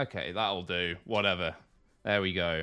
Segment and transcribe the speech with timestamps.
[0.00, 0.96] Okay, that'll do.
[1.04, 1.54] Whatever.
[2.04, 2.62] There we go.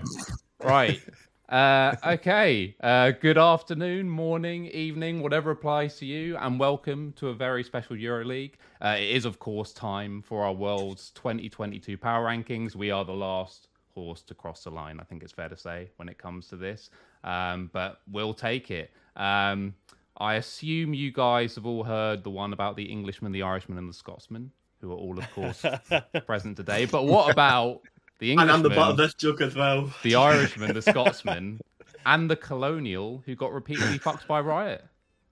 [0.63, 0.99] Right.
[1.47, 2.75] Uh, okay.
[2.81, 7.95] Uh, good afternoon, morning, evening, whatever applies to you, and welcome to a very special
[7.95, 8.53] EuroLeague.
[8.81, 12.73] Uh, it is, of course, time for our world's 2022 power rankings.
[12.73, 14.99] We are the last horse to cross the line.
[14.99, 16.89] I think it's fair to say when it comes to this,
[17.23, 18.89] um, but we'll take it.
[19.15, 19.75] Um,
[20.17, 23.87] I assume you guys have all heard the one about the Englishman, the Irishman, and
[23.87, 24.51] the Scotsman,
[24.81, 25.63] who are all, of course,
[26.25, 26.85] present today.
[26.85, 27.81] But what about
[28.19, 28.55] the And Englishman?
[28.55, 29.91] I'm the butt of this joke as well.
[30.03, 31.59] the Irishman, the Scotsman,
[32.05, 34.85] and the Colonial who got repeatedly fucked by Riot.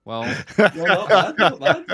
[0.04, 0.22] Well,
[0.58, 1.86] Well, not bad, not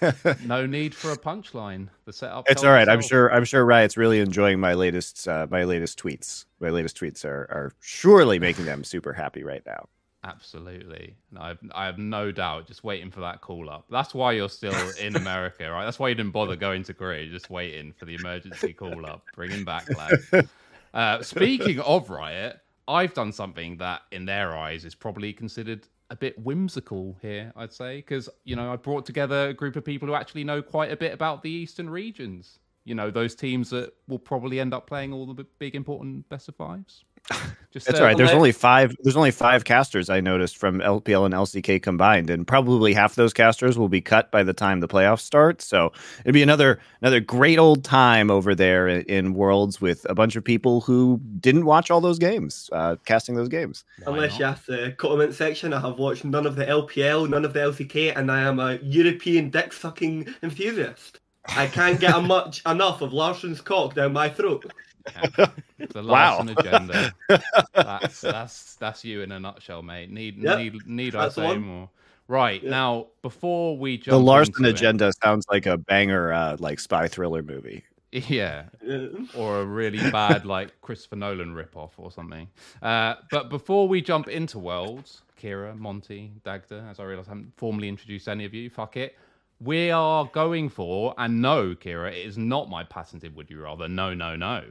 [0.00, 0.36] bad.
[0.44, 1.88] no need for a punchline.
[2.04, 2.44] The setup.
[2.50, 2.86] It's tells all right.
[2.86, 3.32] I'm sure.
[3.32, 6.44] I'm sure Riot's really enjoying my latest uh, my latest tweets.
[6.60, 9.88] My latest tweets are are surely making them super happy right now.
[10.26, 11.16] Absolutely.
[11.30, 12.66] No, I've, I have no doubt.
[12.66, 13.84] Just waiting for that call up.
[13.90, 15.84] That's why you're still in America, right?
[15.84, 17.22] That's why you didn't bother going to Korea.
[17.22, 19.22] You're just waiting for the emergency call up.
[19.34, 20.48] Bring him back, lad.
[20.94, 22.58] Uh, speaking of Riot,
[22.88, 27.72] I've done something that, in their eyes, is probably considered a bit whimsical here, I'd
[27.74, 30.90] say, because, you know, I brought together a group of people who actually know quite
[30.90, 32.60] a bit about the Eastern regions.
[32.84, 36.48] You know, those teams that will probably end up playing all the big, important best
[36.48, 37.04] of fives.
[37.76, 38.16] Just That's uh, all right.
[38.16, 38.96] There's only five.
[39.02, 43.34] There's only five casters I noticed from LPL and LCK combined, and probably half those
[43.34, 45.60] casters will be cut by the time the playoffs start.
[45.60, 50.14] So it'd be another another great old time over there in, in Worlds with a
[50.14, 53.84] bunch of people who didn't watch all those games, uh, casting those games.
[54.04, 54.38] why Unless not?
[54.40, 57.60] you ask the comment section, I have watched none of the LPL, none of the
[57.60, 61.20] LCK, and I am a European dick sucking enthusiast.
[61.48, 64.72] I can't get a much enough of Larson's cock down my throat.
[65.06, 65.50] The
[66.02, 66.38] Wow.
[66.38, 67.12] Larson agenda.
[67.74, 70.10] That's that's that's you in a nutshell, mate.
[70.10, 71.88] Need Yep, need need I that's the say more?
[72.28, 72.70] Right Yeah.
[72.70, 76.80] now, before we jump the Larson into it- agenda sounds like a banger, uh, like
[76.80, 77.84] spy thriller movie.
[78.12, 79.08] yeah, Yeah.
[79.36, 82.48] or a really bad like Christopher Nolan ripoff or something.
[82.82, 87.52] Uh, but before we jump into worlds, Keire, Monte, Dagda, as I realize I haven't
[87.56, 88.70] formally introduced any of you.
[88.70, 89.16] Fuck it.
[89.60, 93.88] We are going for, and no, Keire, it is not my patented would you rather.
[93.88, 94.64] No, no, no.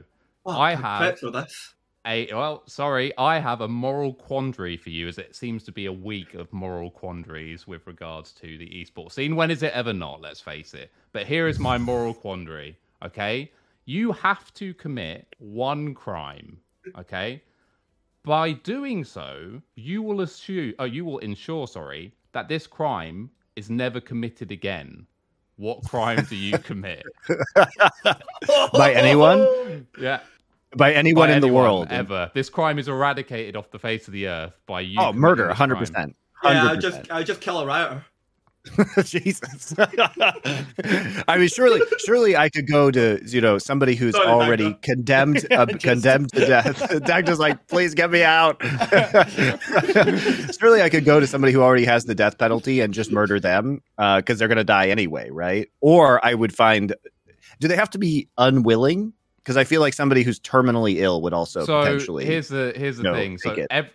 [0.46, 1.74] Well, I have- for this.
[2.06, 5.86] a well sorry i have a moral quandary for you as it seems to be
[5.86, 9.34] a week of moral quandaries with regards to the esports scene.
[9.34, 10.92] When is it ever not let's face it.
[11.12, 13.50] But here is my moral quandary okay?
[13.86, 16.58] You have to commit one crime
[16.96, 17.42] okay?
[18.22, 23.68] By doing so you will assume oh you will ensure sorry that this crime is
[23.68, 25.06] never committed again.
[25.56, 27.02] What crime do you commit?
[28.72, 29.86] By anyone?
[29.98, 30.20] yeah
[30.76, 31.88] By anyone by in the world.
[31.90, 32.30] ever.
[32.34, 34.98] This crime is eradicated off the face of the earth by you.
[35.00, 36.16] Oh, murder, hundred percent.
[36.44, 38.04] Yeah, I just I just kill a rioter.
[39.04, 39.74] Jesus.
[39.78, 44.80] I mean, surely, surely I could go to you know somebody who's Sorry, already Dagda.
[44.82, 46.76] condemned, uh, Just- condemned to death.
[47.04, 48.60] Dagda's like, please get me out.
[50.58, 53.38] surely I could go to somebody who already has the death penalty and just murder
[53.38, 55.68] them because they're going to die anyway, right?
[55.80, 56.94] Or I would find,
[57.60, 59.12] do they have to be unwilling?
[59.46, 62.24] Because I feel like somebody who's terminally ill would also So potentially.
[62.26, 63.38] here's the here's the No, thing.
[63.38, 63.90] So ev-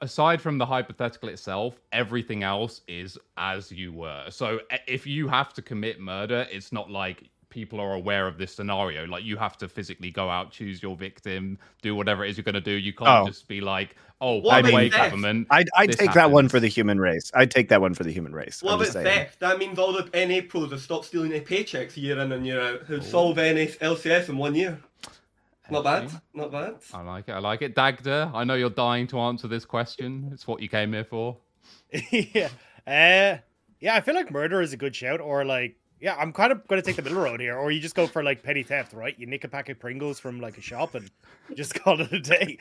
[0.00, 4.24] aside from the hypothetical itself, everything else is as you were.
[4.30, 4.58] So
[4.88, 9.06] if you have to commit murder, it's not like people are aware of this scenario.
[9.06, 12.42] Like you have to physically go out, choose your victim, do whatever it is you're
[12.42, 12.72] going to do.
[12.72, 13.28] You can't Oh.
[13.28, 15.46] just be like, oh, What by the way, government.
[15.50, 17.30] I'd, I'd this take that one for the human race.
[17.32, 18.60] I'd take that one for the human race.
[18.60, 19.38] What I'm about theft?
[19.38, 22.60] That means all the NA pros have stopped stealing their paychecks year in and year
[22.60, 22.80] out.
[22.82, 23.04] Who'd oh.
[23.04, 24.80] solve NA LCS in one year?
[25.70, 26.10] Not bad.
[26.32, 26.76] Not bad.
[26.92, 27.32] I like it.
[27.32, 27.74] I like it.
[27.74, 30.30] Dagda, I know you're dying to answer this question.
[30.32, 31.38] It's what you came here for.
[32.10, 32.48] yeah.
[32.86, 33.38] Uh,
[33.80, 36.66] yeah, I feel like murder is a good shout, or like, yeah, I'm kind of
[36.68, 38.92] going to take the middle road here, or you just go for like petty theft,
[38.92, 39.18] right?
[39.18, 41.10] You nick a pack of Pringles from like a shop and
[41.54, 42.58] just call it a day.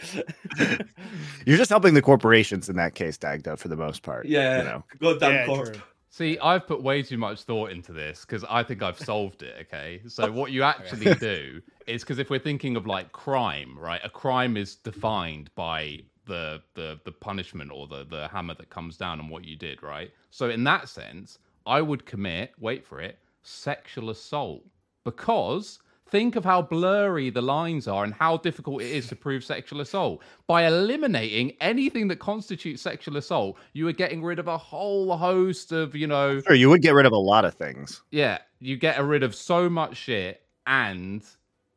[1.45, 4.25] You're just helping the corporations in that case, Dagda, for the most part.
[4.25, 4.57] Yeah.
[4.57, 4.83] You know.
[4.99, 5.73] Goddamn yeah, corp.
[5.73, 5.81] true.
[6.15, 9.67] See, I've put way too much thought into this because I think I've solved it.
[9.67, 9.99] Okay.
[10.07, 13.99] So, what you actually do is because if we're thinking of like crime, right?
[14.01, 18.95] A crime is defined by the the the punishment or the the hammer that comes
[18.95, 20.09] down on what you did, right?
[20.29, 24.63] So, in that sense, I would commit, wait for it, sexual assault
[25.03, 25.79] because
[26.15, 29.81] think of how blurry the lines are and how difficult it is to prove sexual
[29.81, 30.21] assault.
[30.47, 35.73] By eliminating anything that constitutes sexual assault, you are getting rid of a whole host
[35.73, 38.01] of, you know, Sure, you would get rid of a lot of things.
[38.11, 41.21] yeah, you get rid of so much shit and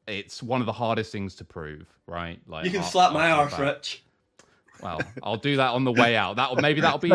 [0.06, 2.38] it's one of the hardest things to prove, right?
[2.46, 3.60] Like You can off- slap my off arse.
[3.60, 4.04] Rich.
[4.80, 6.36] Well, I'll do that on the way out.
[6.36, 7.10] That'll maybe that'll be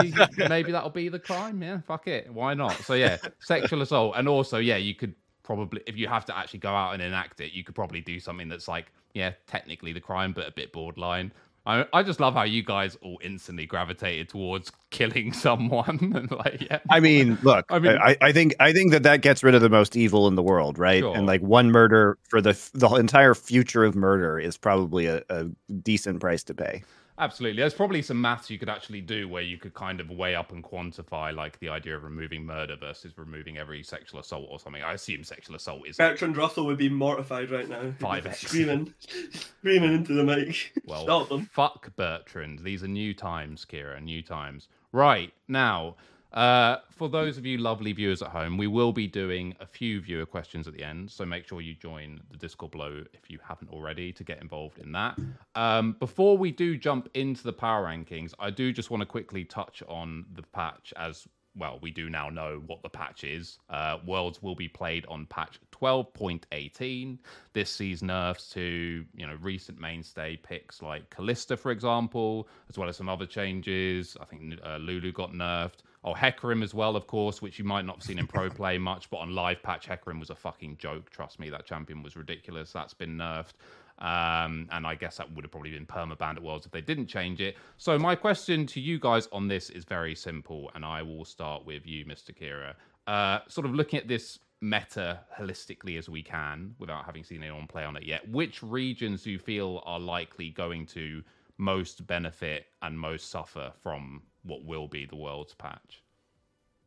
[0.49, 1.63] maybe that'll be the crime.
[1.63, 2.29] Yeah, fuck it.
[2.33, 2.73] Why not?
[2.83, 6.59] So yeah, sexual assault, and also yeah, you could probably if you have to actually
[6.59, 10.01] go out and enact it, you could probably do something that's like, yeah, technically the
[10.01, 11.31] crime, but a bit borderline.
[11.65, 16.27] I, I just love how you guys all instantly gravitated towards killing someone.
[16.31, 16.79] like, yeah.
[16.89, 19.55] I mean, look, I I, mean- I, I think I think that that gets rid
[19.55, 21.01] of the most evil in the world, right?
[21.01, 21.15] Sure.
[21.15, 25.45] And like one murder for the the entire future of murder is probably a, a
[25.81, 26.83] decent price to pay.
[27.19, 27.61] Absolutely.
[27.61, 30.51] There's probably some maths you could actually do where you could kind of weigh up
[30.51, 34.81] and quantify like the idea of removing murder versus removing every sexual assault or something.
[34.81, 37.93] I assume sexual assault is Bertrand Russell would be mortified right now.
[37.99, 38.35] 5x.
[38.35, 38.93] Screaming,
[39.31, 40.71] screaming into the mic.
[40.85, 41.49] Well, Stop them.
[41.53, 42.59] fuck Bertrand.
[42.59, 44.67] These are new times, Keire, new times.
[44.91, 45.95] Right, now,
[46.33, 50.01] uh, for those of you lovely viewers at home, we will be doing a few
[50.01, 53.39] viewer questions at the end, so make sure you join the Discord below if you
[53.47, 55.17] haven't already to get involved in that.
[55.55, 59.43] Um, before we do jump into the power rankings, I do just want to quickly
[59.45, 63.59] touch on the patch as well, we do now know what the patch is.
[63.69, 67.19] Uh, Worlds will be played on patch 12.18.
[67.53, 72.89] This sees nerfs to you know recent mainstay picks like Kalista, for example, as well
[72.89, 74.17] as some other changes.
[74.19, 75.81] I think uh, Lulu got nerfed.
[76.05, 78.77] Oh, Hecarim as well, of course, which you might not have seen in pro play
[78.77, 81.09] much, but on live patch, Hecarim was a fucking joke.
[81.09, 82.71] Trust me, that champion was ridiculous.
[82.73, 83.53] That's been nerfed.
[83.99, 87.07] Um, and I guess that would have probably been permabanned at Worlds if they didn't
[87.07, 87.55] change it.
[87.77, 91.65] So my question to you guys on this is very simple, and I will start
[91.65, 92.37] with you, Mr.
[92.37, 92.73] Keire.
[93.07, 97.67] Uh, sort of looking at this meta holistically as we can, without having seen anyone
[97.67, 98.27] play on it yet.
[98.29, 101.21] Which regions do you feel are likely going to
[101.57, 106.03] most benefit and most suffer from what will be the Worlds patch?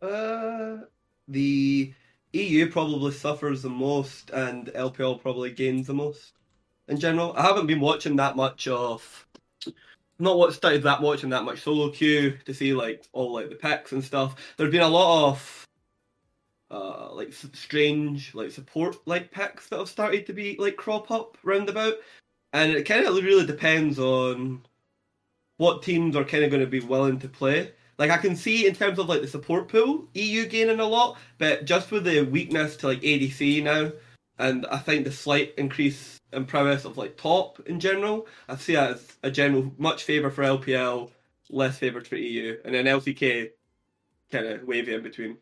[0.01, 0.79] Uh,
[1.29, 1.93] the
[2.33, 6.33] EU probably suffers the most, and LPL probably gains the most
[6.89, 7.35] in general.
[7.37, 9.27] I haven't been watching that much of,
[10.19, 13.55] not what started that watching that much solo queue to see like all like the
[13.55, 14.37] picks and stuff.
[14.57, 15.63] There's been a lot of
[16.69, 21.39] uh like strange like support like picks that have started to be like crop up
[21.43, 21.95] roundabout,
[22.53, 24.63] and it kind of really depends on
[25.57, 27.73] what teams are kind of going to be willing to play.
[27.99, 31.17] Like I can see in terms of like the support pool, EU gaining a lot,
[31.39, 33.93] but just with the weakness to like ADC now,
[34.39, 38.75] and I think the slight increase in prowess of like top in general, I see
[38.75, 41.11] that as a general much favour for LPL,
[41.49, 43.51] less favour for EU, and then LCK
[44.31, 45.39] kind of wavy in between.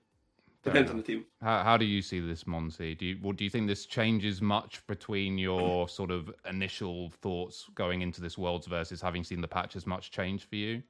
[0.65, 1.27] Depends on the team.
[1.43, 2.95] How, how do you see this, Monte?
[2.95, 7.69] Do you well, do you think this changes much between your sort of initial thoughts
[7.75, 10.83] going into this Worlds versus having seen the patch as much change for you?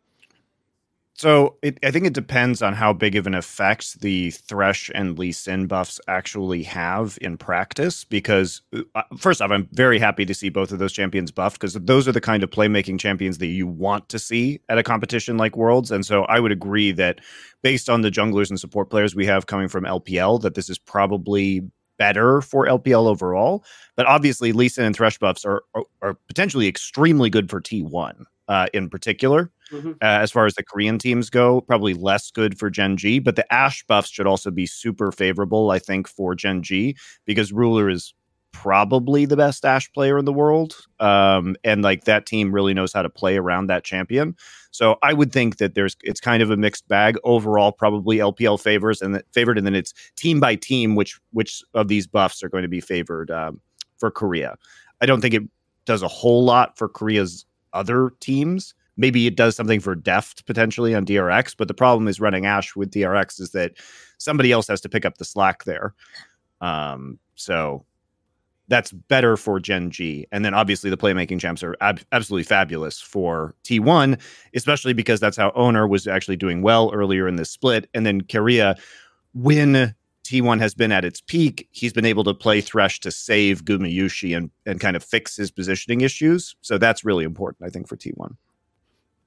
[1.16, 5.16] So it, I think it depends on how big of an effect the Thresh and
[5.16, 8.02] Lee Sin buffs actually have in practice.
[8.02, 8.62] Because
[8.96, 12.08] uh, first off, I'm very happy to see both of those champions buffed because those
[12.08, 15.56] are the kind of playmaking champions that you want to see at a competition like
[15.56, 15.93] Worlds.
[15.93, 17.20] And so I would agree that
[17.62, 20.78] based on the junglers and support players we have coming from LPL, that this is
[20.78, 21.62] probably
[21.96, 23.64] better for LPL overall.
[23.94, 28.25] But obviously, Lee Sin and Thresh buffs are, are, are potentially extremely good for T1
[28.49, 29.93] uh, in particular Mhm.
[29.94, 33.19] uh, as far as the Korean teams go, probably less good for Gen G.
[33.19, 36.96] But the Ashe buffs should also be super favorable, I think, for Gen G
[37.26, 38.14] because Ruler is
[38.52, 42.93] probably the best Ashe player in the world, um, and like that team really knows
[42.93, 44.37] how to play around that champion.
[44.70, 47.72] So I would think that there's it's kind of a mixed bag overall.
[47.72, 52.06] Probably LPL favors and favored, and then it's team by team which which of these
[52.06, 53.60] buffs are going to be favored um,
[53.99, 54.56] for Korea.
[55.00, 55.43] I don't think it
[55.84, 60.94] does a whole lot for Korea's other teams maybe it does something for deft potentially
[60.94, 63.72] on drx but the problem is running Ashe with drx is that
[64.19, 65.94] somebody else has to pick up the slack there
[66.60, 67.84] um, so
[68.69, 73.01] that's better for gen g and then obviously the playmaking champs are ab- absolutely fabulous
[73.01, 74.20] for t1
[74.55, 78.22] especially because that's how Oner was actually doing well earlier in this split and then
[78.22, 78.77] korea
[79.34, 81.69] when T1 has been at its peak.
[81.70, 85.51] He's been able to play Thresh to save Gumayushi and, and kind of fix his
[85.51, 86.56] positioning issues.
[86.63, 88.36] So that's really important, I think, for T1.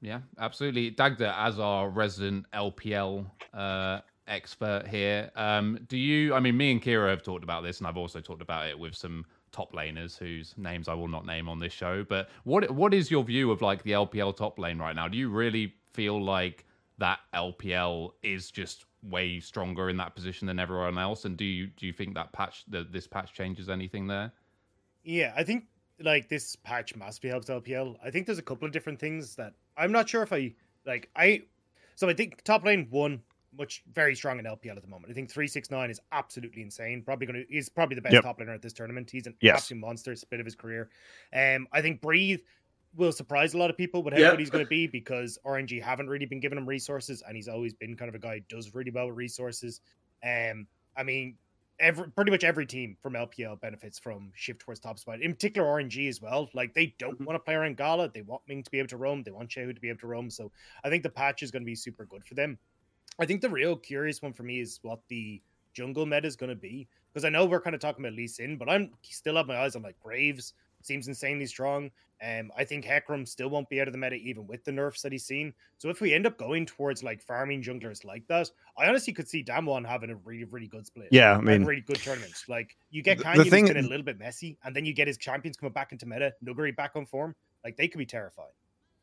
[0.07, 0.89] Yeah, absolutely.
[0.89, 6.33] Dagda, as our resident LPL uh, expert here, um, do you?
[6.33, 8.79] I mean, me and Keire have talked about this, and I've also talked about it
[8.79, 12.05] with some top laners whose names I will not name on this show.
[12.07, 15.09] But what what is your view of like the LPL top lane right now?
[15.09, 16.63] Do you really feel like
[16.99, 21.25] that LPL is just way stronger in that position than everyone else?
[21.25, 24.31] And do you do you think that patch that this patch changes anything there?
[25.03, 25.65] Yeah, I think
[25.99, 27.97] like this patch massively helps LPL.
[28.03, 30.53] I think there's a couple of different things that I'm not sure if I
[30.85, 31.09] like.
[31.15, 31.43] I
[31.95, 33.23] so I think top lane one
[33.53, 35.11] much very strong in LPL at the moment.
[35.11, 37.03] I think three six nine is absolutely insane.
[37.03, 38.23] Probably going to he's probably the best Yep.
[38.23, 39.09] top laner at this tournament.
[39.09, 39.73] He's an Yes.
[39.73, 40.11] absolute monster.
[40.11, 40.89] It's a bit of his career.
[41.33, 42.41] Um, I think breathe
[42.95, 44.25] will surprise a lot of people with how Yeah.
[44.25, 47.47] good he's going to be because RNG haven't really been giving him resources, and he's
[47.47, 49.81] always been kind of a guy who does really well with resources.
[50.23, 51.37] Um, I mean,
[51.79, 55.21] every pretty much every team from LPL benefits from shift towards top spot.
[55.21, 56.49] In particular, RNG as well.
[56.53, 57.25] Like they don't Mhm.
[57.25, 58.09] want to play around Gala.
[58.09, 59.23] They want Ming to be able to roam.
[59.23, 60.29] They want Xiaohu to be able to roam.
[60.29, 60.51] So
[60.83, 62.59] I think the patch is going to be super good for them.
[63.19, 65.41] I think the real curious one for me is what the
[65.73, 68.27] jungle meta is going to be because I know we're kind of talking about Lee
[68.27, 70.53] Sin, but I'm still have my eyes on like Graves.
[70.87, 71.91] Seems insanely strong.
[72.25, 75.01] Um, I think Hecarim still won't be out of the meta even with the nerfs
[75.01, 75.53] that he's seen.
[75.77, 79.27] So if we end up going towards like farming junglers like that, I honestly could
[79.27, 81.09] see Damwon having a really, really good split.
[81.11, 82.45] Yeah, I mean, really good tournaments.
[82.47, 85.57] Like you get Canyon, thing- a little bit messy, and then you get his champions
[85.57, 87.35] coming back into meta, Nuguri back on form.
[87.65, 88.47] Like they could be terrifying.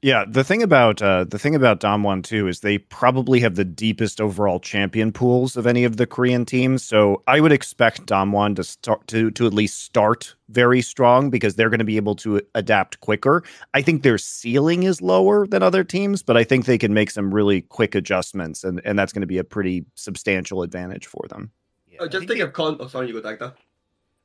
[0.05, 3.65] Yeah, the thing about uh, the thing about Damwon too is they probably have the
[3.65, 6.83] deepest overall champion pools of any of the Korean teams.
[6.85, 11.55] So I would expect Damwon to start to to at least start very strong because
[11.57, 13.45] they're going to be able to adapt quicker.
[13.73, 17.11] I think their ceiling is lower than other teams, but I think they can make
[17.11, 21.25] some really quick adjustments, and and that's going to be a pretty substantial advantage for
[21.31, 21.51] them.
[21.89, 22.77] Yeah, Oh, I just think to the- give con.
[22.79, 23.55] Oh, sorry, you go Dagda.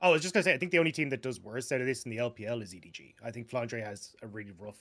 [0.02, 1.80] Oh, I was just gonna say, I think the only team that does worse out
[1.80, 3.14] of this in the LPL is EDG.
[3.24, 4.76] I think Flandre has a really rough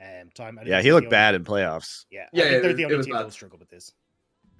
[0.00, 0.58] um, time.
[0.64, 2.04] Yeah, he looked the bad in playoffs.
[2.10, 3.24] Yeah, Yeah, I think they're it- the only was team that bad.
[3.24, 3.92] will struggle with this.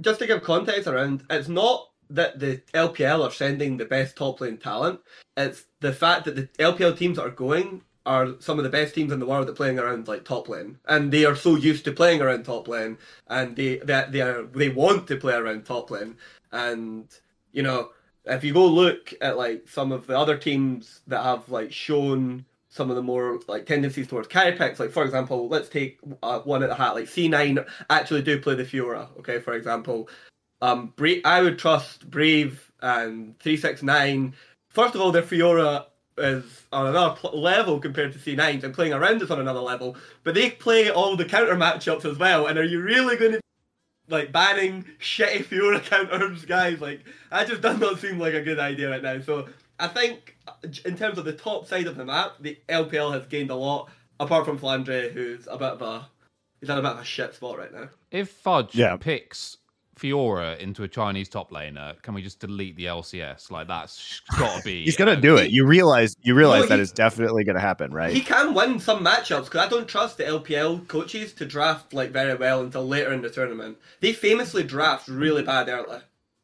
[0.00, 4.40] Just to give context around, it's not that the LPL are sending the best top
[4.40, 5.00] lane talent.
[5.36, 8.94] It's the fact that the LPL teams that are going are some of the best
[8.94, 11.84] teams in the world at playing around like top lane, and they are so used
[11.84, 15.66] to playing around top lane, and they that they, are they want to play around
[15.66, 16.16] top lane,
[16.52, 17.06] and
[17.52, 17.90] you know
[18.24, 22.44] if you go look at like some of the other teams that have like shown
[22.68, 26.40] some of the more like tendencies towards carry picks, like for example, let's take uh,
[26.40, 30.08] one at the hat, like C9 actually do play the Fiora, okay, for example.
[30.60, 34.34] Um, Bra- I would trust Breathe and 369.
[34.68, 35.86] First of all, their Fiora
[36.18, 39.96] is on another pl- level compared to C9s, and playing around is on another level.
[40.24, 42.46] But they play all the counter matchups as well.
[42.46, 43.40] And are you really going to
[44.08, 46.80] like banning shitty Fiora counters, guys?
[46.80, 49.20] Like that just does not seem like a good idea right now.
[49.20, 49.48] So
[49.78, 50.36] I think
[50.84, 53.88] in terms of the top side of the map, the LPL has gained a lot.
[54.20, 56.08] Apart from Flandre, who's a bit of a
[56.60, 57.88] he's in a bit of a shit spot right now.
[58.10, 58.96] If Fudge Yeah.
[58.96, 59.58] picks
[59.96, 63.50] Fiora into a Chinese top laner, can we just delete the LCS?
[63.50, 64.84] Like that's got to be.
[64.84, 65.50] He's gonna uh, do it.
[65.50, 68.12] You realize you realize No, that he- is definitely gonna happen, right?
[68.12, 72.10] He can win some matchups because I don't trust the LPL coaches to draft like
[72.10, 73.76] very well until later in the tournament.
[74.00, 75.98] They famously draft really bad early.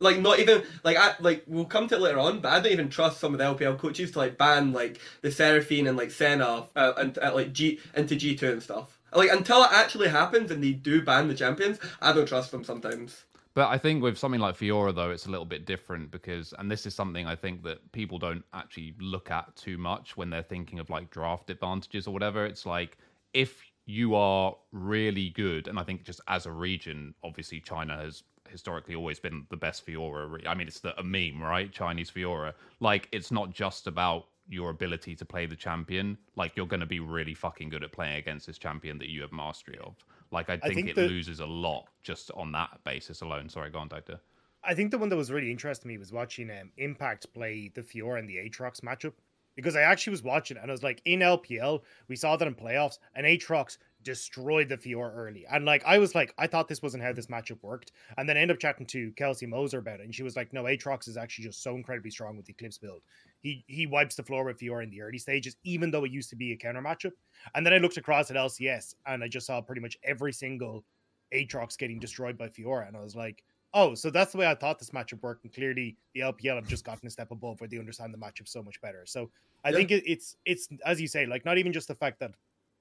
[0.05, 2.73] Like not even like I like we'll come to it later on, but I don't
[2.73, 6.11] even trust some of the LPL coaches to like ban like the Seraphine and like
[6.11, 8.99] Senna uh, and uh, like G into G two and stuff.
[9.15, 12.65] Like until it actually happens and they do ban the champions, I don't trust them
[12.65, 13.25] sometimes.
[13.55, 16.69] But I think with something like Fiora, though, it's a little bit different because, and
[16.69, 20.43] this is something I think that people don't actually look at too much when they're
[20.43, 22.45] thinking of like draft advantages or whatever.
[22.45, 22.99] It's like
[23.33, 28.25] if you are really good, and I think just as a region, obviously China has
[28.49, 30.47] historically always been the best Fiora.
[30.47, 31.71] I mean, it's the, a meme, right?
[31.73, 32.53] Chinese Fiora.
[32.81, 36.19] Like, it's not just about your ability to play the champion.
[36.37, 39.23] Like, you're going to be really fucking good at playing against this champion that you
[39.23, 39.95] have mastery of.
[40.31, 43.49] Like, I think, think it that- loses a lot just on that basis alone.
[43.49, 44.21] Sorry, go on, Dagda.
[44.67, 47.71] I think the one that was really interesting to me was watching um, Impact play
[47.75, 49.13] the Fiora and the Aatrox matchup
[49.57, 52.49] because I actually was watching it and I was like, in LPL, we saw that
[52.49, 55.47] in playoffs, and Aatrox destroyed the Fiora early.
[55.47, 57.93] And like, I was like, I thought this wasn't how this matchup worked.
[58.17, 60.53] And then I ended up chatting to Kelsey Moser about it, and she was like,
[60.53, 63.03] no, Aatrox is actually just so incredibly strong with the Eclipse build.
[63.41, 66.31] He he wipes the floor with Fiora in the early stages, even though it used
[66.31, 67.13] to be a counter matchup.
[67.55, 70.85] And then I looked across at LCS and I just saw pretty much every single
[71.33, 74.55] Aatrox getting destroyed by Fiora, and I was like, oh, so that's the way I
[74.55, 75.45] thought this matchup worked.
[75.45, 78.47] And clearly, the LPL have just gotten a step above where they understand the matchup
[78.49, 79.05] so much better.
[79.07, 79.33] So
[79.65, 79.75] I Yeah.
[79.75, 82.35] think it, it's it's as you say, like not even just the fact that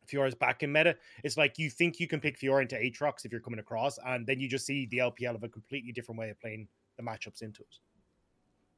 [0.07, 0.95] Fiora's back in meta.
[1.23, 4.25] It's like you think you can pick Fiora into Aatrox if you're coming across, and
[4.25, 6.67] then you just see the LPL of a completely different way of playing
[6.97, 7.75] the matchups into it.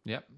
[0.05, 0.29] Yep,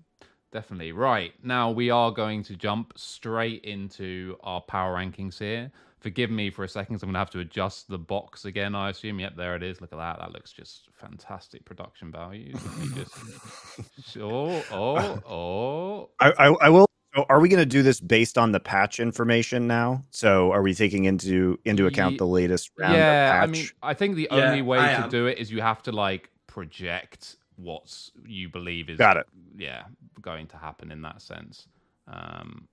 [0.51, 0.91] definitely.
[0.93, 1.33] Right.
[1.43, 5.71] Now we are going to jump straight into our power rankings here.
[5.99, 8.75] Forgive me for a second, so I'm going to have to adjust the box again,
[8.75, 9.19] I assume.
[9.19, 9.81] Yep, there it is.
[9.81, 10.19] Look at that.
[10.19, 12.53] That looks just fantastic production value.
[12.95, 13.15] Just.
[14.19, 16.09] Oh, oh, oh.
[16.19, 16.87] I, I, I will.
[17.17, 20.03] So are we going to do this based on the patch information now?
[20.11, 23.65] So are we taking into into account Ye- the latest round Yeah, of I mean,
[23.81, 25.09] I think the Yeah, only way I to am.
[25.09, 27.91] do it is you have to like project what
[28.23, 29.25] you believe is Got it.
[29.57, 29.85] yeah
[30.21, 31.67] going to happen in that sense.
[32.07, 32.67] Um,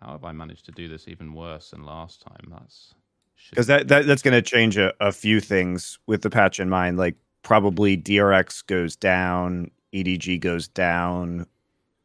[0.00, 2.48] how have I managed to do this even worse than last time?
[2.50, 2.92] That's
[3.50, 6.68] because that, that that's going to change a, a few things with the patch in
[6.68, 6.98] mind.
[6.98, 7.14] Like
[7.44, 11.46] probably DRX goes down, EDG goes down,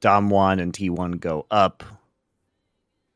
[0.01, 1.83] Damwon and T one go up.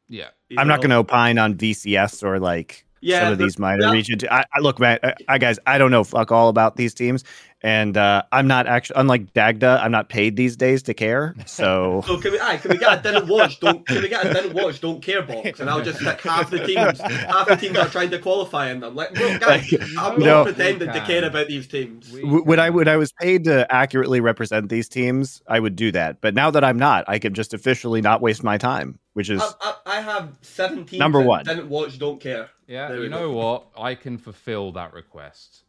[0.08, 0.30] yeah.
[0.58, 3.82] I'm not going to opine on VCS or like Yeah, some of but these minor
[3.82, 4.24] that- regions.
[4.30, 7.24] I, I look, man, I, I guys, I don't know fuck all about these teams,
[7.66, 9.80] and uh, I'm not actually unlike Dagda.
[9.84, 11.34] I'm not paid these days to care.
[11.48, 14.24] So So can we, aye, can we get a didn't watch, don't can we get
[14.26, 17.56] a didn't watch, don't care box, and I'll just pick half the teams, half the
[17.56, 18.94] teams are trying to qualify in them.
[18.96, 20.44] Like, bro, guys, I'm No.
[20.44, 22.12] not pretending to care about these teams.
[22.12, 25.76] We when I can- when I was paid to accurately represent these teams, I would
[25.76, 26.22] do that.
[26.22, 29.42] But now that I'm not, I can just officially not waste my time, which is
[29.42, 31.44] I, I, I have 17 Number that one.
[31.46, 32.50] didn't watch, don't care.
[32.68, 33.38] Yeah, There you know go.
[33.38, 33.68] what?
[33.78, 35.64] I can fulfill that request.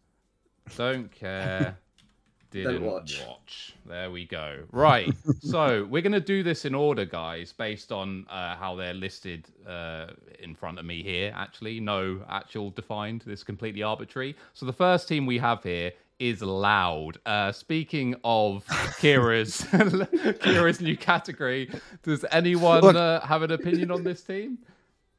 [0.76, 1.78] Don't care.
[2.64, 3.22] Didn't watch.
[3.26, 3.74] watch.
[3.86, 4.62] There we go.
[4.72, 5.12] Right.
[5.40, 10.08] so we're gonna do this in order, guys, based on uh, how they're listed uh,
[10.38, 11.32] in front of me here.
[11.36, 13.22] Actually, no actual defined.
[13.26, 14.36] This is completely arbitrary.
[14.54, 17.18] So the first team we have here is Loud.
[17.26, 18.64] Uh, speaking of
[18.98, 19.60] Keire's
[20.40, 21.70] Keire's new category,
[22.02, 24.58] does anyone Look- uh, have an opinion on this team?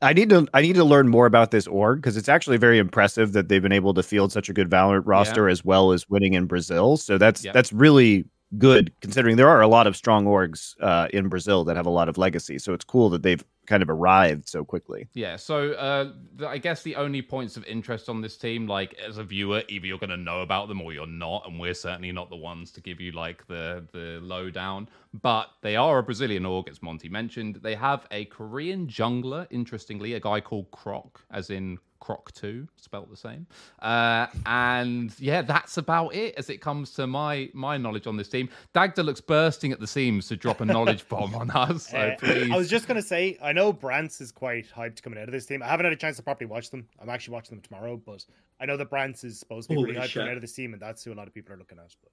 [0.02, 2.78] I need to I need to learn more about this org because it's actually very
[2.78, 6.08] impressive that they've been able to field such a good Valorant roster as well as
[6.08, 6.98] winning in Brazil.
[6.98, 7.54] So that's Yep.
[7.54, 8.26] that's really
[8.58, 11.92] good considering there are a lot of strong orgs uh, in Brazil that have a
[11.92, 12.58] lot of legacy.
[12.60, 15.08] So it's cool that they've kind of arrived so quickly.
[15.14, 16.14] Yeah, so uh,
[16.48, 19.86] I guess the only points of interest on this team, like as a viewer, either
[19.86, 22.72] you're going to know about them or you're not, and we're certainly not the ones
[22.72, 24.88] to give you like the the lowdown.
[25.22, 27.60] But they are a Brazilian org, as Monte mentioned.
[27.62, 33.10] They have a Korean jungler, interestingly, a guy called Croc, as in Croc Two, spelt
[33.10, 33.48] the same.
[33.80, 38.30] Uh, and yeah, that's about it as it comes to my my knowledge on this
[38.30, 38.50] team.
[38.74, 41.90] Dagda looks bursting at the seams to drop a knowledge bomb on us.
[41.90, 45.20] So Uh, please, I was just gonna say, I know Brance is quite hyped coming
[45.20, 45.62] out of this team.
[45.64, 46.88] I haven't had a chance to properly watch them.
[47.02, 48.26] I'm actually watching them tomorrow, but
[48.60, 50.54] I know that Brance is supposed to be Holy pretty hyped coming out of this
[50.54, 51.96] team, and that's who a lot of people are looking at.
[52.04, 52.12] But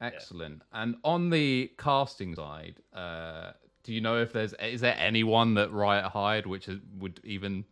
[0.00, 0.62] Excellent.
[0.72, 3.52] And on the casting side, uh,
[3.84, 7.64] do you know if there's is there anyone that Riot hired which is, would even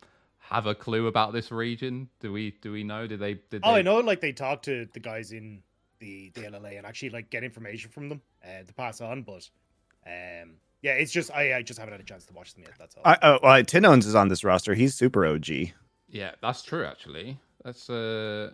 [0.53, 2.09] have a clue about this region?
[2.21, 3.07] Do we do we know?
[3.07, 3.35] Did they?
[3.35, 3.79] Did oh, they...
[3.79, 5.63] I know, like they talk to the guys in
[5.99, 9.23] the the LLA and actually like get information from them uh, to pass on.
[9.23, 9.49] But
[10.07, 12.73] um, yeah, it's just I, I just haven't had a chance to watch them yet.
[12.79, 13.03] That's all.
[13.05, 14.75] I, uh, well, tinowns is on this roster.
[14.75, 15.49] He's super OG.
[16.09, 16.85] Yeah, that's true.
[16.85, 18.51] Actually, that's uh,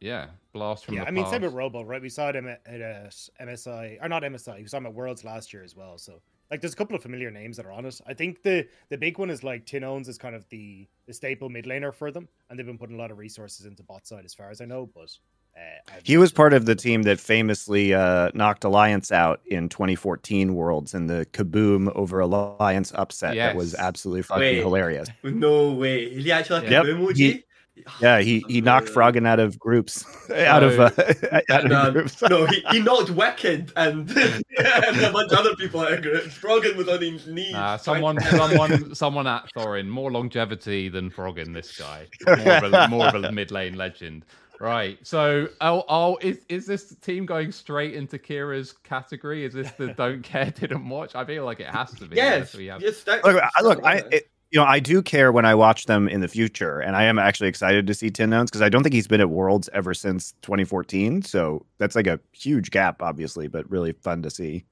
[0.00, 1.32] yeah, blast from yeah, the I mean, past.
[1.32, 2.00] same with Robo, right?
[2.00, 3.10] We saw them at, at uh,
[3.42, 4.58] MSI, or not MSI.
[4.62, 5.98] We saw them at Worlds last year as well.
[5.98, 6.20] So,
[6.54, 8.00] like, there's a couple of familiar names that are on it.
[8.06, 11.48] I think the the big one is like tinowns is kind of the the staple
[11.48, 14.24] mid laner for them, and they've been putting a lot of resources into bot side,
[14.24, 14.88] as far as I know.
[14.94, 15.10] But
[15.56, 20.54] uh, He was part of the team that famously uh, knocked Alliance out in 2014
[20.54, 23.34] Worlds in the KaBuM over Alliance upset.
[23.36, 24.58] That was absolutely fucking Wait.
[24.58, 25.08] hilarious.
[25.24, 26.08] No way.
[26.20, 26.84] He actually like Yep.
[26.84, 27.16] a emoji?
[27.16, 27.43] He-
[28.00, 30.90] Yeah, he he knocked Froggen out of groups, out of uh,
[31.50, 32.22] out of No, groups.
[32.22, 36.36] no, he, he knocked Wickd and, and a bunch of other people out of groups.
[36.38, 37.52] Froggen was on his knees.
[37.52, 39.86] Nah, someone, someone, someone at Thorin.
[39.88, 41.52] More longevity than Froggen.
[41.52, 44.24] This guy, more of a, more of a mid lane legend.
[44.60, 44.98] Right.
[45.02, 49.44] So, oh, oh, is is this team going straight into Keire's category?
[49.44, 51.16] Is this the don't care, didn't watch?
[51.16, 52.16] I feel like it has to be.
[52.16, 53.02] Yes, unless we have- yes.
[53.02, 56.06] That, Look, I, look, I it, you know I do care when I watch them
[56.06, 58.94] in the future, and I am actually excited to see tinowns because I don't think
[58.94, 61.22] he's been at Worlds ever since 2014.
[61.22, 64.64] So that's like a huge gap, obviously, but really fun to see.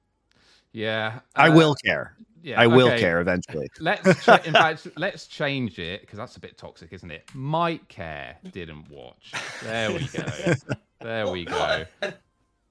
[0.71, 1.19] yeah.
[1.35, 2.15] I uh, will care.
[2.41, 2.99] Yeah, I will okay.
[3.01, 3.67] care eventually.
[3.81, 7.29] Let's cha- in fact let's change it because that's a bit toxic, isn't it?
[7.33, 9.33] Might care didn't watch.
[9.63, 10.53] There we go.
[11.01, 11.85] There we go.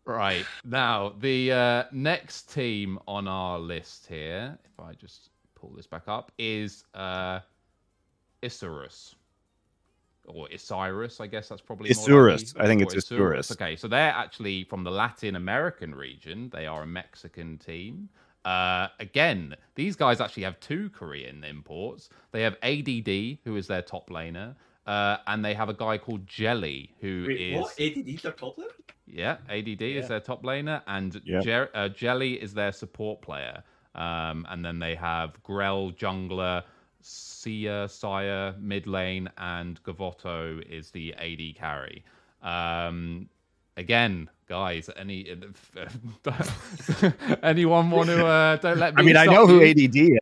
[0.04, 5.31] Right now, the uh, next team on our list here, if I just
[5.62, 7.38] pull this back up, is uh,
[8.42, 9.14] Isurus.
[10.26, 12.54] Or Isirus, I guess that's probably Isurus.
[12.54, 12.60] likely.
[12.60, 13.50] I think it's Isurus.
[13.52, 16.50] Okay, so they're actually from the Latin American region.
[16.52, 18.08] They are a Mexican team.
[18.44, 22.08] Uh, again, these guys actually have two Korean imports.
[22.32, 24.54] They have ADD, who is their top laner,
[24.86, 27.80] uh, and they have a guy called Jelly, who Wait, is what?
[27.80, 28.66] ADD's their top laner?
[29.06, 31.40] yeah, ADD is their top laner, and Yeah.
[31.40, 33.62] Jer- uh, Jelly is their support player.
[33.94, 36.62] Um, and then they have Grell jungler,
[37.00, 42.04] Sia Sire mid lane, and Gavotto is the AD carry.
[42.42, 43.28] Um,
[43.76, 45.26] again, guys, any
[47.42, 48.26] anyone want to?
[48.26, 49.02] Uh, don't let me.
[49.02, 49.62] I mean, I stop know who.
[49.62, 50.18] ADD is.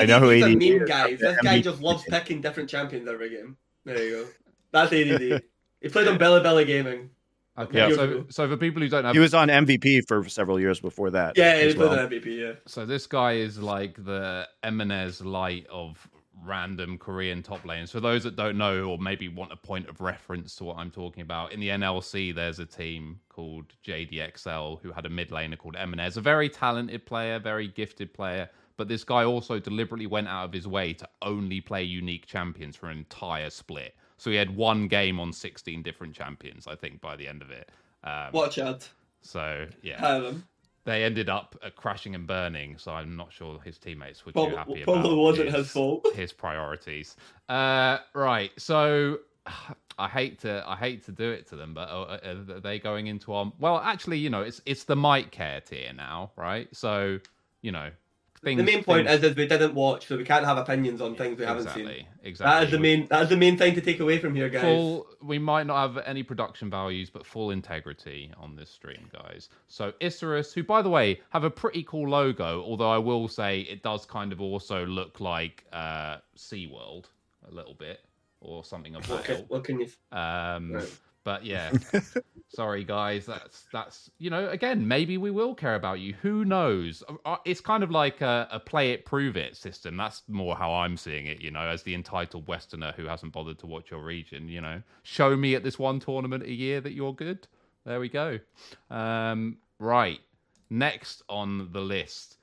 [0.00, 0.88] I know who ADD's a ADD meme is.
[0.88, 1.14] guy.
[1.14, 3.56] This guy just loves picking different champions every game.
[3.84, 4.26] There you go.
[4.72, 5.42] That's ADD.
[5.80, 7.10] he played on Bella Bella Gaming.
[7.58, 7.94] Okay, Yeah.
[7.94, 11.10] so so for people who don't know, He was on MVP for several years before
[11.10, 11.36] that.
[11.36, 11.98] Yeah, he as played well.
[12.00, 12.40] on MVP.
[12.40, 12.52] Yeah.
[12.66, 16.08] So this guy is like the Eminez light of
[16.44, 17.92] random Korean top lanes.
[17.92, 20.90] For those that don't know or maybe want a point of reference to what I'm
[20.90, 25.58] talking about, in the NLC there's a team called JDXL who had a mid laner
[25.58, 28.48] called Eminez, a very talented player, very gifted player.
[28.78, 32.74] But this guy also deliberately went out of his way to only play unique champions
[32.76, 33.94] for an entire split.
[34.22, 37.50] So he had one game on 16 different champions, I think, by the end of
[37.50, 37.70] it.
[38.04, 38.88] Um, Watch out.
[39.20, 40.44] So yeah, Harem.
[40.84, 42.78] they ended up uh, crashing and burning.
[42.78, 45.70] So I'm not sure his teammates were too Probably, happy probably about wasn't his, his
[45.72, 46.06] fault.
[46.14, 47.16] his priorities.
[47.48, 48.52] Uh, right.
[48.58, 49.18] So
[49.98, 52.78] I hate to I hate to do it to them, but uh, uh, are they
[52.78, 53.78] going into our well?
[53.78, 56.68] Actually, you know, it's it's the might care tier now, right?
[56.72, 57.18] So
[57.60, 57.90] you know,
[58.42, 61.00] things, the main point things- is, is we didn't watch, so we can't have opinions
[61.00, 62.06] on things we haven't exactly, seen.
[62.22, 62.52] Exactly.
[62.52, 63.06] That is the main.
[63.08, 64.62] That is the main thing to take away from here, guys.
[64.62, 69.48] Full, we might not have any production values, but full integrity on this stream, guys.
[69.68, 73.60] So Isurus, who by the way have a pretty cool logo, although I will say
[73.60, 77.06] it does kind of also look like uh, SeaWorld
[77.48, 78.00] a little bit
[78.40, 79.88] or something of What that can, what can you?
[80.10, 80.98] Um, Right.
[81.24, 81.72] But yeah,
[82.48, 83.26] sorry guys.
[83.26, 86.14] That's that's you know again maybe we will care about you.
[86.22, 87.02] Who knows?
[87.08, 89.96] Uh, uh, It's kind of like a, a play it prove it system.
[89.96, 91.40] That's more how I'm seeing it.
[91.40, 94.48] You know, as the entitled Westerner who hasn't bothered to watch your region.
[94.48, 97.46] You know, show me at this one tournament a year that you're good.
[97.84, 98.38] There we go.
[98.90, 100.20] Um, right.
[100.70, 102.38] Next on the list.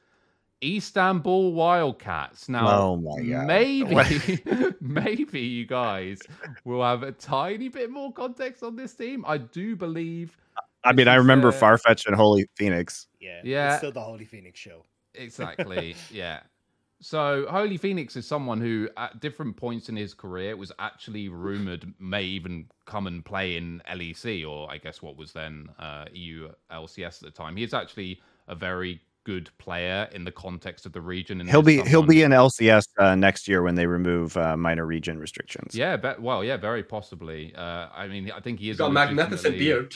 [0.64, 2.50] Istanbul Wildcats.
[2.50, 3.48] Now, Oh my God.
[3.48, 4.44] maybe,
[4.82, 6.20] maybe you guys
[6.66, 9.24] will have a tiny bit more context on this team.
[9.28, 10.38] I do believe
[10.84, 13.08] I mean, I remember uh, Farfetch and Holy Phoenix.
[13.20, 13.70] Yeah, Yeah.
[13.72, 14.86] It's still the Holy Phoenix show.
[15.14, 15.96] exactly.
[16.12, 16.42] yeah.
[17.02, 21.94] So Holy Phoenix is someone who, at different points in his career, was actually rumored
[21.98, 26.50] may even come and play in LEC or I guess what was then uh, EU
[26.72, 27.56] LCS at the time.
[27.56, 31.40] He is actually a very good player in the context of the region.
[31.40, 34.58] And He'll is be he'll be in LCS uh, next year when they remove uh,
[34.58, 35.76] minor region restrictions.
[35.76, 37.54] Yeah, but well, yeah, very possibly.
[37.56, 39.96] Uh, I mean, I think he is He's got a magnificent beard.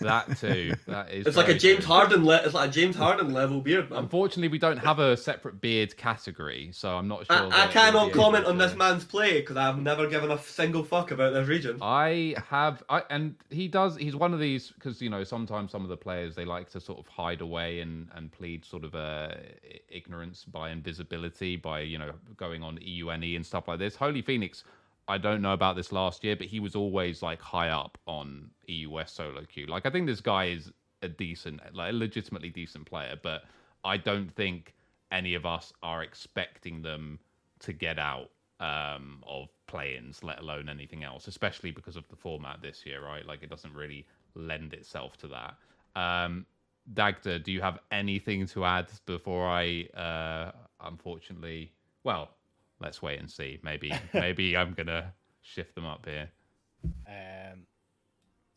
[0.00, 0.74] That too.
[0.86, 1.26] That is.
[1.26, 1.94] It's like a James true.
[1.94, 2.24] Harden.
[2.24, 4.00] Le- it's like a James Harden level beard, man.
[4.00, 7.36] Unfortunately, we don't have a separate beard category, so I'm not sure.
[7.52, 11.10] I, I cannot comment on this man's play because I've never given a single fuck
[11.10, 11.78] about this region.
[11.80, 13.96] I have, I and he does.
[13.96, 16.80] He's one of these because you know sometimes some of the players they like to
[16.80, 19.28] sort of hide away and and plead sort of uh,
[19.88, 23.94] ignorance by invisibility by you know going on EUNE and stuff like this.
[23.94, 24.64] Holy Phoenix,
[25.08, 28.50] I don't know about this last year, but he was always like high up on
[28.66, 29.66] EU West solo queue.
[29.66, 33.44] Like I think this guy is a decent, like a legitimately decent player, but
[33.84, 34.74] I don't think
[35.12, 37.18] any of us are expecting them
[37.60, 42.60] to get out um, of play-ins, let alone anything else, especially because of the format
[42.62, 43.24] this year, right?
[43.26, 45.54] Like it doesn't really lend itself to that.
[46.00, 46.46] Um,
[46.92, 51.72] Dagda, do you have anything to add before I, uh, unfortunately,
[52.04, 52.30] well,
[52.80, 53.58] let's wait and see.
[53.62, 56.30] Maybe, maybe I'm gonna shift them up here.
[57.06, 57.66] Um,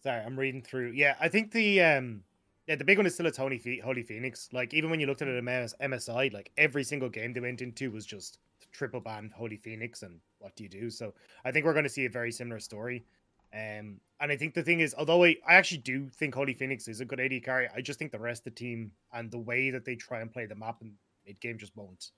[0.04, 0.92] sorry, I'm reading through.
[0.92, 2.24] Yeah, I think the um,
[2.68, 4.50] yeah, the big one is still a Tony Phe- Holy Phoenix.
[4.54, 7.40] Like even when you looked at it at MS- MSI, like every single game they
[7.40, 8.38] went into was just
[8.72, 10.90] triple ban Holy Phoenix, and what do you do?
[10.90, 13.06] So I think we're going to see a very similar story.
[13.52, 16.88] Um, and I think the thing is, although I, I actually do think Holy Phoenix
[16.88, 19.40] is a good AD carry, I just think the rest of the team and the
[19.40, 20.94] way that they try and play the map in
[21.26, 22.12] mid game just won't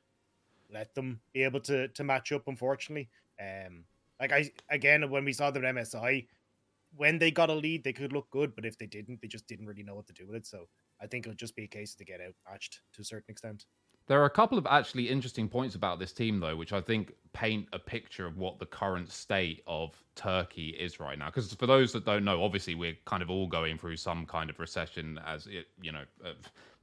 [0.71, 2.47] let them be able to to match up.
[2.47, 3.85] Unfortunately, um,
[4.19, 6.27] like I again when we saw them at MSI,
[6.95, 9.47] when they got a lead, they could look good, but if they didn't, they just
[9.47, 10.45] didn't really know what to do with it.
[10.45, 10.67] So
[11.01, 13.65] I think it'll just be a case to get outmatched to a certain extent.
[14.11, 17.13] There are a couple of actually interesting points about this team, though, which I think
[17.31, 21.27] paint a picture of what the current state of Turkey is right now.
[21.27, 24.49] Because for those that don't know, obviously we're kind of all going through some kind
[24.49, 26.31] of recession, as it, you know, uh,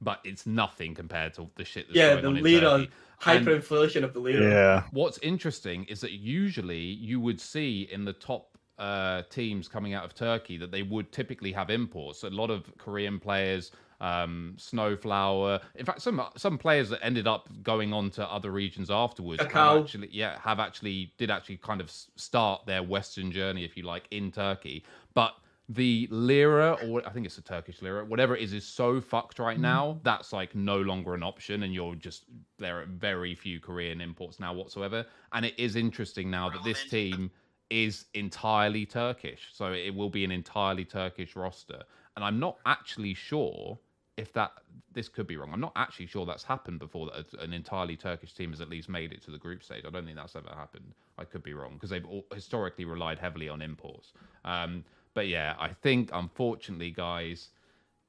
[0.01, 2.91] but it's nothing compared to the shit that's Yeah, going the on in lira, Turkey.
[3.27, 4.49] And- hyperinflation of the lira.
[4.49, 4.83] Yeah.
[4.89, 8.48] What's interesting is that usually you would see in the top
[8.79, 12.23] uh, teams coming out of Turkey that they would typically have imports.
[12.23, 15.59] A lot of Korean players, um, Snowflower.
[15.75, 19.51] In fact, some some players that ended up going on to other regions afterwards have
[19.83, 24.07] actually, yeah, have actually did actually kind of start their Western journey, if you like,
[24.11, 24.85] in Turkey.
[25.13, 25.33] But
[25.67, 29.37] the lira, or I think it's a Turkish lira, whatever it is, is so fucked
[29.37, 29.99] right now.
[30.03, 32.23] That's like no longer an option, and you're just
[32.57, 35.05] there are very few Korean imports now whatsoever.
[35.33, 37.29] And it is interesting now that this team
[37.69, 41.83] is entirely Turkish, so it will be an entirely Turkish roster.
[42.15, 43.77] And I'm not actually sure
[44.17, 44.51] if that
[44.91, 45.51] this could be wrong.
[45.53, 48.89] I'm not actually sure that's happened before that an entirely Turkish team has at least
[48.89, 49.85] made it to the group stage.
[49.87, 50.93] I don't think that's ever happened.
[51.17, 54.11] I could be wrong because they've all, historically relied heavily on imports.
[54.43, 57.49] Um, but yeah, I think unfortunately, guys,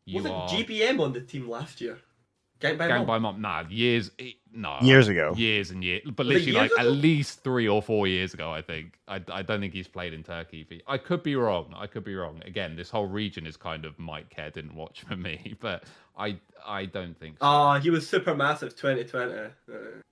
[0.05, 1.99] you Wasn't are GPM on the team last year?
[2.61, 3.07] Gang by gang Mom.
[3.07, 3.40] by mom.
[3.40, 4.11] Nah, years,
[4.53, 5.33] no, Years ago.
[5.37, 8.35] years and years, but Was it literally like years at least three or four years
[8.35, 8.51] ago.
[8.53, 8.99] I think.
[9.09, 10.83] I, I don't think he's played in Turkey.
[10.87, 11.73] I could be wrong.
[11.77, 12.42] I could be wrong.
[12.44, 15.85] Again, this whole region is kind of Mike Care didn't watch for me, but
[16.18, 17.37] I I don't think.
[17.38, 17.46] So.
[17.46, 19.33] Ah, he was super massive 2020.
[19.33, 19.49] Uh,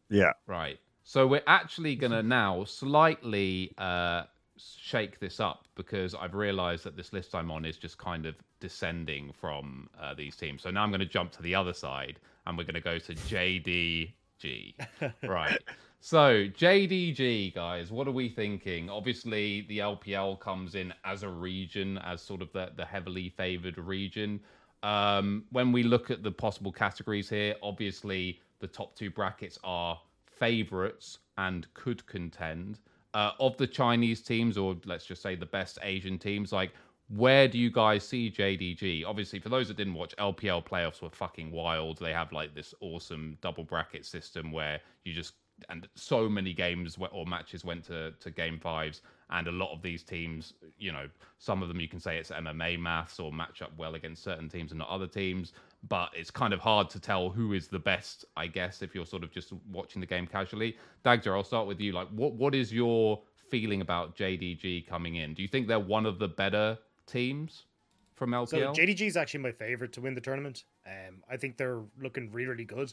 [0.09, 0.33] Yeah.
[0.47, 0.79] Right.
[1.05, 4.25] So we're actually gonna now slightly uh
[4.59, 8.35] shake this up because I've realized that this list I'm on is just kind of
[8.61, 10.63] descending from uh, these teams.
[10.63, 12.99] So now I'm going to jump to the other side and we're going to go
[12.99, 14.75] to JDG.
[15.29, 15.59] right.
[16.01, 18.89] So, JDG, guys, what are we thinking?
[18.89, 23.77] Obviously, the LPL comes in as a region, as sort of the, the heavily favored
[23.77, 24.41] region.
[24.83, 30.01] Um, when we look at the possible categories here, obviously, the top two brackets are
[30.25, 32.79] favorites and could contend.
[33.13, 36.73] Uh, of the Chinese teams, or let's just say the best Asian teams, like
[37.09, 39.05] where do you guys see JDG?
[39.07, 41.99] Obviously, for those that didn't watch, LPL playoffs were fucking wild.
[41.99, 45.35] They have like this awesome double bracket system where you just
[45.69, 49.83] and so many games or matches went to, to game fives and a lot of
[49.83, 53.61] these teams you know some of them you can say it's mma maths or match
[53.61, 55.53] up well against certain teams and not other teams
[55.89, 59.07] but it's kind of hard to tell who is the best i guess if you're
[59.07, 62.55] sort of just watching the game casually dagda i'll start with you like what what
[62.55, 66.79] is your feeling about jdg coming in do you think they're one of the better
[67.09, 67.67] teams
[68.15, 71.57] from lpl so jdg is actually my favorite to win the tournament um i think
[71.57, 72.93] they're looking really really good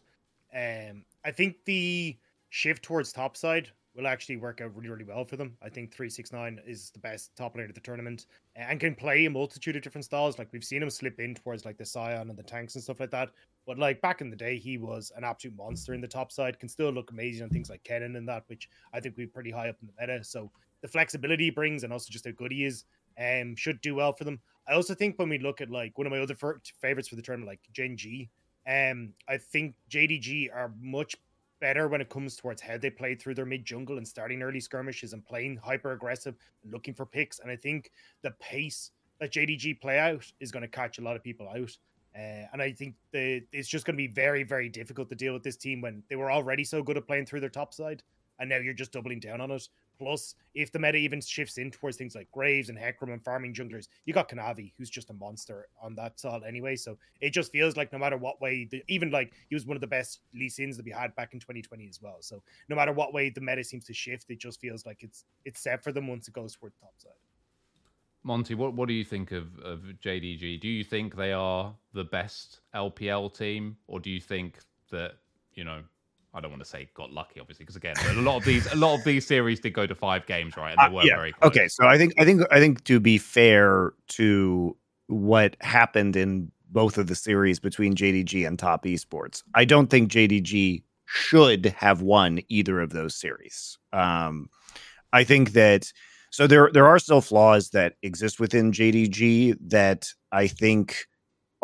[0.55, 2.17] um i think the
[2.49, 5.55] shift towards top side will actually work out really, really well for them.
[5.61, 8.25] I think 369 is the best top laner of the tournament
[8.55, 10.37] and can play a multitude of different styles.
[10.37, 12.99] Like we've seen him slip in towards like the Sion and the tanks and stuff
[12.99, 13.29] like that.
[13.65, 16.59] But like back in the day, he was an absolute monster in the top side,
[16.59, 19.51] can still look amazing on things like Kennen and that, which I think we're pretty
[19.51, 20.23] high up in the meta.
[20.23, 20.51] So
[20.81, 22.83] the flexibility he brings and also just how good he is
[23.19, 24.39] um, should do well for them.
[24.67, 27.21] I also think when we look at like one of my other favorites for the
[27.21, 28.29] tournament, like Gen G,
[28.67, 31.15] um, I think JDG are much
[31.61, 34.59] better when it comes towards how they play through their mid jungle and starting early
[34.59, 36.35] skirmishes and playing hyper aggressive
[36.69, 37.39] looking for picks.
[37.39, 37.91] And I think
[38.23, 41.77] the pace that JDG play out is going to catch a lot of people out.
[42.15, 45.33] Uh, and I think the, it's just going to be very, very difficult to deal
[45.33, 48.03] with this team when they were already so good at playing through their top side.
[48.39, 49.67] And now you're just doubling down on it.
[49.97, 53.53] Plus, if the meta even shifts in towards things like Graves and Hecarim and farming
[53.53, 56.75] junglers, you got Kanavi, who's just a monster on that side anyway.
[56.75, 59.77] So it just feels like no matter what way, the, even like he was one
[59.77, 62.17] of the best Lee Sins that we had back in 2020 as well.
[62.21, 65.25] So no matter what way the meta seems to shift, it just feels like it's
[65.45, 67.11] it's set for them once it goes toward the top side.
[68.23, 70.59] Monte, what, what do you think of, of JDG?
[70.59, 74.57] Do you think they are the best LPL team, or do you think
[74.89, 75.13] that
[75.53, 75.83] you know
[76.35, 78.75] I don't want to say got lucky, obviously, because again, a lot of these, a
[78.75, 80.75] lot of these series did go to five games, right?
[80.77, 81.15] And they uh, were uh, yeah.
[81.15, 81.49] very close.
[81.49, 81.67] okay.
[81.69, 84.75] So I think, I think, I think to be fair to
[85.07, 90.11] what happened in both of the series between JDG and Top Esports, I don't think
[90.11, 93.77] JDG should have won either of those series.
[93.93, 94.49] Um,
[95.13, 95.91] I think that
[96.31, 101.05] so there there are still flaws that exist within JDG that I think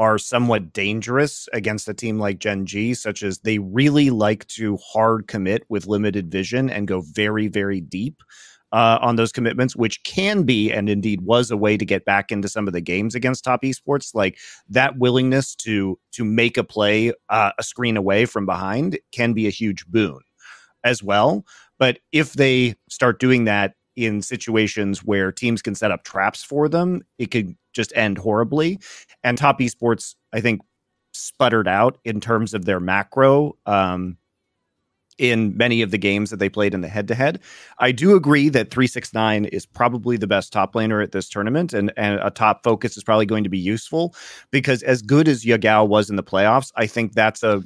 [0.01, 4.77] are somewhat dangerous against a team like Gen G, such as they really like to
[4.77, 8.23] hard commit with limited vision and go very, very deep
[8.71, 12.31] uh, on those commitments, which can be and indeed was a way to get back
[12.31, 14.15] into some of the games against top esports.
[14.15, 19.33] Like that willingness to to make a play uh, a screen away from behind can
[19.33, 20.17] be a huge boon
[20.83, 21.45] as well.
[21.77, 26.69] But if they start doing that in situations where teams can set up traps for
[26.69, 28.79] them, it could just end horribly.
[29.23, 30.61] And top esports, I think,
[31.13, 34.17] sputtered out in terms of their macro um,
[35.17, 37.39] in many of the games that they played in the head to head.
[37.79, 41.93] I do agree that 369 is probably the best top laner at this tournament, and,
[41.97, 44.15] and a top focus is probably going to be useful
[44.51, 47.63] because as good as Yagao was in the playoffs, I think that's a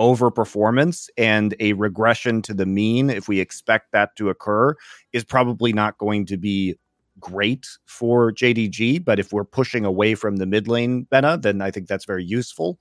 [0.00, 4.74] overperformance and a regression to the mean, if we expect that to occur,
[5.12, 6.74] is probably not going to be
[7.20, 9.04] great for JDG.
[9.04, 12.24] But if we're pushing away from the mid lane meta, then I think that's very
[12.24, 12.80] useful.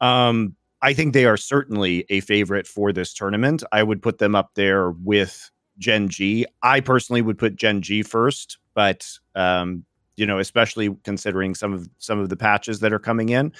[0.00, 3.64] Um, I think they are certainly a favorite for this tournament.
[3.72, 6.44] I would put them up there with Gen G.
[6.62, 11.88] I personally would put Gen G first, but um, you know, especially considering some of
[11.98, 13.52] some of the patches that are coming in.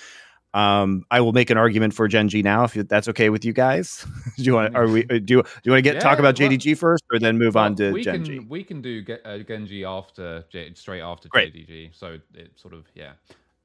[0.54, 3.52] Um, I will make an argument for Gen G now, if that's okay with you
[3.52, 4.06] guys.
[4.36, 4.76] do you want?
[4.76, 5.02] Are we?
[5.02, 7.36] Do you, do you want to get yeah, talk about well, JDG first, or then
[7.36, 8.38] move well, on to we Gen can, G?
[8.38, 11.52] We can do uh, Gen G after straight after Great.
[11.52, 11.90] JDG.
[11.92, 13.12] So it sort of yeah.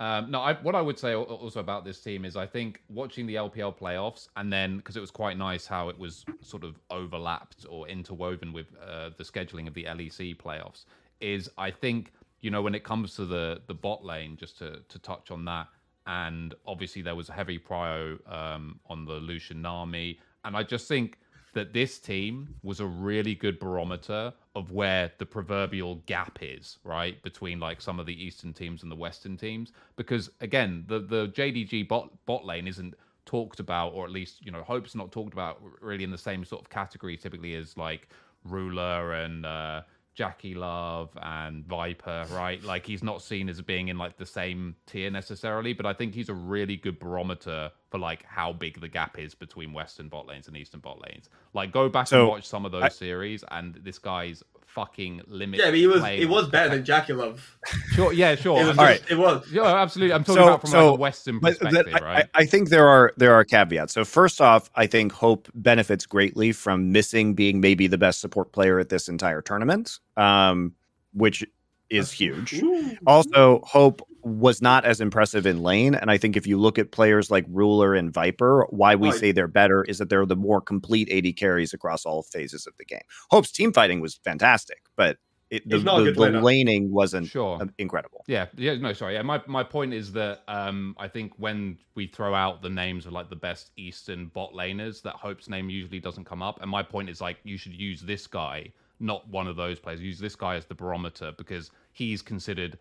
[0.02, 3.28] Um, no, I, what I would say also about this team is I think watching
[3.28, 6.80] the LPL playoffs and then because it was quite nice how it was sort of
[6.90, 10.86] overlapped or interwoven with uh, the scheduling of the LEC playoffs
[11.20, 14.80] is I think you know when it comes to the the bot lane just to
[14.88, 15.68] to touch on that
[16.10, 20.88] and obviously there was a heavy prio um, on the Lucian Nami, and I just
[20.88, 21.20] think
[21.54, 27.22] that this team was a really good barometer of where the proverbial gap is, right,
[27.22, 29.72] between like some of the Eastern teams and the Western teams.
[29.98, 32.96] Because again, the the JDG bot bot lane isn't
[33.26, 36.44] talked about, or at least you know, Hope's not talked about really in the same
[36.44, 38.10] sort of category typically as like
[38.44, 39.82] Ruler and uh,
[40.18, 42.64] JackeyLove and Viper, right?
[42.64, 46.14] Like he's not seen as being in like the same tier necessarily, but I think
[46.14, 50.28] he's a really good barometer for like how big the gap is between Western bot
[50.28, 51.30] lanes and Eastern bot lanes.
[51.54, 55.22] Like go back So, and watch some of those I- series, and this guy's fucking
[55.28, 55.60] limit.
[55.60, 57.40] Yeah, but he was playing he was better than JackeyLove.
[57.94, 58.60] Sure, yeah, sure.
[58.62, 59.12] It was, I'm All just- right.
[59.12, 59.52] it was.
[59.52, 60.14] yeah, absolutely.
[60.14, 62.30] I'm talking So- about from so- like a Western perspective, that- right?
[62.34, 63.94] I, I think there are there are caveats.
[63.94, 68.52] So first off, I think Hope benefits greatly from Missing being maybe the best support
[68.54, 70.74] player at this entire tournament, um,
[71.14, 71.46] which
[71.90, 72.62] is huge.
[73.08, 76.92] Also, Hope was not as impressive in lane, and I think if you look at
[76.92, 79.20] players like Ruler and Viper, why we Right.
[79.20, 82.76] say they're better is that they're the more complete AD carries across all phases of
[82.78, 83.02] the game.
[83.32, 85.18] Hope's team fighting was fantastic, but
[85.50, 87.60] it, the, not the, the laning wasn't Sure.
[87.60, 88.24] uh, incredible.
[88.28, 89.16] Yeah, yeah, no, sorry.
[89.16, 93.08] Yeah, my my point is that um, I think when we throw out the names
[93.08, 96.62] of like the best Eastern bot laners, that Hope's name usually doesn't come up.
[96.62, 100.02] And my point is like you should use this guy, not one of those players.
[100.02, 102.78] Use this guy as the barometer because he's considered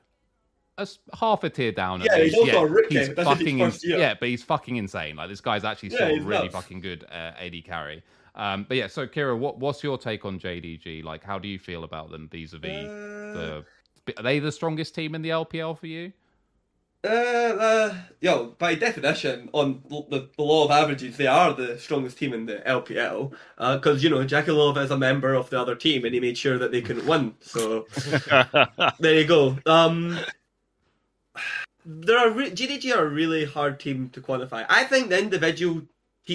[0.79, 2.01] as half a tier down.
[2.01, 2.55] Yeah, he's least.
[2.55, 2.99] also a rookie.
[2.99, 3.99] He's That's his fucking first year.
[3.99, 5.17] yeah, but he's fucking insane.
[5.17, 6.55] Like this guy's actually still a really nuts.
[6.55, 8.03] fucking good uh, AD carry.
[8.35, 11.03] Um, but yeah, so Keire, what what's your take on JDG?
[11.05, 13.62] Like, how do you feel about them vis-a-vis Uh,
[14.07, 14.14] the?
[14.17, 16.12] Are they the strongest team in the LPL for you?
[17.05, 22.19] Uh, uh, yo, by definition, on the, the law of averages, they are the strongest
[22.19, 23.33] team in the LPL.
[23.57, 26.59] Because, you know, JackeyLove is a member of the other team and he made sure
[26.59, 27.35] that they couldn't win.
[27.41, 27.87] So,
[28.99, 29.57] there you go.
[29.67, 30.19] Um,
[31.90, 34.66] there are re- JDG are a really hard team to quantify.
[34.68, 35.83] I think the individual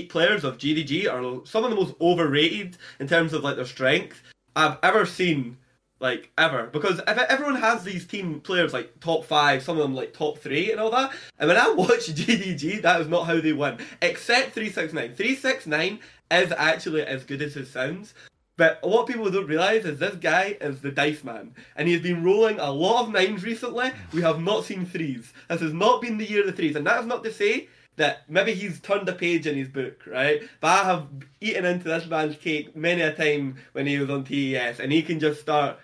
[0.09, 4.23] players of JDG are some of the most overrated in terms of like their strength
[4.55, 5.57] I've ever seen,
[5.99, 6.65] like ever.
[6.65, 10.39] Because if everyone has these team players like top five, some of them like top
[10.39, 13.77] three and all that, and when I watch JDG, that is not how they win.
[14.01, 15.13] Except three six nine.
[15.13, 15.99] Three six nine
[16.31, 18.15] is actually as good as it sounds.
[18.63, 22.23] But what people don't realise is this guy is the dice man, and he's been
[22.23, 23.91] rolling a lot of nines recently.
[24.13, 25.33] We have not seen threes.
[25.49, 28.21] This has not been the year of the threes, and that's not to say that
[28.29, 30.43] maybe he's turned a page in his book, right?
[30.61, 31.07] But I have
[31.41, 35.01] eaten into this man's cake many a time when he was on TES, and he
[35.01, 35.77] can just start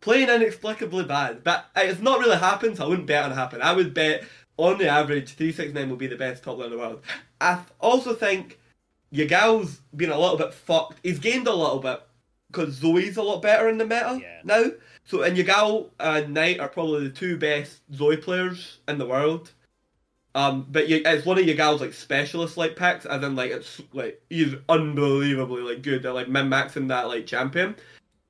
[0.00, 1.42] playing inexplicably bad.
[1.42, 3.62] But it's not really happened, so I wouldn't bet on it happen.
[3.62, 4.22] I would bet
[4.56, 7.02] on the average, 369 will be the best top laner in the world.
[7.40, 8.60] I also think
[9.16, 10.98] Yagao's been a little bit fucked.
[11.02, 12.00] He's gained a little bit
[12.48, 14.40] because Zoe's a lot better in the meta Yeah.
[14.44, 14.64] now.
[15.04, 19.52] So, and Yagao and Knight are probably the two best Zoe players in the world.
[20.34, 23.80] Um, but you, it's one of Yagao's like specialist like picks, as in like it's
[23.92, 27.74] like he's unbelievably like good at like min maxing that like champion.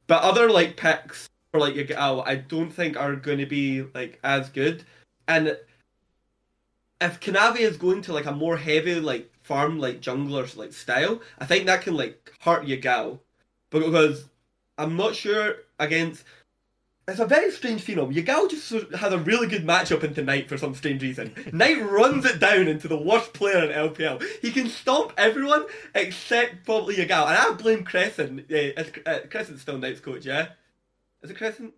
[0.06, 4.20] But other like picks for like Yagao, I don't think are going to be like
[4.22, 4.84] as good.
[5.26, 5.56] And
[7.00, 11.20] if Kanavi is going to like a more heavy like farm like jungler like style,
[11.38, 13.20] I think that can like hurt Yagao
[13.70, 14.28] because
[14.76, 16.24] I'm not sure against.
[17.08, 18.12] It's a very strange phenom.
[18.12, 21.32] Yagao just has a really good matchup into Knight for some strange reason.
[21.52, 24.20] Knight runs it down into the worst player in LPL.
[24.42, 27.28] He can stomp everyone except probably Yagao.
[27.28, 28.46] And I blame Crescent.
[28.48, 28.70] Yeah,
[29.06, 30.48] uh, Crescent's still Knight's coach, yeah?
[31.22, 31.74] Is it Crescent?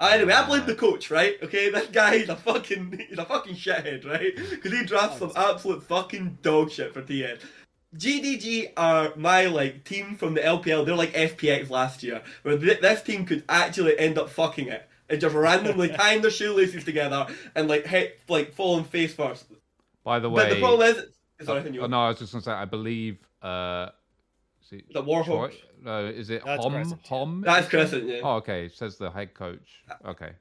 [0.00, 1.36] Uh, anyway, I blame the coach, right?
[1.42, 4.32] Okay, this guy, he's a fucking, he's a fucking shithead, right?
[4.36, 7.40] Because he drafts some absolute fucking dog shit for TN.
[7.96, 10.84] JDG are my like team from the LPL.
[10.84, 14.88] They're like FPX last year, where th- this team could actually end up fucking it
[15.08, 19.46] and just randomly tying their shoelaces together and like hit like falling face first.
[20.04, 22.42] By the way, But the problem is, sorry, oh, you no, I was just gonna
[22.42, 23.18] say, I believe.
[23.40, 23.88] Uh,
[24.72, 25.50] is it The Warhawk.
[25.50, 26.72] Choi- No, is it That's Hom?
[26.72, 27.06] Crescent.
[27.06, 27.40] Hom?
[27.44, 28.20] That's Crescent, yeah.
[28.22, 28.68] Oh, okay.
[28.68, 29.82] Says the head coach.
[30.04, 30.32] Okay.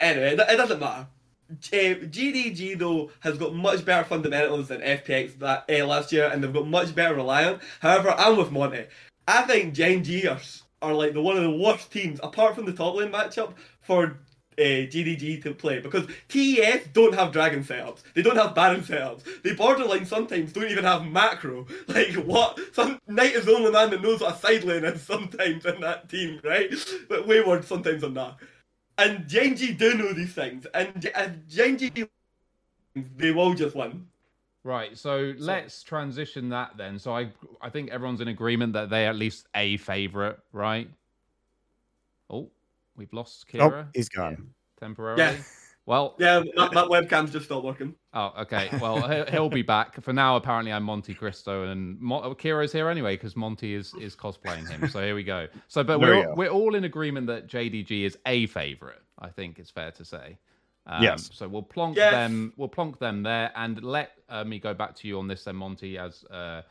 [0.00, 1.06] Anyway, it it doesn't matter.
[1.50, 6.42] Uh, JDG though has got much better fundamentals than FPX that uh, last year, and
[6.42, 7.60] they've got much better reliant.
[7.80, 8.86] However, I'm with Monte.
[9.28, 10.40] I think Gen G are,
[10.82, 14.18] are like the one of the worst teams apart from the top lane matchup for
[14.58, 18.02] uh, JDG to play because TES don't have dragon setups.
[18.14, 19.42] They don't have baron setups.
[19.42, 21.66] They borderline sometimes don't even have macro.
[21.88, 22.58] Like what?
[22.72, 25.80] Some Knight is the only man that knows what a side lane is sometimes in
[25.80, 26.72] that team, right?
[27.08, 28.36] But Wayward sometimes on that.
[28.98, 32.06] And Gen G do know these things, and, and Gen G,
[33.16, 34.06] they will just win.
[34.64, 34.96] Right.
[34.96, 36.98] So let's transition that then.
[36.98, 40.88] So I I think everyone's in agreement that they're at least a favorite, right?
[42.30, 42.50] Oh,
[42.96, 44.50] we've lost Oh, Keire he's gone.
[44.78, 45.22] temporarily.
[45.22, 45.36] Yeah.
[45.86, 47.94] Well, Yeah, that, that webcam's just stopped working.
[48.14, 48.70] Oh, okay.
[48.80, 50.00] Well, he- he'll be back.
[50.02, 54.16] For now, apparently, I'm Monte Cristo, and Mo- Keire's here anyway because Monte is is
[54.16, 54.88] cosplaying him.
[54.88, 55.46] So here we go.
[55.68, 56.34] So, but There we're we all, go.
[56.38, 59.02] we're all in agreement that JDG is a favorite.
[59.18, 60.38] I think it's fair to say.
[60.86, 61.28] Um, Yes.
[61.34, 62.12] So we'll plonk Yes.
[62.12, 62.54] them.
[62.56, 65.56] We'll plonk them there, and let uh, me go back to you on this then,
[65.56, 66.62] Monte, as uh,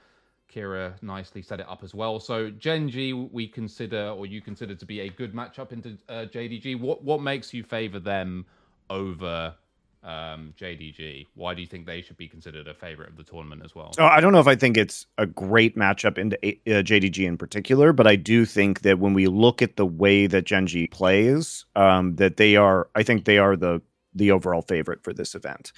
[0.53, 2.19] Keire nicely set it up as well.
[2.19, 6.25] So Gen G, we consider, or you consider, to be a good matchup into uh,
[6.25, 6.79] JDG.
[6.79, 8.45] What what makes you favor them
[8.89, 9.55] over
[10.03, 11.27] um, JDG?
[11.35, 13.93] Why do you think they should be considered a favorite of the tournament as well?
[13.93, 17.37] So I don't know if I think it's a great matchup into uh, JDG in
[17.37, 20.87] particular, but I do think that when we look at the way that Gen G
[20.87, 23.81] plays, um, that they are, I think they are the
[24.15, 25.71] the overall favorite for this event.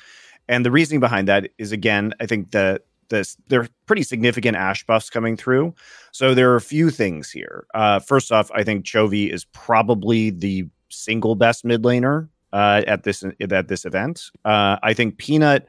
[0.47, 4.57] And the reasoning behind that is again, I think that this there are pretty significant
[4.57, 5.73] Ashe buffs coming through.
[6.11, 7.65] So there are a few things here.
[7.73, 13.03] Uh, first off, I think Chovy is probably the single best mid laner uh, at
[13.03, 14.23] this at this event.
[14.43, 15.67] Uh, I think Peanut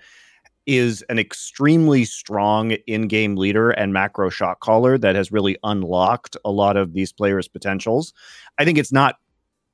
[0.66, 6.50] is an extremely strong in-game leader and macro shot caller that has really unlocked a
[6.50, 8.12] lot of these players' potentials.
[8.58, 9.16] I think it's not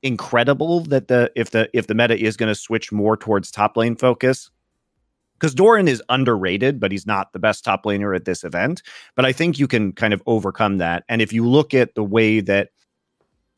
[0.03, 3.77] incredible that the if the if the meta is going to switch more towards top
[3.77, 4.51] lane focus
[5.43, 8.81] because Doran is underrated, but he's not the best top laner at this event.
[9.13, 11.03] But I think you can kind of overcome that.
[11.09, 12.69] And if you look at the way that,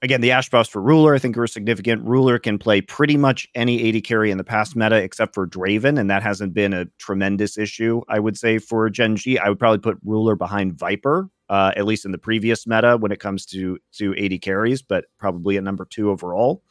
[0.01, 2.03] again, the Ashe buffs for Ruler, I think are significant.
[2.03, 5.99] Ruler can play pretty much any AD carry in the past meta except for Draven,
[5.99, 9.37] and that hasn't been a tremendous issue, I would say, for Gen G.
[9.37, 13.11] I would probably put Ruler behind Viper, uh, at least in the previous meta when
[13.11, 16.63] it comes to to AD carries, but probably at number two overall.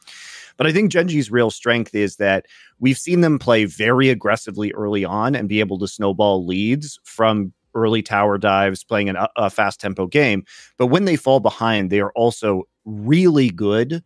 [0.57, 2.45] But I think Gen G's real strength is that
[2.79, 7.53] we've seen them play very aggressively early on and be able to snowball leads from
[7.73, 10.43] early tower dives, playing an, a fast tempo game.
[10.77, 14.03] But when they fall behind, they are also really good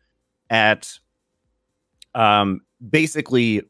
[0.49, 0.91] at
[2.15, 3.61] um, basically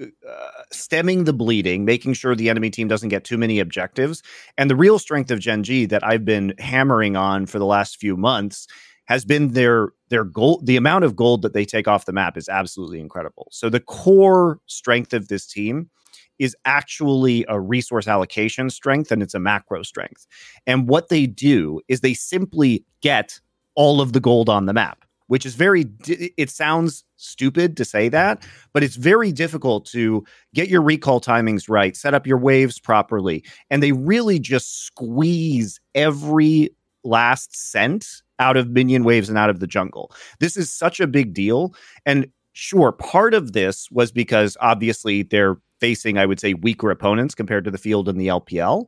[0.00, 4.22] uh, stemming the bleeding, making sure the enemy team doesn't get too many objectives.
[4.58, 7.98] And the real strength of Gen G that I've been hammering on for the last
[7.98, 8.66] few months
[9.06, 12.36] has been their their gold the amount of gold that they take off the map
[12.36, 13.48] is absolutely incredible.
[13.50, 15.90] So the core strength of this team
[16.38, 20.26] is actually a resource allocation strength and it's a macro strength.
[20.66, 23.40] And what they do is they simply get
[23.74, 28.08] all of the gold on the map which is very it sounds stupid to say
[28.08, 32.78] that but it's very difficult to get your recall timings right set up your waves
[32.78, 36.70] properly and they really just squeeze every
[37.04, 40.12] last cent out of minion waves and out of the jungle.
[40.40, 41.74] This is such a big deal.
[42.04, 47.34] And sure, part of this was because obviously they're facing, I would say, weaker opponents
[47.34, 48.86] compared to the field in the LPL.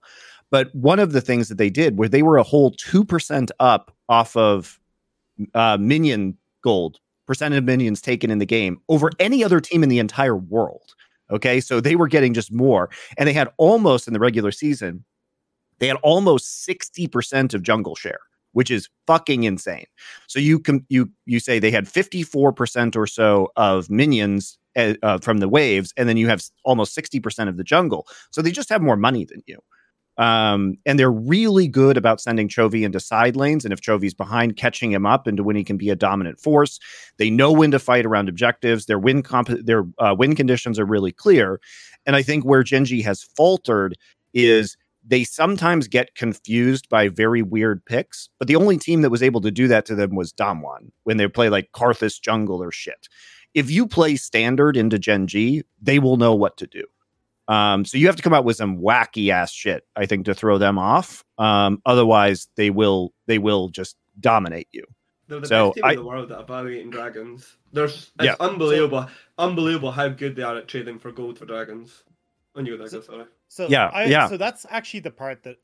[0.51, 3.95] But one of the things that they did where they were a whole 2% up
[4.09, 4.81] off of
[5.55, 9.91] uh, minion gold, percent of minions taken in the game over any other team in
[9.91, 10.95] the entire world.
[11.31, 11.61] Okay.
[11.61, 12.89] So they were getting just more.
[13.19, 15.05] And they had almost in the regular season,
[15.79, 18.21] they had almost 60% of jungle share
[18.53, 19.87] which is fucking insane.
[20.27, 25.19] So you can you you say they had 54% or so of minions uh, uh,
[25.19, 28.07] from the waves and then you have almost 60% of the jungle.
[28.31, 29.59] So they just have more money than you.
[30.19, 33.65] Um, and they're really good about sending Chovy into side lanes.
[33.65, 36.81] And if Chovy's behind, catching him up into when he can be a dominant force.
[37.19, 38.87] They know when to fight around objectives.
[38.87, 41.61] Their win comp- their uh, win conditions are really clear.
[42.05, 43.95] And I think where Gen G has faltered
[44.35, 44.77] is
[45.09, 49.41] they sometimes get confused by very weird picks, but the only team that was able
[49.41, 53.09] to do that to them was Damwon when they play like Karthus Jungle or shit.
[53.55, 56.85] If you play standard into Gen G, they will know what to do.
[57.49, 60.35] Um, so you have to come out with some wacky ass shit, I think, to
[60.35, 61.25] throw them off.
[61.39, 64.85] Um, otherwise, they will they will just dominate you.
[65.29, 67.57] They're the So, best team I- in the world at evaluating dragons.
[67.73, 68.37] There's it's Yeah.
[68.41, 72.05] unbelievable, unbelievable how good they are at trading for gold for dragons.
[72.55, 73.25] On you, So- sorry.
[73.49, 74.29] So Yeah, I, yeah.
[74.29, 75.59] So that's actually the part that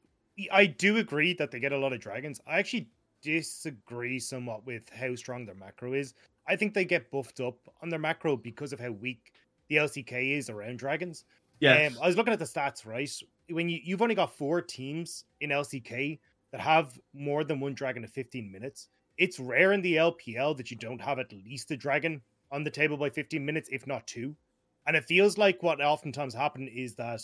[0.51, 2.41] I do agree that they get a lot of dragons.
[2.47, 2.91] I actually
[3.23, 6.15] disagree somewhat with how strong their macro is.
[6.47, 9.33] I think they get buffed up on their macro because of how weak
[9.69, 11.25] the LCK is around dragons.
[11.61, 13.11] Yeah, Um, I was looking at the stats, right?
[13.49, 16.21] When you, you've only got four teams in LCK
[16.53, 20.71] that have more than one dragon in 15 minutes, it's rare in the LPL that
[20.71, 24.07] you don't have at least a dragon on the table by 15 minutes, if not
[24.07, 24.37] two.
[24.87, 27.23] And it feels like what oftentimes happen is that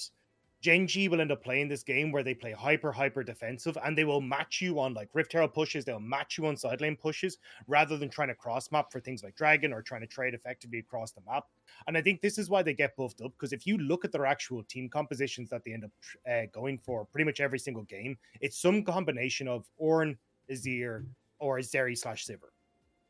[0.61, 3.97] Gen G will end up playing this game where they play hyper, hyper defensive and
[3.97, 6.97] they will match you on like Rift Herald pushes, they'll match you on side lane
[6.97, 10.35] pushes rather than trying to cross map for things like Dragon or trying to trade
[10.35, 11.45] effectively across the map.
[11.87, 14.13] And I think this is why they get buffed up because if you look at
[14.13, 15.91] their actual team compositions that they end up
[16.31, 20.17] uh, going for pretty much every single game, it's some combination of Ornn,
[20.51, 21.05] Azir,
[21.39, 22.51] or Zeri slash Sivir.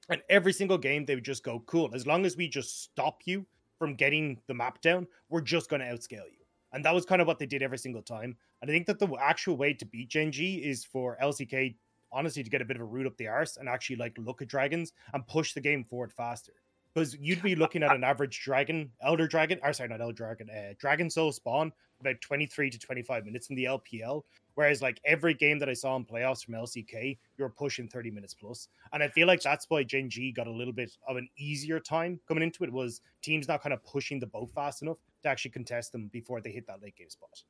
[0.08, 3.22] And every single game, they would just go, cool, as long as we just stop
[3.24, 3.46] you
[3.78, 6.39] from getting the map down, we're just going to outscale you.
[6.72, 8.36] And that was kind of what they did every single time.
[8.62, 11.74] And I think that the actual way to beat Gen G is for LCK,
[12.12, 14.42] honestly, to get a bit of a root up the arse and actually like look
[14.42, 16.52] at dragons and push the game forward faster.
[16.94, 20.50] because you'd be looking at an average dragon, elder dragon, or sorry, not elder dragon,
[20.50, 24.22] uh, dragon soul spawn about 23 to 25 minutes in the LPL.
[24.54, 28.34] Whereas, like every game that I saw in playoffs from LCK, you're pushing 30 minutes
[28.34, 28.68] plus.
[28.92, 31.78] And I feel like that's why Gen G got a little bit of an easier
[31.78, 35.28] time coming into it, was teams not kind of pushing the boat fast enough to
[35.28, 37.42] actually contest them before they hit that late game spot.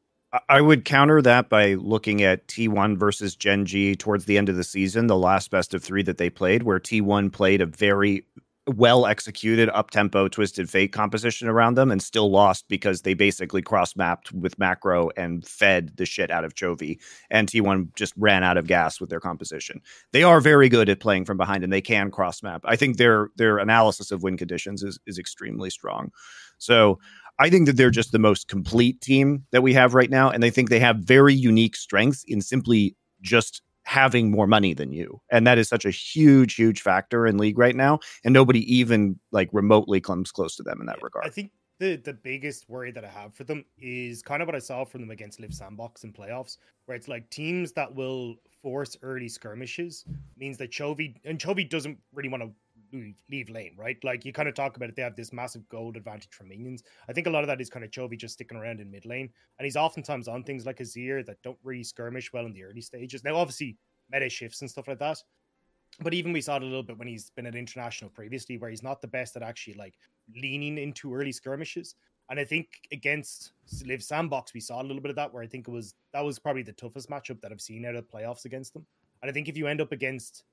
[0.48, 4.54] I would counter that by looking at T1 versus Gen G towards the end of
[4.54, 8.24] the season, the last best of three that they played, where T1 played a very
[8.66, 13.62] well executed up tempo twisted fate composition around them and still lost because they basically
[13.62, 16.98] cross mapped with macro and fed the shit out of Chovy.
[17.30, 19.80] And T1 just ran out of gas with their composition.
[20.12, 22.62] They are very good at playing from behind and they can cross map.
[22.64, 26.12] I think their their analysis of win conditions is is extremely strong.
[26.58, 27.00] So
[27.40, 30.30] I think that they're just the most complete team that we have right now.
[30.30, 34.92] And I think they have very unique strengths in simply just having more money than
[34.92, 35.20] you.
[35.30, 38.00] And that is such a huge, huge factor in league right now.
[38.24, 41.24] And nobody even like remotely comes close to them in that regard.
[41.24, 44.54] I think the the biggest worry that I have for them is kind of what
[44.54, 48.36] I saw from them against Liiv SANDBOX in playoffs, where it's like teams that will
[48.62, 50.04] force early skirmishes
[50.36, 52.50] means that Chovy and Chovy doesn't really want to
[52.92, 53.96] leave, lane, right?
[54.02, 56.82] Like you kind of talk about it, they have this massive gold advantage from minions.
[57.08, 59.06] I think a lot of that is kind of Chovy just sticking around in mid
[59.06, 62.64] lane, and he's oftentimes on things like Azir that don't really skirmish well in the
[62.64, 63.24] early stages.
[63.24, 63.76] Now, obviously,
[64.10, 65.18] meta shifts and stuff like that.
[66.00, 68.70] But even we saw it a little bit when he's been at international previously, where
[68.70, 69.94] he's not the best at actually like
[70.34, 71.94] leaning into early skirmishes.
[72.30, 75.48] And I think against Liiv SANDBOX, we saw a little bit of that, where I
[75.48, 78.16] think it was that was probably the toughest matchup that I've seen out of the
[78.16, 78.86] playoffs against them.
[79.20, 80.44] And I think if you end up against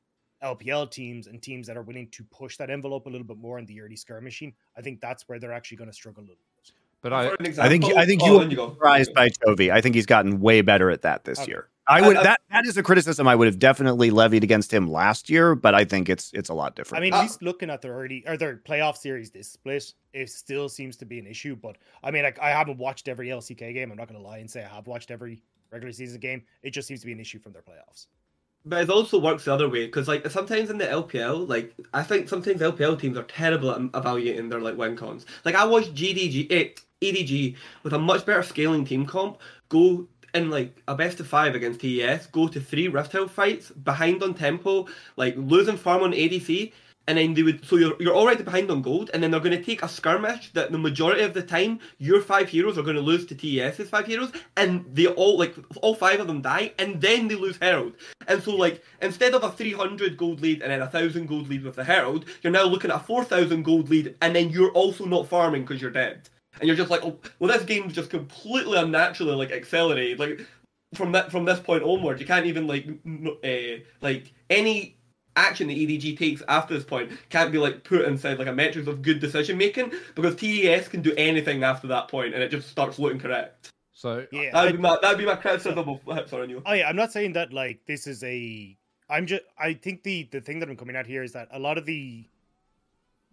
[0.43, 3.59] LPL teams and teams that are willing to push that envelope a little bit more
[3.59, 6.35] in the early skirmishing, I think that's where they're actually going to struggle a little
[6.35, 6.71] bit.
[7.01, 9.71] But I, For I think example- I think oh, you then would surprised by Chovy.
[9.71, 11.51] I think he's gotten way better at that this Okay.
[11.51, 11.69] year.
[11.89, 14.73] I would I- I- that that is a criticism I would have definitely levied against
[14.73, 17.01] him last year, but I think it's it's a lot different.
[17.01, 19.93] I mean, Uh, at least looking at their early or their playoff series, this split,
[20.11, 21.55] it still seems to be an issue.
[21.55, 23.91] But I mean, like I haven't watched every LCK game.
[23.91, 26.43] I'm not going to lie and say I have watched every regular season game.
[26.63, 28.07] It just seems to be an issue from their playoffs.
[28.67, 32.03] But it also works the other way because, like, sometimes in the LPL, like, I
[32.03, 35.25] think sometimes LPL teams are terrible at evaluating their like win cons.
[35.45, 36.69] Like, I watched GDG, eh,
[37.01, 39.37] EDG with a much better scaling team comp
[39.69, 43.71] go in like a best of five against TES, go to three Rift Hill fights
[43.71, 46.71] behind on tempo, like losing farm on ADC,
[47.07, 49.57] and then they would so you're you're already behind on gold, and then they're going
[49.57, 52.95] to take a skirmish that the majority of the time your five heroes are going
[52.95, 56.73] to lose to TES's five heroes, and they all like all five of them die,
[56.77, 57.93] and then they lose Herald.
[58.27, 61.63] And so, like, instead of a 300 gold lead and then a 1,000 gold lead
[61.63, 65.05] with the Herald, you're now looking at a 4,000 gold lead, and then you're also
[65.05, 66.27] not farming because you're dead.
[66.59, 70.19] And you're just like, oh, well, this game's just completely unnaturally, like, accelerated.
[70.19, 70.45] Like,
[70.93, 72.87] from that from this point onward, you can't even, like,
[73.43, 74.96] uh, like, any
[75.37, 78.87] action the EDG takes after this point can't be, like, put inside, like, a metrics
[78.87, 82.67] of good decision making, because TES can do anything after that point, and it just
[82.69, 83.69] starts looking correct.
[83.93, 86.61] so Yeah, That'd I- be my, that'd be my criticism of, sorry, Neil.
[86.65, 88.75] Oh yeah, I'm not saying that like this is a.
[89.09, 89.43] I'm just.
[89.57, 91.85] I think the the thing that I'm coming at here is that a lot of
[91.85, 92.25] the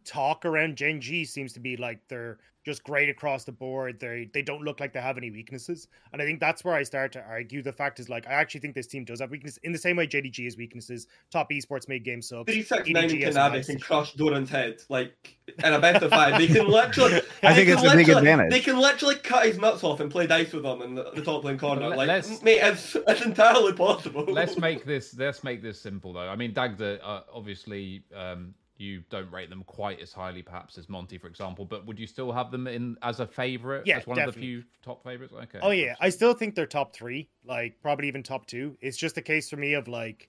[0.04, 4.00] talk around Gen G seems to be like they're just great across the board.
[4.00, 6.82] They they don't look like they have any weaknesses, and I think that's where I
[6.82, 7.62] start to argue.
[7.62, 9.96] The fact is, like, I actually think this team does have weaknesses in the same
[9.96, 11.06] way JDG has weaknesses.
[11.30, 12.50] Top esports made game sucks.
[12.52, 16.02] Three six nine EDG has Kanavi nice- can crush Doran's head like in a best
[16.02, 16.38] of five.
[16.38, 17.20] They can literally.
[17.42, 18.50] I think it's a big advantage.
[18.50, 21.22] They can literally cut his nuts off and play dice with him in the, the
[21.22, 21.88] top lane corner.
[21.88, 24.24] Let- Like, let's- mate, it's, it's entirely possible.
[24.24, 26.28] let's make this let's make this simple though.
[26.28, 28.54] I mean, Dagda, uh, obviously, um,
[28.84, 31.64] you don't rate them quite as highly, perhaps as Monte, for example.
[31.64, 33.86] But would you still have them in as a favorite?
[33.86, 34.48] Yeah, as one of the definitely.
[34.48, 35.32] few top favorites.
[35.32, 35.58] Okay.
[35.62, 38.76] Oh yeah, I still think they're top three, like probably even top two.
[38.80, 40.28] It's just a case for me of like,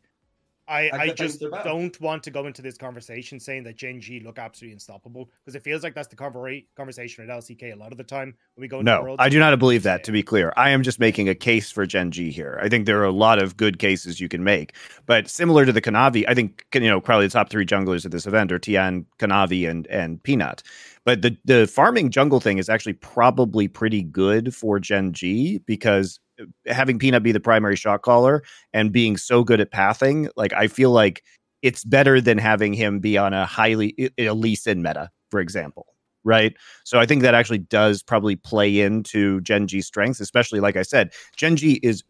[0.68, 4.20] I I I just don't want to go into this conversation saying that Gen G
[4.20, 7.91] look absolutely unstoppable because it feels like that's the conver- conversation at LCK a lot
[7.91, 9.18] of the time when we go into No, Worlds.
[9.20, 10.03] I do not believe that.
[10.05, 12.59] To be clear, I am just making a case for Gen G here.
[12.61, 15.72] I think there are a lot of good cases you can make, but similar to
[15.72, 18.59] the Kanavi, I think you know probably the top three junglers at this event are
[18.59, 20.63] Tian, Kanavi, and and Peanut.
[21.03, 26.20] But the the farming jungle thing is actually probably pretty good for Gen G because
[26.67, 30.67] having Peanut be the primary shot caller and being so good at pathing, like I
[30.67, 31.23] feel like
[31.61, 35.88] it's better than having him be on a highly Lee Sin meta, for example.
[36.23, 36.55] Right.
[36.83, 40.81] So I think that actually does probably play into Gen G's strengths, especially like I
[40.81, 42.03] said, Gen G is.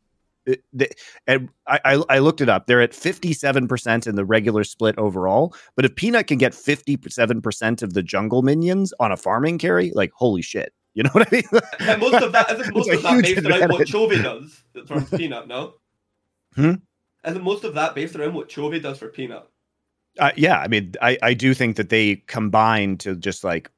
[0.47, 0.85] uh,
[1.27, 2.65] And I, I looked it up.
[2.65, 5.53] They're at fifty seven percent in the regular split overall.
[5.75, 9.57] But if Peanut can get fifty seven percent of the jungle minions on a farming
[9.57, 11.61] carry, like holy shit, you know what I mean?
[11.81, 13.91] and most of that isn't most It's of that based around what advantage.
[13.91, 15.75] Chovy does for Peanut, no?
[16.55, 16.75] Hmm?
[17.27, 19.47] Isn't most of that based around what Chovy does for Peanut?
[20.17, 23.69] Uh, yeah, I mean, I, I do think that they combine to just like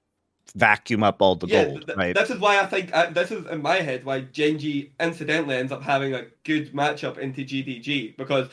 [0.56, 2.16] vacuum up all the yeah, gold, th- right?
[2.16, 5.56] this is why I think uh, this is in my head why Gen G incidentally
[5.56, 8.50] ends up having a good matchup into JDG because,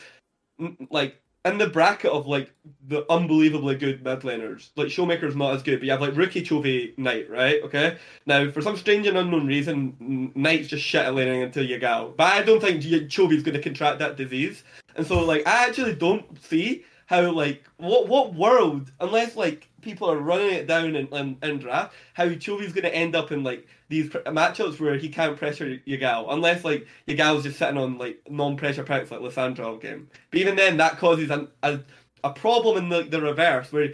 [0.90, 2.50] like, in the bracket of like
[2.86, 6.42] the unbelievably good mid laners, like Showmaker's not as good, but you have like Rookie
[6.42, 7.62] Chovy Knight, right?
[7.62, 7.98] Okay.
[8.26, 12.14] Now, for some strange and unknown reason, Knight's just shit at laning until you go.
[12.16, 14.64] But I don't think Chovy's going to contract that disease,
[14.96, 20.10] and so like I actually don't see how like what what world unless like people
[20.10, 23.44] are running it down in, in, in draft how Chovy's going to end up in
[23.44, 28.20] like these matchups where he can't pressure Yagao unless like Yagao's just sitting on like
[28.28, 30.08] non-pressure packs like Lissandra all game.
[30.30, 31.80] But even then that causes an, a,
[32.24, 33.92] a problem in the, the reverse where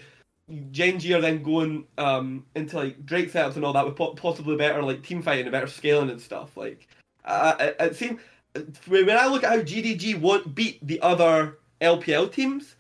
[0.70, 4.14] Gen G are then going um into like Drake setups and all that with po-
[4.14, 6.88] possibly better like team fighting and better scaling and stuff like
[7.24, 8.20] uh, it, it seems
[8.86, 12.76] when I look at how JDG won't beat the other LPL teams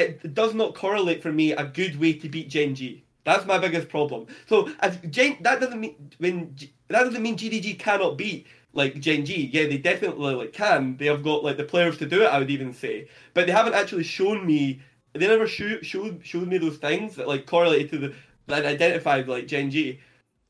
[0.00, 3.04] it does not correlate for me a good way to beat Gen G.
[3.24, 4.26] That's my biggest problem.
[4.48, 6.56] So as Gen, that doesn't mean when
[6.88, 9.50] that doesn't mean JDG cannot beat like Gen G.
[9.52, 10.96] Yeah, they definitely like can.
[10.96, 12.26] They have got like the players to do it.
[12.26, 14.80] I would even say, but they haven't actually shown me.
[15.14, 18.14] They never show, showed showed me those things that like correlated to the
[18.46, 20.00] that identified like Gen G.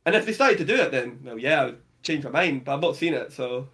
[0.06, 2.64] And if they started to do it, then well, yeah, I would change my mind.
[2.64, 3.68] But I've not seen it, so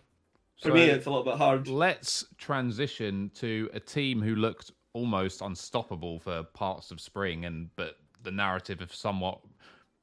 [0.63, 1.69] for So- me, it's a little bit hard.
[1.69, 7.99] Let's transition to a team who looked almost unstoppable for parts of spring, and but
[8.23, 9.41] the narrative of somewhat.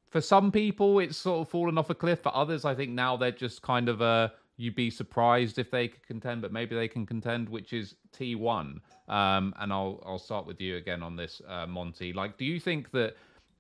[0.09, 2.21] For some people, it's sort of fallen off a cliff.
[2.21, 4.31] For others, I think now they're just kind of a.
[4.57, 8.79] You'd be surprised if they could contend, but maybe they can contend, which is T1.
[9.07, 12.13] Um, and I'll I'll start with you again on this, uh, Monte.
[12.13, 13.15] Like, do you think that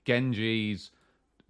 [0.05, 0.91] Gen G's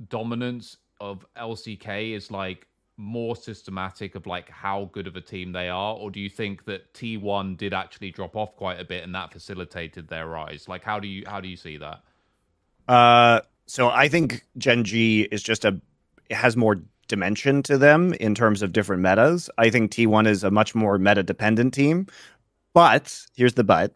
[0.09, 2.67] dominance of LCK is like
[2.97, 6.65] more systematic of like how good of a team they are, or do you think
[6.65, 10.67] that T1 did actually drop off quite a bit and that facilitated their rise?
[10.67, 12.01] Like, how do you how do you see that?
[12.87, 15.79] Uh, so I think Gen G is just a
[16.29, 19.49] has more dimension to them in terms of different metas.
[19.57, 22.07] I think T1 is a much more meta dependent team.
[22.73, 23.93] But here's the but.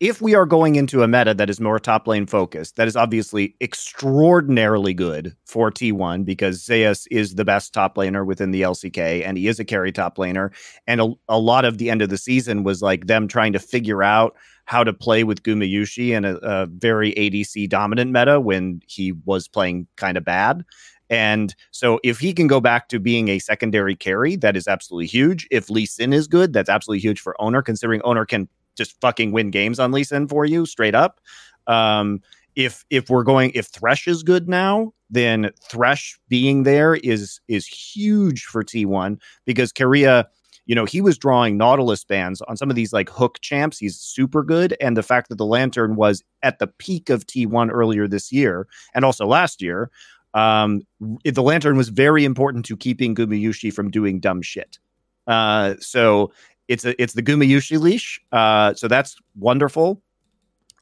[0.00, 2.96] If we are going into a meta that is more top lane focused, that is
[2.96, 9.22] obviously extraordinarily good for T1 because Zeus is the best top laner within the LCK
[9.22, 10.52] and he is a carry top laner.
[10.86, 13.58] And a, a lot of the end of the season was like them trying to
[13.58, 14.34] figure out
[14.64, 19.48] how to play with Gumayushi in a, a very ADC dominant meta when he was
[19.48, 20.64] playing kind of bad.
[21.10, 25.08] And so if he can go back to being a secondary carry, that is absolutely
[25.08, 25.46] huge.
[25.50, 28.48] If Lee Sin is good, that's absolutely huge for Oner, considering Oner can
[28.80, 31.20] just fucking win games on Lee Sin for you straight up.
[31.66, 32.22] Um,
[32.56, 37.66] if if we're going if Thresh is good now, then Thresh being there is is
[37.66, 40.24] huge for T1 because Keria
[40.66, 43.76] you know, he was drawing Nautilus bands on some of these like hook champs.
[43.76, 44.76] He's super good.
[44.80, 48.68] And the fact that the Lantern was at the peak of T1 earlier this year
[48.94, 49.90] and also last year,
[50.32, 50.82] um,
[51.24, 54.78] the Lantern was very important to keeping Gumayushi from doing dumb shit.
[55.26, 56.30] Uh, so
[56.70, 58.20] it's a, it's the Gumayushi leash.
[58.30, 60.00] Uh, so that's wonderful.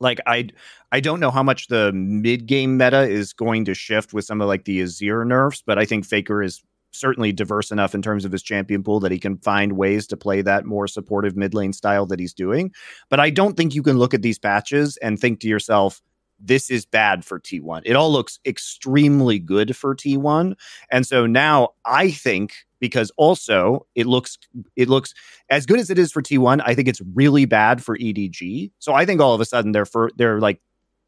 [0.00, 0.50] Like I,
[0.92, 4.42] I don't know how much the mid game meta is going to shift with some
[4.42, 8.26] of like the Azir nerfs, but I think Faker is certainly diverse enough in terms
[8.26, 11.54] of his champion pool that he can find ways to play that more supportive mid
[11.54, 12.70] lane style that he's doing.
[13.08, 16.02] But I don't think you can look at these patches and think to yourself,
[16.38, 17.82] this is bad for T1.
[17.86, 20.54] It all looks extremely good for T1.
[20.92, 24.38] And so now I think because also it looks
[24.76, 25.14] it looks
[25.50, 28.70] as good as it is for T1, I think it's really bad for EDG.
[28.78, 30.60] So I think all of a sudden they're for they're like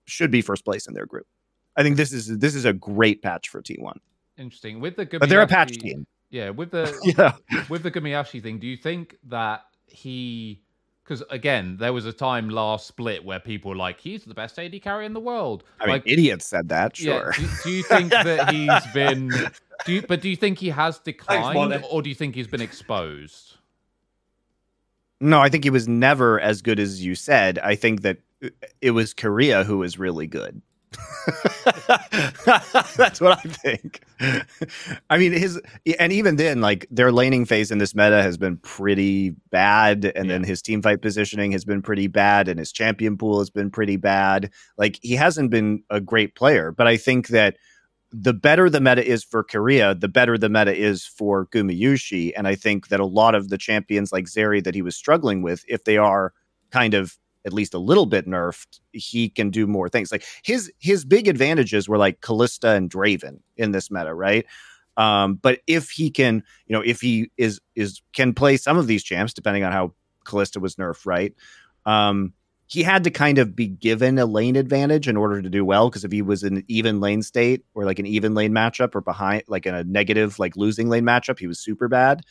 [0.06, 1.26] should be first place in their group.
[1.76, 3.94] I think this is this is a great patch for T1.
[4.36, 4.80] Interesting.
[4.80, 6.06] With the But they're a patch team.
[6.30, 7.34] Yeah, with the Yeah.
[7.68, 10.62] with the Gumayushi thing, do you think that he
[11.10, 14.56] because again, there was a time last split where people were like, he's the best
[14.60, 15.64] AD carry in the world.
[15.80, 17.32] I mean, like, idiots said that, yeah, sure.
[17.32, 19.32] do, do you think that he's been?
[19.84, 21.84] Do you, but do you think he has declined, Monte.
[21.90, 23.56] or do you think he's been exposed?
[25.20, 27.58] No, I think he was never as good as you said.
[27.58, 28.50] I think that uh,
[28.80, 30.62] it was Keria who was really good.
[32.96, 34.02] That's what I think.
[35.08, 35.60] I mean, his
[35.98, 40.28] and even then, like their laning phase in this meta has been pretty bad, and
[40.28, 43.70] then his team fight positioning has been pretty bad, and his champion pool has been
[43.70, 44.50] pretty bad.
[44.78, 47.56] Like he hasn't been a great player, but I think that
[48.12, 52.32] the better the meta is for Keria, the better the meta is for Gumayushi.
[52.36, 55.42] And I think that a lot of the champions like Zeri that he was struggling
[55.42, 56.32] with, if they are
[56.72, 57.16] kind of
[57.46, 60.12] at least a little bit nerfed, he can do more things.
[60.12, 64.46] Like his his big advantages were like Kalista and Draven in this meta, right?
[64.96, 68.86] Um, but if he can, you know, if he is is can play some of
[68.86, 69.94] these champs, depending on how
[70.26, 71.34] Kalista was nerfed, right?
[71.86, 72.34] Um,
[72.66, 75.90] he had to kind of be given a lane advantage in order to do well.
[75.90, 78.94] Because if he was in an even lane state or like an even lane matchup
[78.94, 82.22] or behind like in a negative like losing lane matchup, he was super bad.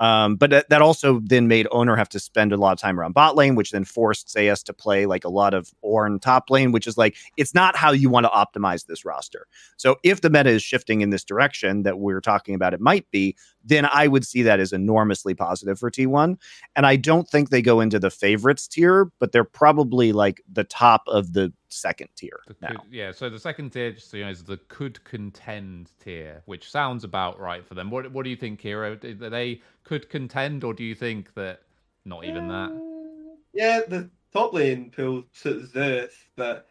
[0.00, 2.98] Um, but that, that also then made Oner have to spend a lot of time
[2.98, 6.48] around bot lane, which then forced Zeus to play like a lot of Ornn top
[6.48, 9.46] lane, which is like it's not how you want to optimize this roster.
[9.76, 13.10] So if the meta is shifting in this direction that we're talking about, it might
[13.10, 16.38] be, then I would see that as enormously positive for T1.
[16.76, 20.64] And I don't think they go into the favorites tier, but they're probably like the
[20.64, 22.68] top of the second tier The now.
[22.68, 26.42] could, yeah, so the second tier, just so you know, is the could contend tier,
[26.46, 27.90] which sounds about right for them.
[27.90, 28.98] What What do you think, Keire?
[29.00, 31.62] Do they could contend, or do you think that
[32.04, 32.70] not even that?
[32.70, 36.66] Uh, Yeah, the top lane pool suits Zeus, but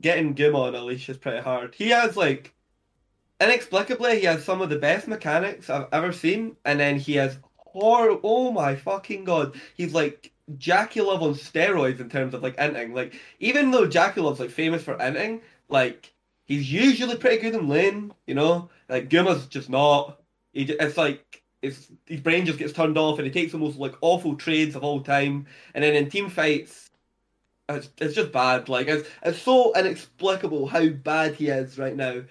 [0.00, 1.74] getting Gim on a leash is pretty hard.
[1.74, 2.54] He has like
[3.40, 7.38] inexplicably he has some of the best mechanics I've ever seen, and then he has
[7.56, 9.54] hor oh my fucking god.
[9.76, 12.94] He's like JackeyLove on steroids in terms of like inting.
[12.94, 16.12] Like even though JackeyLove's like famous for inting, like
[16.44, 18.70] he's usually pretty good in lane, you know?
[18.88, 20.20] Like Guma's just not.
[20.52, 21.90] He, ju- it's like his
[22.22, 25.00] brain just gets turned off and he takes the most like awful trades of all
[25.02, 25.46] time.
[25.74, 26.90] And then in team fights,
[27.68, 28.68] it's, it's just bad.
[28.68, 32.22] Like it's it's so inexplicable how bad he is right now.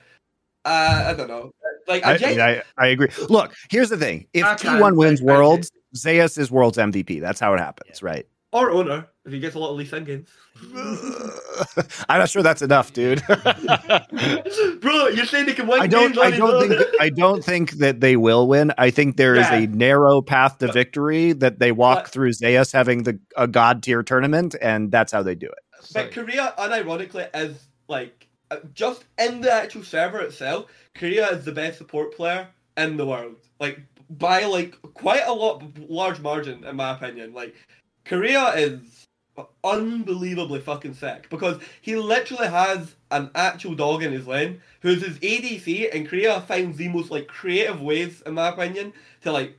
[0.68, 1.52] Uh, I don't know.
[1.88, 3.08] Like I, I, I, I agree.
[3.30, 7.22] Look, here's the thing: if I T1 wins Worlds, Zeus is Worlds MVP.
[7.22, 8.26] That's how it happens, right?
[8.54, 10.30] or Oner if he gets a lot of Lee Sin games.
[12.10, 13.22] I'm not sure that's enough, dude.
[13.28, 16.14] Bro, you're saying they can win I don't.
[16.16, 16.82] games I don't think.
[17.00, 18.72] I don't think that they will win.
[18.78, 19.56] I think there is Yeah.
[19.60, 23.84] a narrow path to victory that they walk But- through Zeus having the a god
[23.84, 25.60] tier tournament, and that's how they do it.
[25.94, 30.68] But Keria, unironically, is like Uh, just in the actual server itself.
[30.96, 35.64] Keria is the best support player in the world, like by like quite a lot,
[35.90, 37.34] large margin, in my opinion.
[37.34, 37.56] Like
[38.06, 39.08] Keria is
[39.64, 45.20] unbelievably fucking sick because he literally has an actual dog in his lane who's his
[45.20, 48.94] ADC, and Keria finds the most like creative ways, in my opinion,
[49.24, 49.58] to like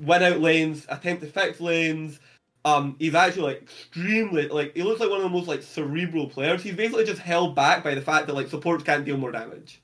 [0.00, 2.20] win out lanes, attempt to fix lanes.
[2.64, 6.28] Um, he's actually like extremely like he looks like one of the most like cerebral
[6.28, 6.62] players.
[6.62, 9.80] He's basically just held back by the fact that like supports can't deal more damage.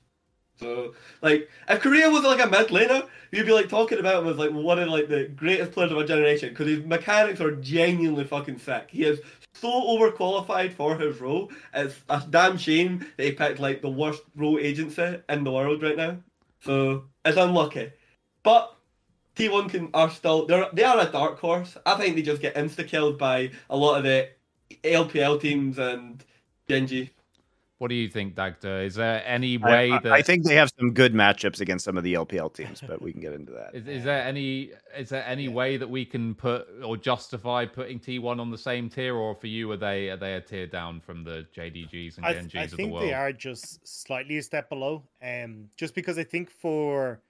[0.57, 4.29] So like if Keria was like a mid laner, you'd be like talking about him
[4.29, 7.55] as like one of like the greatest players of our generation because his mechanics are
[7.55, 8.87] genuinely fucking sick.
[8.91, 9.19] He is
[9.53, 11.51] so overqualified for his role.
[11.73, 15.81] It's a damn shame that he picked like the worst role agency in the world
[15.81, 16.17] right now.
[16.61, 17.91] So it's unlucky.
[18.43, 18.76] But
[19.37, 21.77] T1 can are still they're they are a dark horse.
[21.85, 24.29] I think they just get insta killed by a lot of the
[24.83, 26.23] LPL teams and
[26.67, 27.11] Gen G.
[27.79, 28.83] What do you think, Dagda?
[28.83, 31.95] Is there any way I, that I think they have some good matchups against some
[31.95, 33.69] of the LPL teams, but we can get into that.
[33.75, 35.51] Is, is there any is there any Yeah.
[35.51, 39.45] way that we can put or justify putting T1 on the same tier, or for
[39.45, 42.55] you are they are they a tier down from the JDGs and I, Gen Gs
[42.55, 42.77] I of the world?
[42.77, 43.03] I think world?
[43.03, 45.03] they are just slightly a step below.
[45.21, 47.21] Um, just because I think for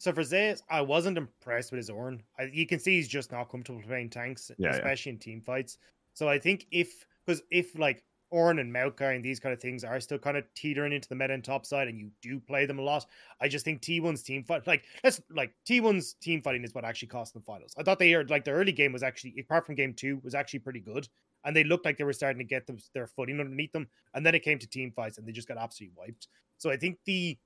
[0.00, 2.22] so for Zeus, I wasn't impressed with his Ornn.
[2.38, 4.72] I, you can see he's just not comfortable playing tanks, Yeah, yeah.
[4.72, 5.76] especially in team fights.
[6.14, 9.84] So I think if because if like Ornn and Maokai and these kind of things
[9.84, 12.64] are still kind of teetering into the meta and top side, and you do play
[12.64, 13.04] them a lot,
[13.42, 17.08] I just think T1's team fight like let's like T1's team fighting is what actually
[17.08, 17.74] cost them finals.
[17.76, 20.34] I thought they are like the early game was actually apart from game two was
[20.34, 21.06] actually pretty good
[21.44, 23.88] and they looked like they were starting to get them, their footing underneath them.
[24.14, 26.28] And then it came to team fights, and they just got absolutely wiped.
[26.58, 27.38] So I think the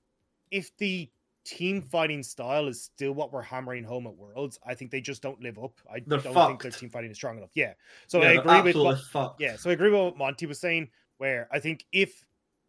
[0.50, 1.10] if the
[1.44, 5.22] team fighting style is still what we're hammering home at Worlds, I think they just
[5.22, 5.78] don't live up.
[5.90, 7.50] I They're don't think their team fighting is strong enough.
[7.54, 7.74] Yeah.
[8.06, 9.40] So Yeah, I agree with what, fucked.
[9.40, 9.56] yeah.
[9.56, 12.24] So I agree with what Monte was saying, where I think if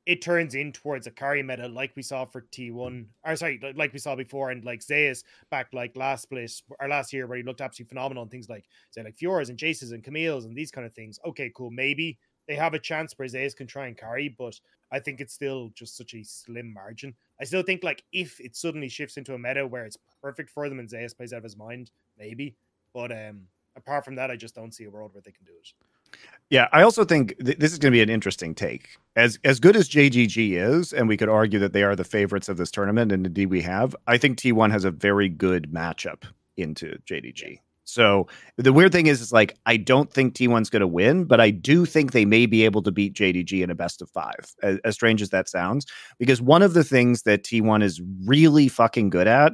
[0.05, 3.91] it turns in towards a carry meta like we saw for T1, or sorry, like-
[3.93, 7.43] we saw before, and like Zeus back like last split or last year where he
[7.43, 10.69] looked absolutely phenomenal and things like say like Fioras and Jaces and Camille's and these
[10.69, 11.17] kind of things.
[11.25, 11.71] Okay, cool.
[11.71, 14.59] Maybe they have a chance where Zeus can try and carry, but
[14.91, 17.15] I think it's still just such a slim margin.
[17.39, 20.69] I still think like if it suddenly shifts into a meta where it's perfect for
[20.69, 22.55] them and Zeus plays out of his mind, maybe.
[22.93, 25.51] But um apart from that, I just don't see a world where they can do
[25.59, 26.19] it.
[26.49, 28.89] Yeah, I also think th- this is going to be an interesting take.
[29.15, 32.47] As as good as JDG is, and we could argue that they are the favorites
[32.47, 33.95] of this tournament, and indeed we have.
[34.07, 36.23] I think T1 has a very good matchup
[36.55, 37.59] into JDG.
[37.85, 38.27] So
[38.57, 41.51] the weird thing is, is like I don't think T1's going to win, but I
[41.51, 44.53] do think they may be able to beat JDG in a best of five.
[44.61, 45.85] As, as strange as that sounds,
[46.19, 49.53] because one of the things that T1 is really fucking good at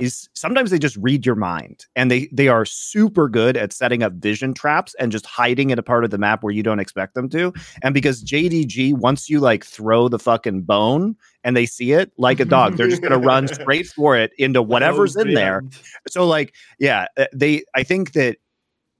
[0.00, 4.02] is sometimes they just read your mind and they they are super good at setting
[4.02, 6.80] up vision traps and just hiding in a part of the map where you don't
[6.80, 11.66] expect them to and because JDG once you like throw the fucking bone and they
[11.66, 15.16] see it like a dog they're just going to run straight for it into whatever's
[15.16, 15.62] Oh, in there
[16.08, 18.36] so like yeah uh, they i think that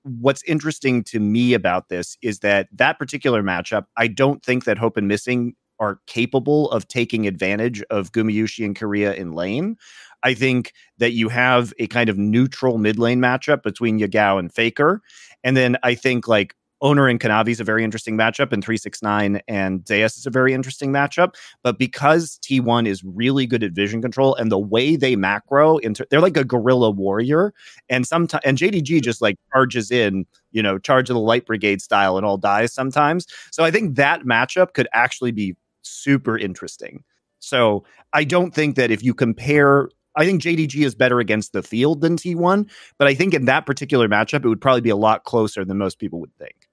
[0.03, 4.79] what's interesting to me about this is that that particular matchup, I don't think that
[4.79, 9.77] Hope and Missing are capable of taking advantage of Gumayusi and Korea in lane.
[10.23, 14.53] I think that you have a kind of neutral mid lane matchup between Yagao and
[14.53, 15.03] Faker.
[15.45, 19.43] And then I think like Oner and Kanavi is a very interesting matchup, and 369
[19.49, 21.35] and Zeus is a very interesting matchup.
[21.63, 26.07] But because T1 is really good at vision control and the way they macro, into,
[26.11, 27.53] they're like a guerrilla warrior.
[27.89, 29.01] And sometimes, and JDG mm-hmm.
[29.01, 32.73] just like charges in, you know, charge of the light brigade style and all dies
[32.73, 33.27] sometimes.
[33.51, 37.05] So I think that matchup could actually be super interesting.
[37.41, 41.63] So I don't think that if you compare I think JDG is better against the
[41.63, 44.97] field than T1, but I think in that particular matchup, it would probably be a
[44.97, 46.69] lot closer than most people would think.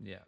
[0.00, 0.18] Yeah.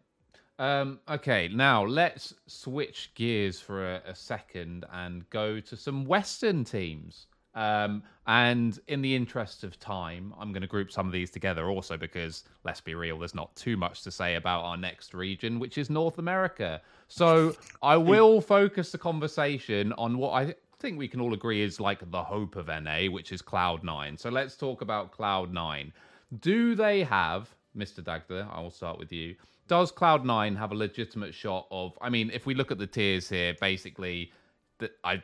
[0.58, 6.62] Um, okay, now let's switch gears for a, a, second and go to some Western
[6.62, 7.26] teams.
[7.56, 11.68] Um, and in the interest of time, I'm going to group some of these together
[11.68, 15.58] also because, let's be real, there's not too much to say about our next region,
[15.58, 16.80] which is North America.
[17.08, 20.54] So I will focus the conversation on what I
[20.84, 24.18] think we can all agree is like the hope of NA, which is Cloud9.
[24.18, 25.92] So let's talk about Cloud9.
[26.40, 28.04] Do they have, Mr.
[28.04, 29.36] Dagda, I will start with you
[29.68, 31.96] does Cloud9 have a legitimate shot of?
[32.00, 34.32] I mean, if we look at the tiers here, basically,
[34.78, 35.22] that I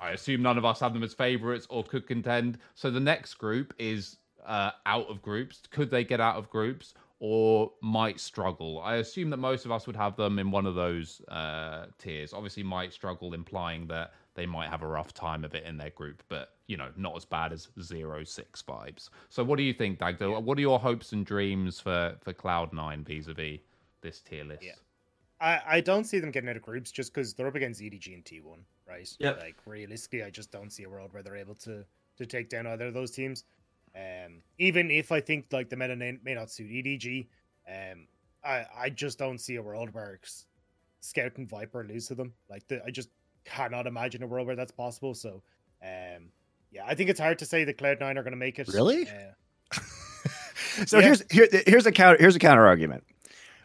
[0.00, 2.58] I assume none of us have them as favorites or could contend.
[2.74, 5.60] So the next group is uh, out of groups.
[5.70, 8.80] Could they get out of groups or might struggle?
[8.80, 12.32] I assume that most of us would have them in one of those uh, tiers.
[12.32, 15.90] Obviously, might struggle, implying that they might have a rough time of it in their
[15.90, 19.10] group, but you know, not as bad as zero six vibes.
[19.28, 20.30] So, what do you think, Dagda?
[20.30, 20.38] Yeah.
[20.38, 23.60] What are your hopes and dreams for for Cloud9 vis-a-vis
[24.00, 24.62] this tier list?
[24.62, 24.72] Yeah.
[25.40, 28.14] I, I don't see them getting out of groups just because they're up against EDG
[28.14, 28.58] and T1,
[28.88, 29.12] right?
[29.18, 29.32] Yeah.
[29.32, 31.84] Like realistically, I just don't see a world where they're able to
[32.18, 33.44] to take down either of those teams.
[33.94, 37.26] Um, even if I think like the meta may not suit EDG,
[37.68, 38.06] um,
[38.44, 40.18] I I just don't see a world where
[41.00, 42.32] Scout and Viper lose to them.
[42.48, 43.10] Like the, I just
[43.44, 45.14] cannot imagine a world where that's possible.
[45.14, 45.42] So,
[45.82, 46.28] um,
[46.70, 48.68] yeah, I think it's hard to say that Cloud9 are going to make it.
[48.68, 49.08] Really?
[49.08, 49.80] Uh,
[50.86, 51.04] so yeah.
[51.04, 53.04] here's here, here's a counter here's a counter argument.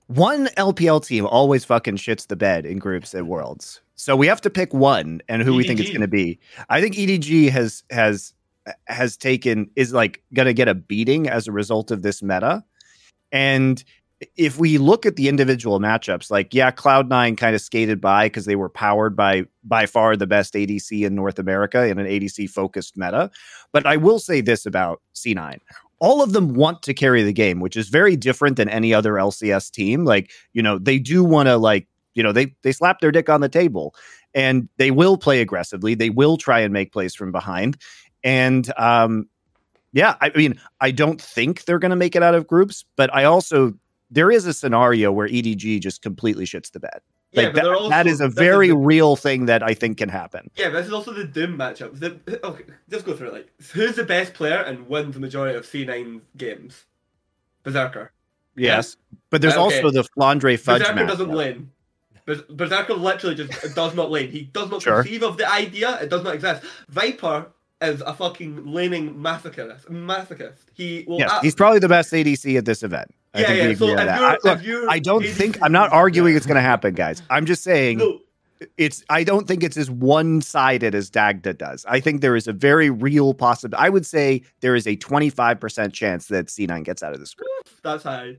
[0.07, 3.81] One LPL team always fucking shits the bed in groups at Worlds.
[3.95, 5.57] So we have to pick one and who EDG.
[5.57, 6.39] we think it's going to be.
[6.69, 8.33] I think EDG has has
[8.85, 12.63] has taken is like going to get a beating as a result of this meta.
[13.31, 13.83] And
[14.35, 18.45] if we look at the individual matchups, like yeah, Cloud9 kind of skated by because
[18.45, 22.49] they were powered by by far the best ADC in North America in an ADC
[22.49, 23.29] focused meta.
[23.71, 25.59] But I will say this about C9.
[25.99, 29.13] All of them want to carry the game, which is very different than any other
[29.13, 30.05] LCS team.
[30.05, 33.29] Like, you know, they do want to like, you know, they they slap their dick
[33.29, 33.93] on the table
[34.33, 35.93] and they will play aggressively.
[35.93, 37.77] They will try and make plays from behind.
[38.23, 39.29] And um
[39.93, 43.11] yeah, I mean, I don't think they're going to make it out of groups, but
[43.15, 43.73] I also
[44.09, 46.99] there is a scenario where EDG just completely shits the bed.
[47.33, 50.49] Like yeah, that, also, that is a very real thing that I think can happen.
[50.55, 51.99] Yeah, but this is also the Doom matchup.
[51.99, 53.33] The, okay, just go through it.
[53.33, 56.85] Like, who's the best player and wins the majority of C9 games?
[57.63, 58.13] Berserker.
[58.55, 59.17] Yes, yeah?
[59.29, 59.61] but there's okay.
[59.61, 61.71] also the Flandre Fudge Berserker doesn't lane.
[62.25, 64.31] Berserker literally just does not lane.
[64.31, 65.03] He does not sure.
[65.03, 65.99] conceive of the idea.
[66.01, 66.63] It does not exist.
[66.89, 67.47] Viper
[67.81, 69.85] is a fucking laning masochist.
[69.89, 70.65] Masochist.
[70.73, 71.19] He will.
[71.19, 73.13] Yes, he's probably the best ADC at this event.
[73.33, 73.73] I yeah, yeah.
[73.75, 77.21] So I, look, I, don't think I'm not arguing it's going to happen, guys.
[77.29, 77.99] I'm just saying.
[77.99, 78.19] No.
[78.75, 79.03] It's.
[79.09, 81.85] I don't think it's as one-sided as Dagda does.
[81.87, 83.85] I think there is a very real possibility.
[83.85, 87.49] I would say there is a 25% chance that C9 gets out of this group.
[87.83, 88.37] That's high.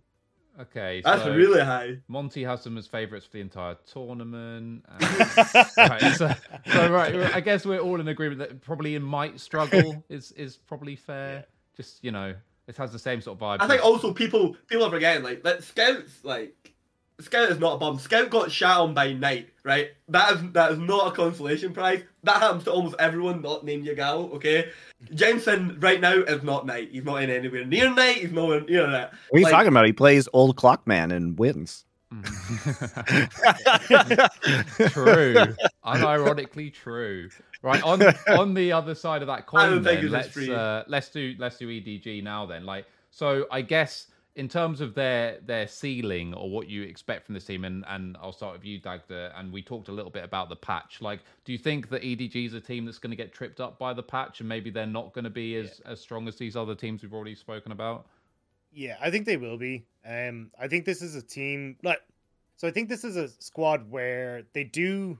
[0.60, 1.98] Okay, that's so really high.
[2.08, 4.84] Monte has them as favourites for the entire tournament.
[4.88, 5.02] And...
[5.76, 6.34] right, so,
[6.72, 10.56] so, right, I guess we're all in agreement that probably in might struggle is is
[10.56, 11.34] probably fair.
[11.34, 11.42] Yeah.
[11.76, 12.34] Just you know,
[12.68, 13.64] it has the same sort of vibe.
[13.64, 16.74] I think also people people are forgetting like that scouts like
[17.20, 17.98] Scout is not a bomb.
[17.98, 19.90] Scout got shot on by Knight, right?
[20.06, 22.04] That is that is not a consolation prize.
[22.22, 24.70] That happens to almost everyone not named Yagao, okay?
[25.14, 26.90] Jensen right now is not Knight.
[26.92, 28.18] He's not in anywhere near Knight.
[28.18, 29.14] He's nowhere near that.
[29.30, 29.86] What are you like, talking about?
[29.86, 31.84] He plays old Clockman and wins.
[34.90, 35.34] true.
[35.84, 37.28] Unironically true.
[37.62, 41.58] Right on on the other side of that coin, then, let's uh, let's do let's
[41.58, 42.46] do EDG now.
[42.46, 44.06] Then, like, so I guess
[44.36, 48.16] in terms of their their ceiling or what you expect from this team, and and
[48.22, 49.32] I'll start with you, Dagda.
[49.36, 51.02] And we talked a little bit about the patch.
[51.02, 53.78] Like, do you think that EDG is a team that's going to get tripped up
[53.78, 55.92] by the patch, and maybe they're not going to be as yeah.
[55.92, 58.06] as strong as these other teams we've already spoken about?
[58.72, 59.86] Yeah, I think they will be.
[60.06, 62.00] Um, I think this is a team like,
[62.56, 65.18] so I think this is a squad where they do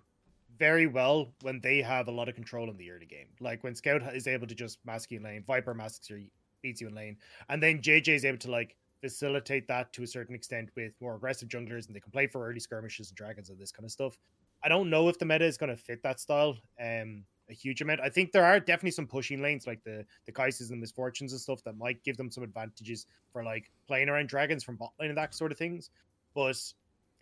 [0.58, 3.28] very well when they have a lot of control in the early game.
[3.40, 6.26] Like when Scout is able to just mask you in lane, Viper masks you,
[6.62, 7.16] beats you in lane,
[7.48, 11.14] and then JJ is able to like facilitate that to a certain extent with more
[11.14, 13.92] aggressive junglers and they can play for early skirmishes and dragons and this kind of
[13.92, 14.18] stuff.
[14.62, 17.80] I don't know if the meta is going to fit that style um, a huge
[17.80, 18.00] amount.
[18.00, 21.32] I think there are definitely some pushing lanes like the the Kai'Sas and Miss Fortunes
[21.32, 24.92] and stuff that might give them some advantages for like playing around dragons from bot
[25.00, 25.90] lane and that sort of things.
[26.34, 26.60] But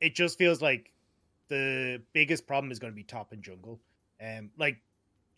[0.01, 0.93] it just feels like
[1.49, 3.81] the biggest problem is going to be top and jungle.
[4.21, 4.79] Um, like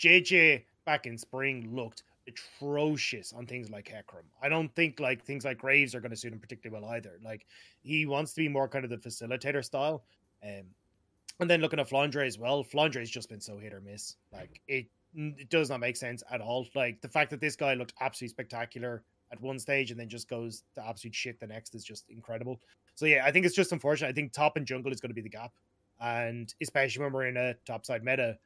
[0.00, 4.24] JJ back in spring looked atrocious on things like Hecarim.
[4.42, 7.18] I don't think like things like Graves are going to suit him particularly well either.
[7.22, 7.46] Like
[7.82, 10.04] he wants to be more kind of the facilitator style.
[10.44, 10.64] Um,
[11.40, 14.16] and then looking at Flandre as well, Flandre's just been so hit or miss.
[14.32, 16.66] Like it, it does not make sense at all.
[16.74, 20.28] Like the fact that this guy looked absolutely spectacular at one stage and then just
[20.28, 22.60] goes to absolute shit the next is just incredible.
[22.94, 24.08] So yeah, I think it's just unfortunate.
[24.08, 25.52] I think top and jungle is going to be the gap,
[26.00, 28.38] and especially when we're in a topside meta,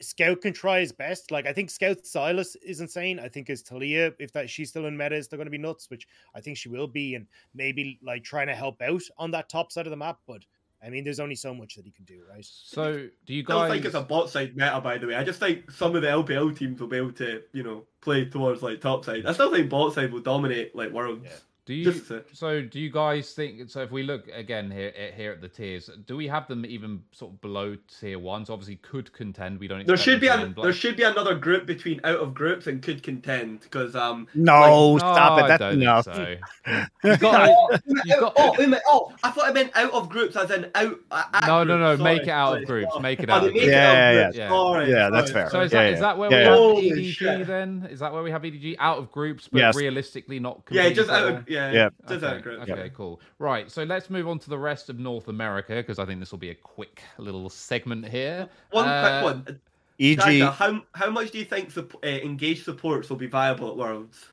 [0.00, 1.30] Scout can try his best.
[1.30, 3.18] Like I think Scout Sylas is insane.
[3.18, 5.58] I think as Taliyah if that she's still in meta, is they're going to be
[5.58, 9.30] nuts, which I think she will be, and maybe like trying to help out on
[9.32, 10.18] that top side of the map.
[10.26, 10.44] But
[10.84, 12.44] I mean, there's only so much that he can do, right?
[12.44, 13.56] So, do you guys?
[13.56, 15.14] I don't think it's a bot side meta, by the way.
[15.14, 18.26] I just think some of the LPL teams will be able to, you know, play
[18.26, 19.26] towards like top side.
[19.26, 21.24] I still think bot side will dominate like worlds.
[21.24, 21.30] Yeah.
[21.66, 21.84] Do you?
[21.92, 23.68] Just a- So, do you guys think?
[23.70, 26.64] So, if we look again here at- here at the tiers, do we have them
[26.64, 28.46] even sort of below tier ones?
[28.46, 29.58] So, obviously, could contend.
[29.58, 29.84] We don't.
[29.84, 33.02] There should be a, there should be another group between out of groups and could
[33.02, 35.48] contend because um No, No, stop I it.
[35.48, 36.04] That's don't enough.
[36.04, 36.36] So.
[37.04, 40.34] You got, oh, you got, oh, wait oh, I thought I meant out of groups
[40.36, 40.98] as in out.
[41.10, 41.96] Uh, at no, no, no.
[42.02, 42.62] Make it out sorry.
[42.62, 42.92] of groups.
[42.94, 43.66] Oh, Make it oh, out they of groups.
[43.68, 44.48] it out of Yeah, yeah, yeah.
[44.48, 45.50] Sorry, Yeah, that's fair.
[45.50, 45.94] So is Yeah, that yeah.
[45.94, 46.50] is that where Yeah, we yeah.
[46.50, 47.46] have Holy EDG shit.
[47.46, 47.88] then?
[47.90, 49.76] Is that where we have EDG out of groups, but Yes.
[49.76, 50.62] realistically not?
[50.70, 51.88] Yeah, just out of yeah, Yeah.
[52.08, 52.70] just okay, out of groups.
[52.70, 53.20] Okay, cool.
[53.38, 56.30] Right, so let's move on to the rest of North America because I think this
[56.30, 58.48] will be a quick little segment here.
[58.70, 59.60] One Uh, quick one.
[59.98, 63.70] EG, Dagda, how how much do you think sup- uh, engaged supports will be viable
[63.70, 64.32] at Worlds?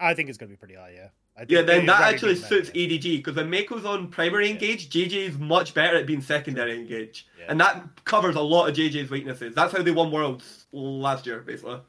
[0.00, 0.90] I think it's going to be pretty high.
[0.94, 1.08] Yeah.
[1.48, 2.86] Yeah, then that actually do that, suits yeah.
[2.86, 4.52] EDG because when Meiko's on primary Yeah.
[4.52, 7.46] engage, JJ is much better at being secondary engage, Yeah.
[7.48, 9.52] and that covers a lot of JJ's weaknesses.
[9.54, 11.80] That's how they won Worlds last year, basically.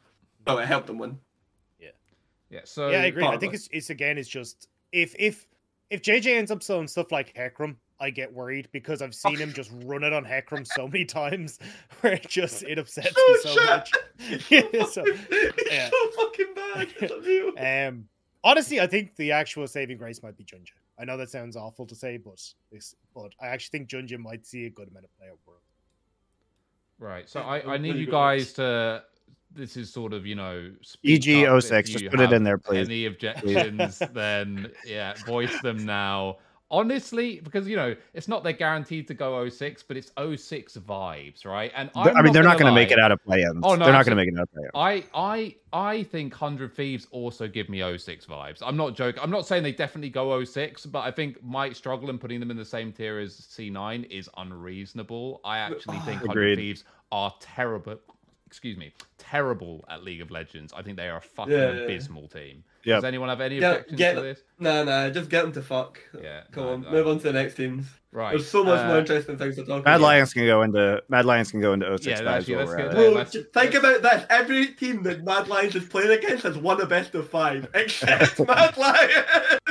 [0.47, 1.19] Oh, it helped them win.
[1.79, 1.89] Yeah,
[2.49, 2.61] Yeah.
[2.63, 3.23] so yeah, I agree.
[3.25, 5.45] I think it's it's again, it's just if if
[5.89, 9.53] if JJ ends up selling stuff like Hecarim, I get worried because I've seen him
[9.53, 11.59] just run it on Hecarim so many times
[12.01, 13.65] where it just it upsets me so shit.
[13.65, 13.91] much.
[14.49, 15.89] Yeah, so, it's yeah.
[15.89, 16.87] so fucking bad.
[17.01, 17.51] It's unreal.
[17.59, 18.07] um,
[18.45, 20.71] honestly, I think the actual saving grace might be Junja.
[20.97, 22.41] I know that sounds awful to say, but
[22.71, 25.59] this, but I actually think Junja might see a good amount of play at World.
[26.97, 29.03] right, so I, I need you guys to.
[29.55, 30.71] This is sort of you know.
[31.05, 32.87] EG up 06, just put it in there, please.
[32.87, 33.99] Any objections?
[34.13, 36.37] then yeah, voice them now.
[36.71, 41.45] Honestly, because you know it's not they're guaranteed to go 06, but it's 06 vibes,
[41.45, 41.71] right?
[41.75, 43.61] And I mean, they're not gonna make it out of play-ins.
[43.63, 44.71] Oh, no, they're not going to make it out of play-ins.
[44.73, 48.63] I I I think Hundred Thieves also give me 06 vibes.
[48.65, 49.21] I'm not joking.
[49.21, 52.49] I'm not saying they definitely go 06, but I think might struggle in putting them
[52.49, 55.41] in the same tier as C9 is unreasonable.
[55.45, 56.55] I actually think Hundred Agreed.
[56.55, 57.99] Thieves are terrible.
[58.55, 60.71] Excuse me, terrible at League of Legends.
[60.73, 61.81] I think they are a fucking Yeah, yeah.
[61.81, 62.63] abysmal team.
[62.85, 62.97] Yep.
[62.99, 64.43] Does anyone have any Get- objections get- to this?
[64.59, 65.99] No, no, just get them to fuck.
[66.23, 66.91] Yeah, Come no, on, no.
[66.91, 67.85] move on to the next teams.
[68.13, 68.29] Right.
[68.29, 69.91] There's so much uh, more interesting things to talk Mad about.
[69.91, 72.65] Mad Lions can go into Mad Lions can go into 06 Yeah, vibes actually, while
[72.65, 72.95] let's we're get at it.
[72.95, 73.09] there.
[73.11, 74.25] Bro, let's- think about this.
[74.29, 78.39] Every team that Mad Lions is playing against has won a best of five, except
[78.47, 79.13] Mad Lions.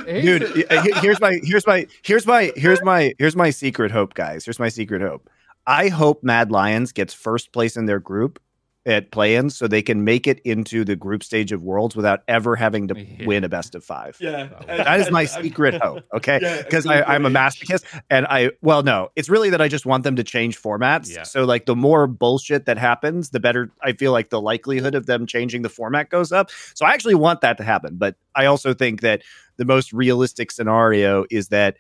[0.06, 3.90] Dude the- y- he- here's my here's my here's my here's my here's my secret
[3.92, 5.30] hope guys here's my secret hope
[5.66, 8.38] i hope mad lions gets first place in their group
[8.86, 12.54] at play-ins so they can make it into the group stage of worlds without ever
[12.54, 13.26] having to Yeah.
[13.26, 14.16] win a best of five.
[14.20, 16.38] Yeah, that is my and- secret hope okay?
[16.42, 20.04] Yeah, because i'm a masochist and i well no it's really that i just want
[20.04, 21.14] them to change formats.
[21.14, 21.22] Yeah.
[21.22, 25.06] so like the more bullshit that happens the better i feel like the likelihood of
[25.06, 26.50] them changing the format goes up.
[26.74, 29.22] So i actually want that to happen but i also think that
[29.56, 31.76] the most realistic scenario is that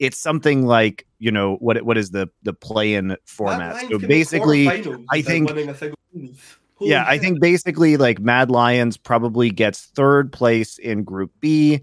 [0.00, 4.66] it's something like you know what what is the the play-in format so basically
[5.10, 6.56] I think- winning a single series.
[6.74, 11.80] Holy yeah, I think basically like Mad Lions probably gets third place in Group B,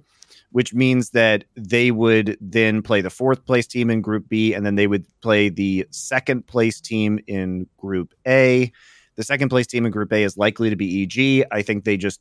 [0.54, 4.66] which means that they would then play the fourth place team in Group B, and
[4.66, 8.72] then they would play the second place team in Group A.
[9.18, 11.46] The second place team in Group A is likely to be EG.
[11.52, 12.20] I think they just,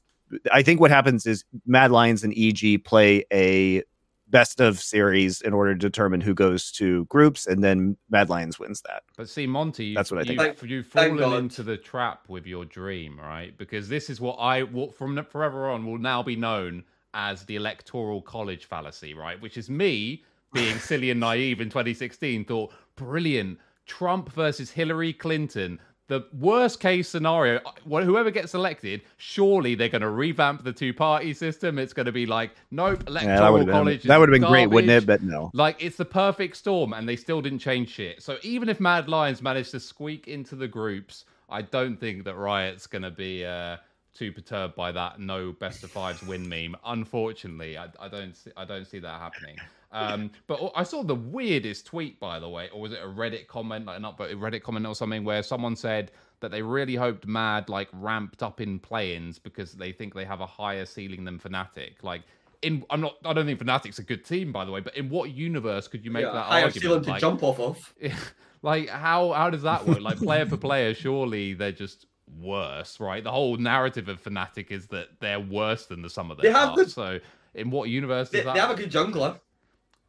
[0.52, 3.84] I think what happens is Mad Lions and EG play a
[4.28, 8.58] best of series in order to determine who goes to groups, and then Mad Lions
[8.58, 9.02] wins that.
[9.16, 10.40] But see, Monte, That's what I think.
[10.40, 11.38] You, Thank- you've thank fallen God.
[11.38, 13.56] into the trap with your dream, right?
[13.56, 17.56] Because this is what I, what from forever on, will now be known as the
[17.56, 19.40] electoral college fallacy, right?
[19.40, 25.80] Which is me being silly and naive in 2016, thought, brilliant, Trump versus Hillary Clinton,
[26.08, 31.34] the worst case scenario, whoever gets elected, surely they're going to revamp the two party
[31.34, 31.78] system.
[31.78, 34.02] It's going to be like, nope, Yeah, that electoral would have college.
[34.02, 35.06] been, that would have been great, wouldn't it?
[35.06, 35.50] But no.
[35.52, 38.22] Like it's the perfect storm, and they still didn't change shit.
[38.22, 42.36] So even if Mad Lions managed to squeak into the groups, I don't think that
[42.36, 43.78] Riot's going to be uh,
[44.14, 46.76] too perturbed by that no best of fives win meme.
[46.84, 49.56] Unfortunately, I, I don't see, I don't see that happening.
[49.92, 53.46] Um, but I saw the weirdest tweet, by the way, or was it a Reddit
[53.46, 56.10] comment, like not, but a Reddit comment or something, where someone said
[56.40, 60.40] that they really hoped Mad like ramped up in play-ins because they think they have
[60.40, 62.02] a higher ceiling than Fnatic.
[62.02, 62.22] Like
[62.62, 64.80] in, I'm not, I don't think Fnatic's a good team, by the way.
[64.80, 66.82] But in what universe could you make yeah, that higher argument?
[66.82, 67.94] ceiling to Like- jump off of.
[68.62, 70.00] like how how does that work?
[70.00, 72.06] Like player for player, surely they're just
[72.40, 73.22] worse, right?
[73.22, 76.58] The whole narrative of Fnatic is that they're worse than the sum of their They
[76.58, 76.84] have parts.
[76.84, 77.20] the- So
[77.54, 78.54] in what universe They, does that?
[78.54, 79.38] they have a good jungler.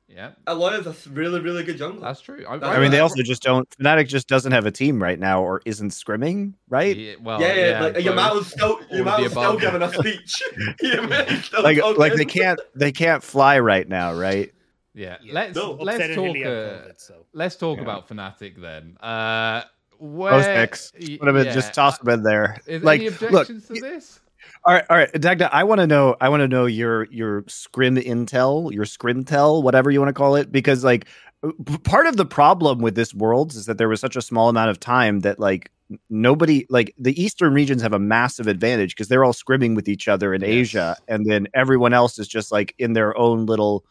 [0.10, 2.02] Yeah, Elyoya's a really, really good jungler.
[2.02, 2.46] that's true.
[2.48, 3.70] I mean, they also just don't.
[3.72, 6.96] Fnatic just doesn't have a team right now, or isn't scrimming, right?
[6.96, 8.04] Yeah, well, yeah, yeah, like both.
[8.06, 9.60] Yamato's still, All of the Yamato's still above.
[9.62, 10.44] giving a speech.
[10.82, 11.98] Yamato's still Like, talking.
[12.00, 14.52] like they can't, they can't fly right now, right?
[14.94, 15.34] Yeah, Yeah.
[15.34, 16.26] let's No, let's Upset talk.
[16.26, 17.26] Uh, COVID, so.
[17.34, 17.84] let's talk Yeah.
[17.84, 18.98] about Fnatic then.
[19.02, 19.62] Uh,
[20.00, 20.94] Those where picks.
[21.00, 22.62] y- Would have been yeah, just toss them in there.
[22.66, 24.20] Is Like, any look, objections to this?
[24.68, 25.50] All right, all right, Dagda.
[25.54, 26.18] I want to know.
[26.20, 30.14] I want to know your your scrim intel, your scrim scrimtel, whatever you want to
[30.14, 31.08] call it, because like
[31.42, 34.22] uh, p- part of the problem with this worlds is that there was such a
[34.22, 35.72] small amount of time that like
[36.10, 40.10] nobody like the eastern regions have a massive advantage because they're all scrimming with each
[40.10, 40.50] other in Yes.
[40.50, 43.86] Asia, and then everyone else is just like in their own little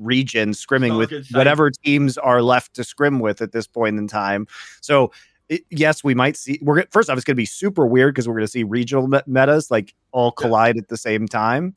[0.00, 4.48] region scrimming with whatever teams are left to scrim with at this point in time.
[4.80, 5.12] So
[5.52, 6.58] it, yes, we might see.
[6.62, 9.06] We're first off, it's going to be super weird because we're going to see regional
[9.26, 11.74] metas like all collide at the same time.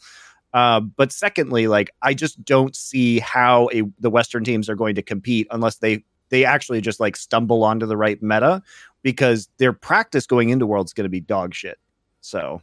[0.54, 4.96] Uh, but secondly, like I just don't see how a, the Western teams are going
[4.96, 8.64] to compete unless they they actually just like stumble onto the right meta
[9.04, 11.78] because their practice going into Worlds is going to be dog shit.
[12.22, 12.62] So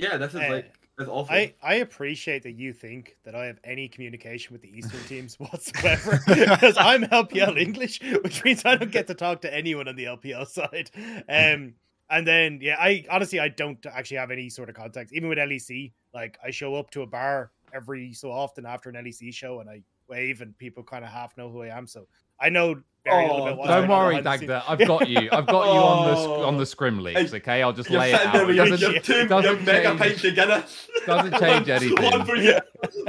[0.00, 1.34] Yeah, this is Uh, like it's awful.
[1.34, 5.38] I, I appreciate that you think that I have any communication with the Eastern teams
[5.38, 9.96] whatsoever because I'm LPL English, which means I don't get to talk to anyone on
[9.96, 10.90] the LPL side.
[11.28, 11.74] Um,
[12.10, 15.38] and then yeah, I honestly I don't actually have any sort of context, even with
[15.38, 15.92] LEC.
[16.14, 19.68] Like I show up to a bar every so often after an LEC show, and
[19.68, 21.86] I wave, and people kind of half know who I am.
[21.86, 22.06] So
[22.40, 24.48] I know Oh, Don't worry, behind the scenes.
[24.50, 24.64] Dagda.
[24.68, 25.28] I've got you.
[25.32, 26.44] I've got you on the sc- Oh.
[26.44, 27.32] on the scrim leaks.
[27.32, 28.50] Okay, I'll just lay it sitting there out.
[28.50, 30.36] It doesn't, your two it doesn't mega change.
[30.36, 30.88] pints.
[31.06, 32.04] Doesn't change anything.
[32.04, 32.58] one for you,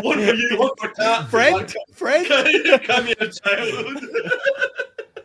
[0.02, 1.28] one for you, one for Cat.
[1.30, 2.28] Friend, friend.
[2.84, 4.04] Come here, child.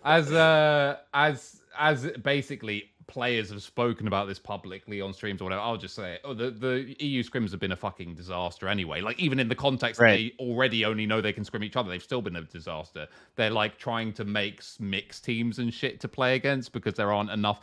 [0.04, 5.60] as uh as as basically players have spoken about this publicly on streams or whatever
[5.62, 6.20] i'll just say it.
[6.24, 9.54] oh the the eu scrims have been a fucking disaster anyway like even in the
[9.54, 10.32] context that Right.
[10.38, 13.50] they already only know they can scrim each other they've still been a disaster they're
[13.50, 17.30] like trying to make s- mixed teams and shit to play against because there aren't
[17.30, 17.60] enough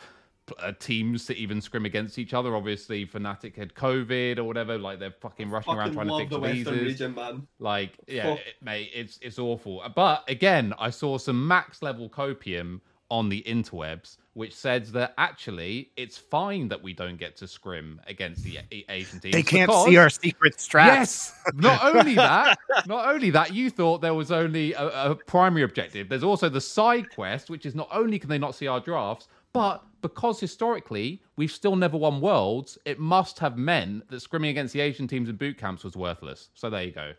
[0.59, 4.99] uh, teams to even scrim against each other obviously fnatic had covid or whatever like
[4.99, 7.47] they're fucking rushing around trying to love fix the Western visas region, man.
[7.59, 9.81] like, yeah, it, mate, it's it's awful.
[9.95, 12.81] But again, I saw some max level copium
[13.12, 17.99] on the interwebs, which says that actually it's fine that we don't get to scrim
[18.07, 19.34] against the A- Asian teams.
[19.34, 21.34] they can't because- see our secret straps.
[21.45, 21.53] Yes.
[21.55, 22.57] Not only that,
[22.88, 26.07] not only that, you thought there was only a, a primary objective.
[26.07, 29.28] There's also the side quest, which is not only can they not see our drafts,
[29.53, 34.74] but because historically we've still never won worlds, it must have meant that scrimming against
[34.74, 36.49] the Asian teams in boot camps was worthless.
[36.53, 37.12] So there you go.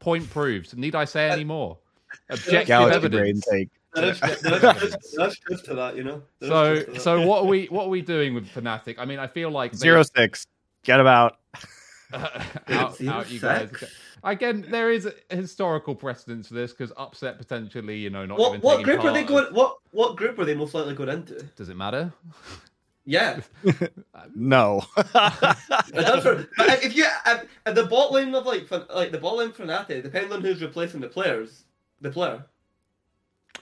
[0.00, 0.76] Point proved.
[0.76, 1.78] Need I say uh, any more?
[2.28, 3.48] Objective Galaxy brain evidence.
[3.94, 4.18] Take.
[4.20, 6.22] There is, there is, truth- there is truth to that, you know.
[6.40, 7.00] There is So truth to that.
[7.02, 8.96] so what are we what are we doing with Fnatic?
[8.98, 10.46] I mean, I feel like they- Zero six.
[10.84, 11.36] Get them out.
[12.12, 13.70] out, out you guys.
[14.24, 18.48] Again, there is a historical precedence for this because upset potentially, you know, not what
[18.50, 19.54] even what taking group are they going?
[19.54, 21.42] What what group are they most likely going into?
[21.56, 22.12] Does it matter?
[23.06, 23.40] Yeah,
[24.34, 24.84] No.
[24.96, 29.36] it does for- if you if, if the bot lane of like like the bot
[29.36, 31.64] lane Fnatic, depending on who's replacing the players,
[32.00, 32.44] the player.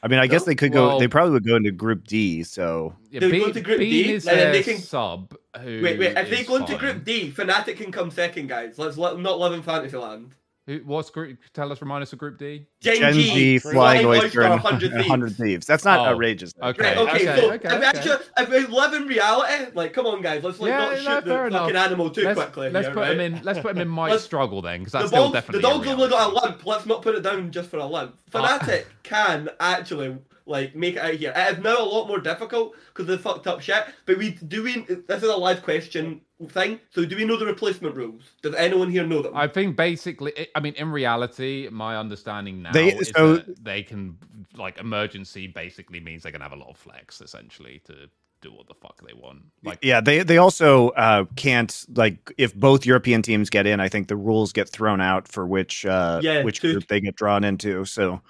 [0.02, 0.88] I mean, I guess they could go.
[0.88, 2.42] Well- they probably would go into Group D.
[2.44, 5.34] So Yeah, They Bean, go to Group Bean D, is and then they can- sub.
[5.60, 6.16] Who Wait, wait.
[6.16, 6.76] If they go into.
[6.76, 8.78] Group D, Fnatic can come second, guys.
[8.78, 10.34] Let's let, not live in Fantasyland.
[10.68, 11.38] Who, what's group?
[11.54, 12.66] Tell us, remind us of Group D.
[12.80, 15.08] Gen, Gen G, Z, Flying Flying Oyster, and 100 Thieves.
[15.08, 15.66] 100 Thieves.
[15.66, 16.52] That's not Oh, outrageous.
[16.62, 16.82] okay.
[16.82, 17.84] Right, okay, okay, so okay, if, we okay.
[17.86, 20.96] Actually, if we live in reality, like, come on, guys, let's like Yeah, not no,
[20.98, 21.60] shoot the fair enough.
[21.62, 22.68] fucking animal too let's quickly.
[22.68, 23.12] let's here, put right?
[23.18, 23.42] him in.
[23.42, 23.88] Let's put him in.
[23.98, 25.62] Might Let's- struggle then because The, that's still dog, definitely.
[25.62, 26.46] the a dog's only got a reality.
[26.48, 26.66] limp.
[26.66, 28.18] Let's not put it down just for a limp.
[28.34, 30.18] Uh, Fnatic can actually
[30.48, 31.32] like make it out here.
[31.36, 33.84] It is now a lot more difficult because they fucked up shit.
[34.06, 34.80] But we do we.
[34.82, 36.80] This is a live question thing.
[36.90, 38.22] So do we know the replacement rules?
[38.42, 39.36] Does anyone here know them?
[39.36, 43.82] I think basically, I mean, in reality, my understanding now They- is so- that they
[43.82, 44.16] can
[44.56, 48.08] like emergency basically means they can have a lot of flex essentially to
[48.40, 49.42] do what the fuck they want.
[49.64, 53.88] Like, yeah, they they also uh, can't like if both European teams get in, I
[53.88, 57.16] think the rules get thrown out for which uh, Yeah, which two- group they get
[57.16, 57.84] drawn into.
[57.84, 58.20] So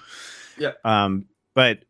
[0.59, 0.73] Yeah.
[0.85, 1.81] um, but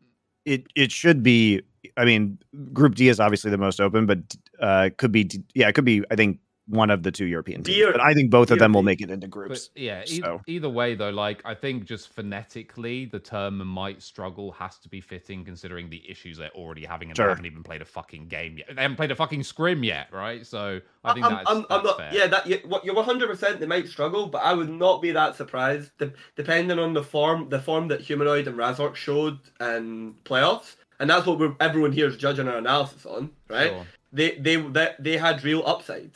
[0.45, 1.61] it it should be.
[1.97, 2.37] I mean,
[2.73, 4.19] Group D is obviously the most open, but
[4.59, 6.03] uh, could be yeah, it could be.
[6.11, 6.39] I think
[6.69, 8.83] one of the two European teams, or- but I think both of D them will
[8.83, 9.71] make it into but groups.
[9.75, 14.51] yeah, e- so- either way though, like I think just phonetically, the term might struggle
[14.53, 17.25] has to be fitting considering the issues they're already having, and Sure.
[17.25, 18.67] they haven't even played a fucking game yet.
[18.75, 20.45] They haven't played a fucking scrim yet, right?
[20.45, 21.97] So I think I'm, that's, I'm, I'm not.
[21.97, 22.09] fair.
[22.13, 23.27] Yeah, that you, what you're 100.
[23.27, 25.91] percent They might struggle, but I would not be that surprised.
[25.97, 31.09] De- depending on the form, the form that Humanoid and Razork showed in playoffs, and
[31.09, 33.71] that's what we're, everyone here is judging our analysis on, right?
[33.71, 33.85] Sure.
[34.11, 36.11] They, they they they had real upside.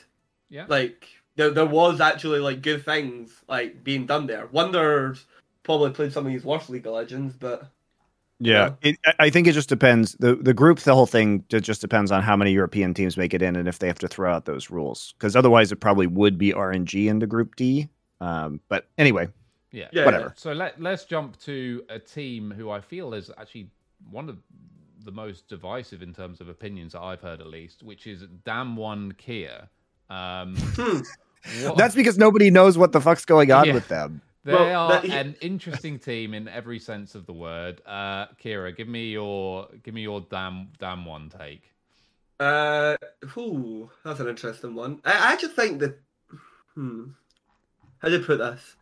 [0.53, 0.65] Yeah.
[0.67, 4.45] Like there there was actually like good things like being done there.
[4.51, 5.25] Wunder's
[5.63, 7.67] probably played some of these worst League of Legends, but
[8.39, 10.13] Yeah, it, I- I think it just depends.
[10.19, 13.33] the The group, the whole thing, it just depends on how many European teams make
[13.33, 15.13] it in, and if they have to throw out those rules.
[15.17, 17.89] Because otherwise, it probably would be RNG into Group D.
[18.21, 19.27] Um, but anyway,
[19.71, 19.87] Yeah.
[19.91, 20.33] Yeah, Whatever.
[20.37, 23.69] So let let's jump to a team who I feel is actually
[24.11, 24.37] one of
[25.03, 29.17] the most divisive in terms of opinions that I've heard at least, which is Damwon
[29.17, 29.67] Kia.
[30.09, 30.99] Um, hmm.
[31.75, 33.73] that's because nobody knows what the fuck's going on Yeah.
[33.73, 34.21] with them.
[34.45, 37.81] they well, are that- an interesting team in every sense of the word.
[37.85, 41.73] Uh, Keire, give me your give me your damn damn One take.
[42.39, 42.97] Uh,
[43.33, 44.99] whew, that's an interesting one.
[45.05, 45.97] I, I just think that,
[46.75, 47.05] hmm,
[47.99, 48.75] how do you put this?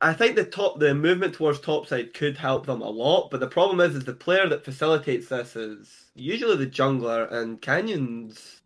[0.00, 3.46] I think the top, the movement towards topside could help them a lot, but the
[3.48, 8.60] problem is, is the player that facilitates this is usually the jungler, and Canyon's,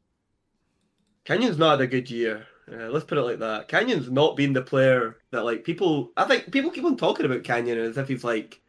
[1.29, 2.47] Canyon's not had a good year.
[2.73, 3.69] Uh, let's put it like that.
[3.69, 6.11] Canyon's not been the player that like people.
[6.17, 8.63] I think people keep on talking about Canyon as if he's like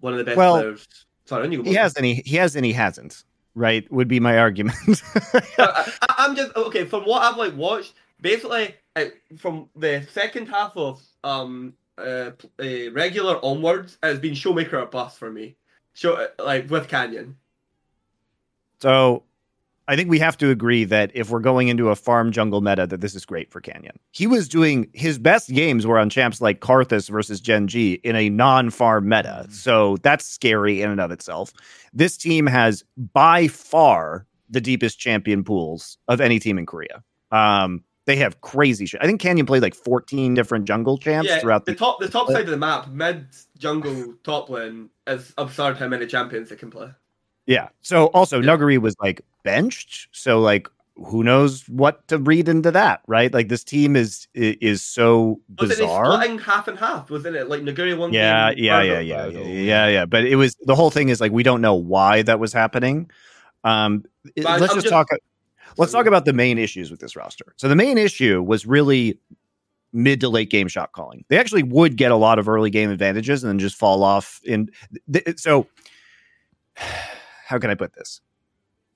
[0.00, 0.88] one of the best Well, players.
[1.26, 3.24] Sorry, on you go, He has and he he has and he hasn't.
[3.54, 4.78] Right, would be my argument.
[5.58, 7.92] I, I- I'm just okay from what I've like watched.
[8.18, 9.04] Basically, uh,
[9.36, 15.18] from the second half of um uh, uh regular onwards, it's been ShowMaker or bust
[15.18, 15.56] for me.
[15.92, 17.36] Show uh, like with Canyon.
[18.80, 19.24] So
[19.86, 22.86] I think we have to agree that if we're going into a farm jungle meta,
[22.86, 23.98] that this is great for Canyon.
[24.12, 28.16] He was doing his best games were on champs like Karthus versus Gen G in
[28.16, 29.46] a non-farm meta.
[29.46, 29.52] Mhm.
[29.52, 31.52] So that's scary in and of itself.
[31.92, 32.82] This team has
[33.12, 37.02] by far the deepest champion pools of any team in Korea.
[37.30, 39.00] Um, they have crazy shit.
[39.02, 42.08] I think Canyon played like 14 different jungle champs yeah, throughout the the top the
[42.08, 43.26] top side of the map, mid
[43.58, 46.90] jungle top lane is absurd how many champions they can play.
[47.46, 47.68] Yeah.
[47.82, 48.50] So also Yeah.
[48.56, 50.08] Nuguri was like benched.
[50.12, 53.34] So like who knows what to read into that, right?
[53.34, 56.04] Like this team is is so bizarre.
[56.06, 57.10] splitting half and half?
[57.10, 58.12] Wasn't it like Nuguri one?
[58.12, 60.06] Yeah, game, yeah, yeah, yeah, yeah, yeah, yeah.
[60.06, 63.10] But it was the whole thing is like we don't know why that was happening.
[63.64, 64.04] Um,
[64.36, 65.08] it- let's I'm just just- talk.
[65.76, 67.52] Let's talk about the main issues with this roster.
[67.56, 69.18] So the main issue was really
[69.92, 71.24] mid to late game shot calling.
[71.28, 74.40] They actually would get a lot of early game advantages and then just fall off.
[74.44, 74.70] In
[75.12, 75.66] th- so,
[77.44, 78.20] how can I put this?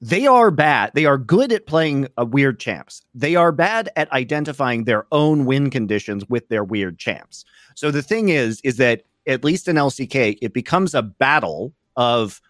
[0.00, 0.92] They are bad.
[0.94, 3.02] They are good at playing a weird champs.
[3.14, 7.44] They are bad at identifying their own win conditions with their weird champs.
[7.74, 12.40] So the thing is, is that at least in LCK, it becomes a battle of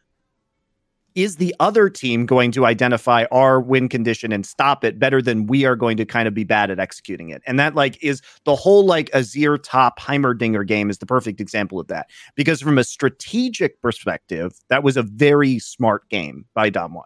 [1.15, 5.47] is the other team going to identify our win condition and stop it better than
[5.47, 7.43] we are going to kind of be bad at executing it?
[7.47, 11.81] And that like is the whole like Azir top Heimerdinger game is the perfect example
[11.81, 12.09] of that.
[12.35, 17.03] Because from a strategic perspective, that was a very smart game by Damwon.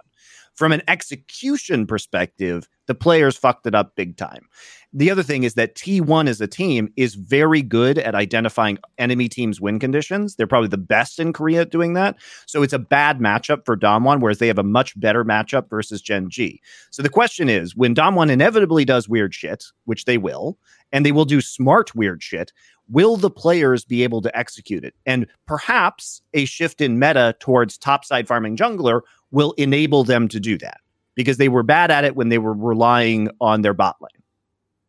[0.62, 4.46] From an execution perspective, the players fucked it up big time.
[4.92, 9.28] The other thing is that T1 as a team is very good at identifying enemy
[9.28, 10.36] teams' win conditions.
[10.36, 12.14] They're probably the best in Korea at doing that.
[12.46, 16.00] So it's a bad matchup for Damwon, whereas they have a much better matchup versus
[16.00, 16.60] Gen G.
[16.92, 20.58] So the question is when Damwon inevitably does weird shit, which they will,
[20.92, 22.52] and they will do smart weird shit,
[22.88, 24.94] will the players be able to execute it?
[25.06, 29.00] And perhaps a shift in meta towards topside farming jungler
[29.32, 30.80] will enable them to do that
[31.16, 34.22] because they were bad at it when they were relying on their bot lane.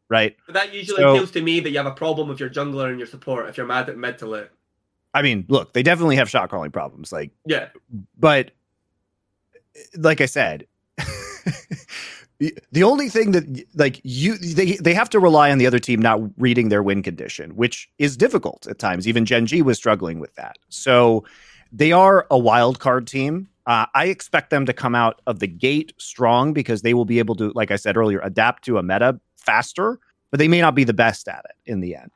[0.10, 0.36] Right.
[0.46, 2.90] But that usually So- feels to me that you have a problem with your jungler
[2.90, 4.50] and your support if you're mad at mid to late.
[5.16, 7.12] I mean, look, they definitely have shot calling problems.
[7.12, 7.70] Like, Yeah.
[8.18, 8.52] but
[9.98, 10.68] like I said,
[12.72, 16.02] the only thing that like you they they have to rely on the other team
[16.02, 19.08] not reading their win condition, which is difficult at times.
[19.08, 20.58] Even Gen G was struggling with that.
[20.70, 21.24] So
[21.72, 23.48] they are a wild card team.
[23.66, 27.20] Uh, I expect them to come out of the gate strong because they will be
[27.20, 30.00] able to, like I said earlier, adapt to a meta faster.
[30.32, 32.10] But they may not be the best at it in the end.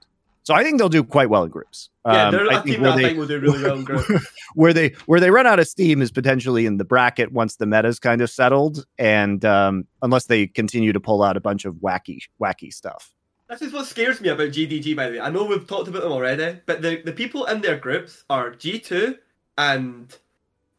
[0.43, 1.89] So I think they'll do quite well in groups.
[2.05, 3.83] Yeah, Um, they're I a think where I they- think will do really well in
[3.89, 4.09] groups.
[4.55, 7.65] where they where they run out of steam is potentially in the bracket once the
[7.65, 11.75] meta's kind of settled, and um, unless they continue to pull out a bunch of
[11.75, 13.11] wacky wacky stuff.
[13.49, 15.19] This is what scares me about JDG, by the way.
[15.19, 18.51] I know we've talked about them already, but the, the people in their groups are
[18.51, 19.17] G2
[19.57, 20.13] and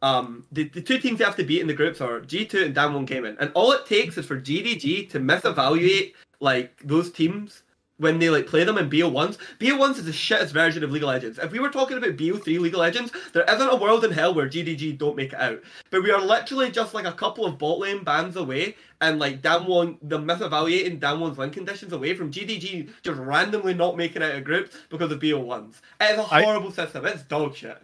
[0.03, 2.75] um the, the two teams they have to beat in the groups are G2 and
[2.75, 3.37] Damwon Gaming.
[3.41, 7.63] And all it takes is for JDG to misevaluate like those teams
[7.99, 9.39] when they like play them in BO1s.
[9.59, 11.39] BO1s is the shittest version of League of Legends.
[11.39, 14.35] If we were talking about BO3 League of Legends, there isn't a world in hell
[14.35, 15.61] where JDG don't make it out.
[15.91, 19.43] But we are literally just like a couple of bot lane bans away and like
[19.43, 24.45] Damwon, the misevaluating Damwon's win conditions away from JDG just randomly not making out of
[24.45, 25.75] groups because of BO1s.
[26.01, 27.05] It's a horrible system.
[27.05, 27.79] It's dog shit.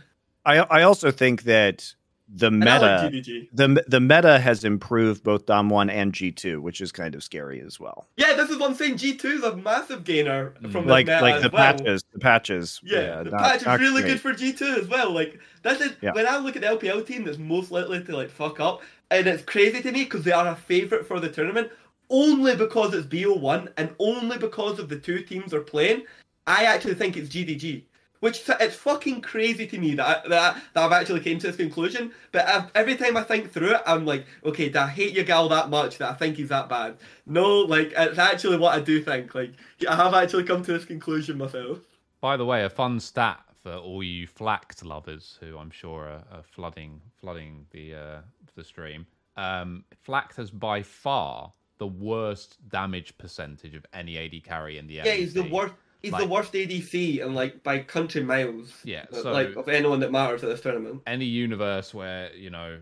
[0.45, 1.95] I I also think that
[2.27, 3.13] the meta like
[3.53, 7.61] the the meta has improved both Damwon and G two, which is kind of scary
[7.61, 8.07] as well.
[8.17, 8.95] Yeah, this is what I'm saying.
[8.95, 11.75] G2 is a massive gainer mm, from Like meta like the well.
[11.75, 12.81] patches, the patches.
[12.83, 14.13] Yeah, the not- patch is really great.
[14.13, 15.11] good for G2 as well.
[15.13, 16.13] Like this is Yeah.
[16.13, 18.81] when I look at the LPL team that's most likely to like fuck up,
[19.11, 21.71] and it's crazy to me because they are a favorite for the tournament
[22.11, 26.05] only because it's BO1 and only because of the two teams they're playing.
[26.47, 27.83] I actually think it's JDG.
[28.25, 31.57] Which it's fucking crazy to me that I, that, that I've actually came to this
[31.57, 32.11] conclusion.
[32.33, 35.51] But I've, every time I think through it, I'm like, okay, do I hate Yagao
[35.51, 36.97] that much that I think he's that bad?
[37.27, 39.35] No, like it's actually what I do think.
[39.35, 39.53] Like
[39.87, 41.81] I have actually come to this conclusion myself.
[42.23, 46.25] By the way, a fun stat for all you Flakked lovers, who I'm sure are,
[46.33, 48.21] are flooding flooding the uh,
[48.55, 49.05] the stream.
[49.37, 54.95] Um, Flakked has by far the worst damage percentage of any AD carry in the
[54.95, 55.75] Yeah, he's the worst.
[56.05, 58.72] He's the worst ADC and like by country miles.
[58.85, 61.02] Yeah, uh, so- like of anyone that matters at this tournament.
[61.06, 62.78] any universe where you know,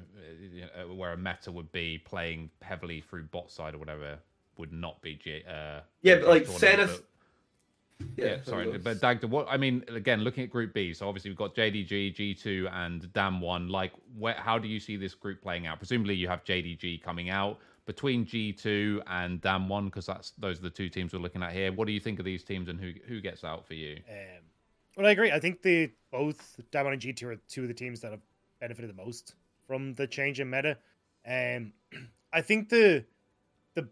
[0.77, 4.19] uh, where a meta would be playing heavily through bot side or whatever
[4.59, 5.43] would not be G.
[5.49, 6.89] Uh, Yeah, but like Senna.
[8.17, 11.39] Yeah, sorry, but Dagda, what I mean again, looking at Group B, so obviously we've
[11.39, 13.71] got JDG, G2, and Damwon.
[13.71, 15.79] Like, where how do you see this group playing out?
[15.79, 20.71] Presumably, you have JDG coming out between G2 and Damwon because that's those are the
[20.71, 21.73] two teams we're looking at here.
[21.73, 23.99] What do you think of these teams and who who gets out for you?
[24.09, 24.43] Um,
[24.97, 25.33] well, I agree.
[25.33, 28.21] I think the both Damwon and G2 are two of the teams that have
[28.61, 29.35] benefited the most
[29.67, 30.79] from the change in meta.
[31.27, 31.73] Um,
[32.33, 33.05] I think the
[33.75, 33.89] the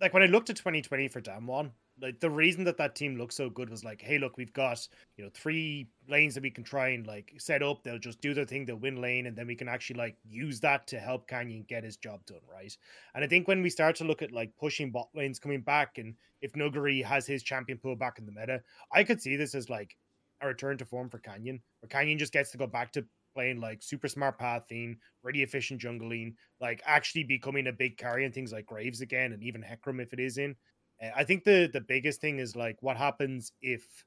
[0.00, 1.70] like when I looked at 2020 for Damwon,
[2.02, 4.86] like the reason that that team looked so good was like, hey, look, we've got
[5.16, 7.82] you know three lanes that we can try and like set up.
[7.82, 8.66] They'll just do their thing.
[8.66, 11.84] They'll win lane, and then we can actually like use that to help Canyon get
[11.84, 12.76] his job done, right?
[13.14, 15.98] And I think when we start to look at like pushing bot lanes coming back,
[15.98, 18.60] and if Nuguri has his champion pool back in the meta,
[18.92, 19.96] I could see this as like
[20.40, 23.60] a return to form for Canyon, where Canyon just gets to go back to playing
[23.60, 28.52] like super smart pathing, really efficient jungling, like actually becoming a big carry and things
[28.52, 30.56] like Graves again, and even Hecarim if it is in.
[31.02, 34.04] Uh, I think the the biggest thing is like what happens if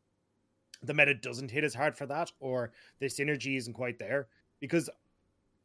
[0.84, 4.28] the meta doesn't hit as hard for that, or the synergy isn't quite there.
[4.60, 4.90] Because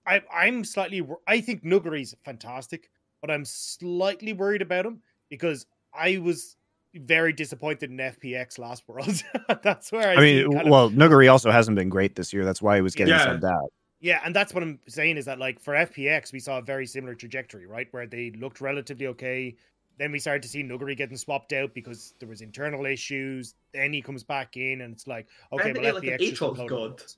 [0.07, 2.91] I I'm slightly I think Nuguri's fantastic,
[3.21, 6.57] but I'm slightly worried about him because I was
[6.95, 9.23] very disappointed in FPX last World.
[9.63, 12.45] That's where I, I mean, kind of- well, Nuguri also hasn't been great this year.
[12.45, 13.27] That's why he was getting Yeah.
[13.27, 13.73] subbed out.
[14.01, 16.87] yeah, and that's what I'm saying is that like for FPX, we saw a very
[16.87, 17.87] similar trajectory, right?
[17.93, 19.55] Where they looked relatively okay.
[20.01, 23.55] Then we started to see Nuguri getting swapped out because there was internal issues.
[23.75, 26.31] Then he comes back in, and it's like, okay, Isn't well, he like an FPX
[26.31, 26.81] just Aatrox uploaded god?
[26.81, 27.17] worlds.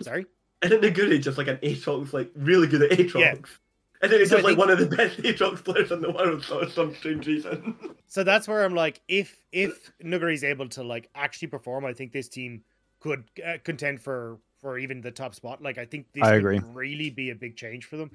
[0.00, 0.26] Sorry.
[0.62, 3.20] Isn't Nuguri just like an Aatrox, like really good at Aatrox?
[3.20, 3.34] Yeah.
[4.02, 6.00] And then he's So I just like think- one of the best Aatrox players in
[6.00, 7.76] the world for some strange reason.
[8.06, 12.12] So that's where I'm like, if if Nuguri's able to like actually perform, I think
[12.12, 12.62] this team
[13.00, 15.60] could uh, contend for for even the top spot.
[15.60, 16.60] Like I think this I could agree.
[16.72, 18.10] really be a big change for them.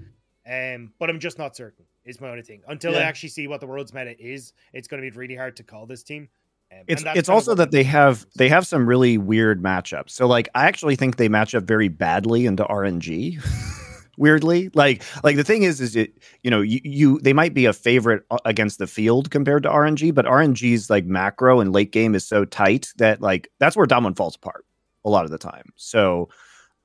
[0.50, 1.86] Um, but I'm just not certain.
[2.06, 2.62] Is my only thing.
[2.68, 5.56] Until I actually see what the world's meta is, it's going to be really hard
[5.58, 6.28] to call this team.
[6.72, 10.12] Um, It's it's also that they have they have some really weird matchups.
[10.12, 13.40] So like I actually think they match up very badly into RNG.
[14.18, 17.66] Weirdly, like like the thing is, is it you know you, you they might be
[17.66, 22.16] a favorite against the field compared to RNG, but RNG's like macro and late game
[22.16, 24.66] is so tight that like that's where Damwon falls apart
[25.06, 25.72] a lot of the time.
[25.78, 26.28] So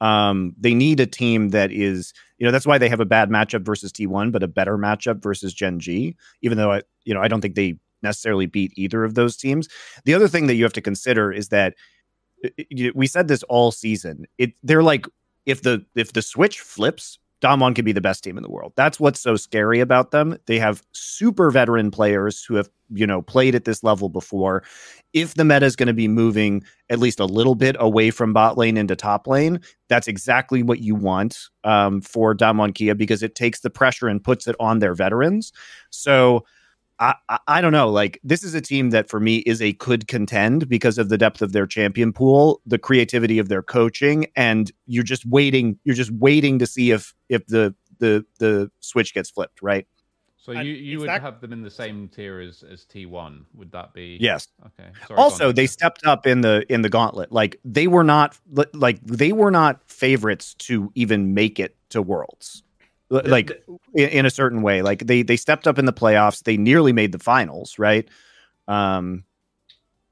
[0.00, 3.30] um they need a team that is you know that's why they have a bad
[3.30, 7.20] matchup versus T1 but a better matchup versus Gen G even though I you know
[7.20, 9.68] I don't think they necessarily beat either of those teams.
[10.04, 11.74] The other thing that you have to consider is that
[12.44, 15.06] i- we said this all season it they're like
[15.46, 18.72] if the if the switch flips Damwon could be the best team in the world.
[18.76, 20.38] That's what's so scary about them.
[20.46, 24.62] They have super veteran players who have, you know, played at this level before.
[25.12, 28.32] If the meta is going to be moving at least a little bit away from
[28.32, 33.22] bot lane into top lane, that's exactly what you want um, for Damwon Kia because
[33.22, 35.52] it takes the pressure and puts it on their veterans.
[35.90, 36.44] So
[37.00, 37.90] I, I, I don't know.
[37.90, 41.18] Like this is a team that for me is a could contend because of the
[41.18, 45.78] depth of their champion pool, the creativity of their coaching, and you're just waiting.
[45.84, 49.86] You're just waiting to see if if the the the switch gets flipped, right?
[50.36, 53.44] So And you, you would that- have them in the same tier as, as T1.
[53.54, 54.18] Would that be?
[54.20, 54.48] Yes.
[54.66, 54.90] Okay.
[55.08, 55.72] Sorry, also, they Victor.
[55.72, 57.32] stepped up in the in the gauntlet.
[57.32, 58.38] Like they were not
[58.74, 62.62] like they were not favorites to even make it to Worlds.
[63.10, 63.64] Like
[63.94, 66.42] in, a certain way, like they they stepped up in the playoffs.
[66.42, 68.08] They nearly made the finals, right?
[68.66, 69.24] Um,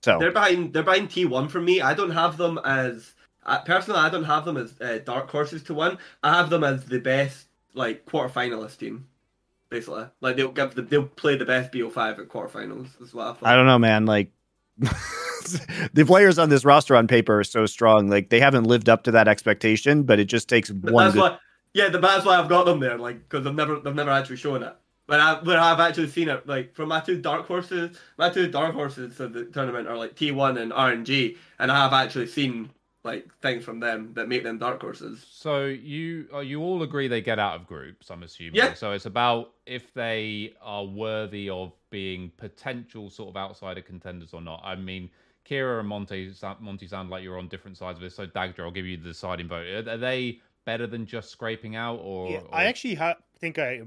[0.02, 1.81] so They're buying They're buying T one for me.
[1.81, 3.14] I don't have them as
[3.44, 4.01] uh, personally.
[4.01, 5.98] I don't have them as uh, dark horses to win.
[6.23, 9.06] I have them as the best like quarterfinalist team.
[9.70, 13.01] Basically, like they'll give the, they'll play the best BO five at quarterfinals.
[13.01, 13.48] Is what I thought.
[13.48, 14.05] I don't know, man.
[14.05, 14.31] Like
[14.78, 18.09] the players on this roster on paper are so strong.
[18.09, 21.05] Like they haven't lived up to that expectation, but it just takes But one.
[21.05, 21.39] that's Good, why.
[21.74, 22.98] Yeah, the, that's why I've got them there.
[22.98, 24.74] Like because they've never they've never actually shown it.
[25.06, 26.46] But I but I've actually seen it.
[26.46, 30.14] Like from my two dark horses, my two dark horses of the tournament are like
[30.14, 32.70] T one and RNG, and I have actually seen
[33.04, 35.26] like things from them that make them dark horses.
[35.28, 38.54] So you uh, you all agree they get out of groups, I'm assuming.
[38.54, 38.74] Yeah.
[38.74, 44.40] So it's about if they are worthy of being potential sort of outsider contenders or
[44.40, 44.60] not.
[44.64, 45.10] I mean,
[45.48, 48.14] Keire and Monte sa- Monte sound like you're on different sides of this.
[48.14, 49.88] So Dagda, I'll give you the deciding vote.
[49.88, 53.82] Are they better than just scraping out, or, Yeah, or- I actually ha- think I,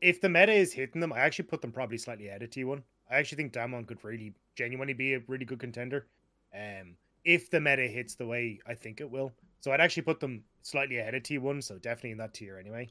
[0.00, 2.82] if the meta is hitting them, I actually put them probably slightly ahead of T1.
[3.10, 6.06] I actually think Damwon could really genuinely be a really good contender.
[6.54, 10.20] Um, if the meta hits the way I think it will, so I'd actually put
[10.20, 12.88] them slightly ahead of T1, so definitely in that tier anyway.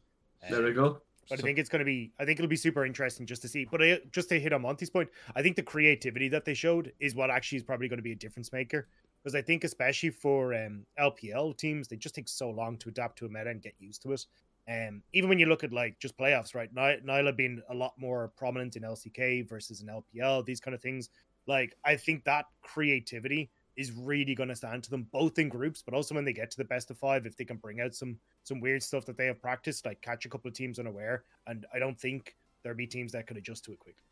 [0.49, 1.01] There we Um, go.
[1.29, 3.41] But So- I think it's going to be, I think it'll be super interesting just
[3.43, 3.65] to see.
[3.65, 6.91] But I, just to hit on Monte's point, I think the creativity that they showed
[6.99, 8.87] is what actually is probably going to be a difference maker.
[9.21, 13.17] Because I think, especially for um, LPL teams, they just take so long to adapt
[13.19, 14.25] to a meta and get used to it.
[14.69, 16.73] Um, even when you look at like just playoffs, right?
[16.73, 20.81] Ny- Nilah being a lot more prominent in LCK versus in LPL, these kind of
[20.81, 21.09] things.
[21.47, 25.81] Like, I think that creativity is really going to stand to them both in groups,
[25.81, 27.95] but also when they get to the best of five, if they can bring out
[27.95, 31.23] some some weird stuff that they have practiced, like catch a couple of teams unaware.
[31.47, 34.03] And I don't think there'll be teams that could adjust to it quickly.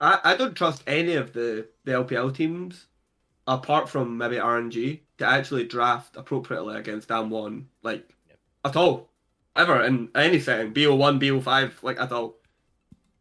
[0.00, 2.88] I, I don't trust any of the, the LPL teams,
[3.46, 8.38] apart from maybe RNG, to actually draft appropriately against Damwon, like Yep.
[8.64, 9.10] at all,
[9.56, 12.36] ever in any setting, BO one, BO five, like at all.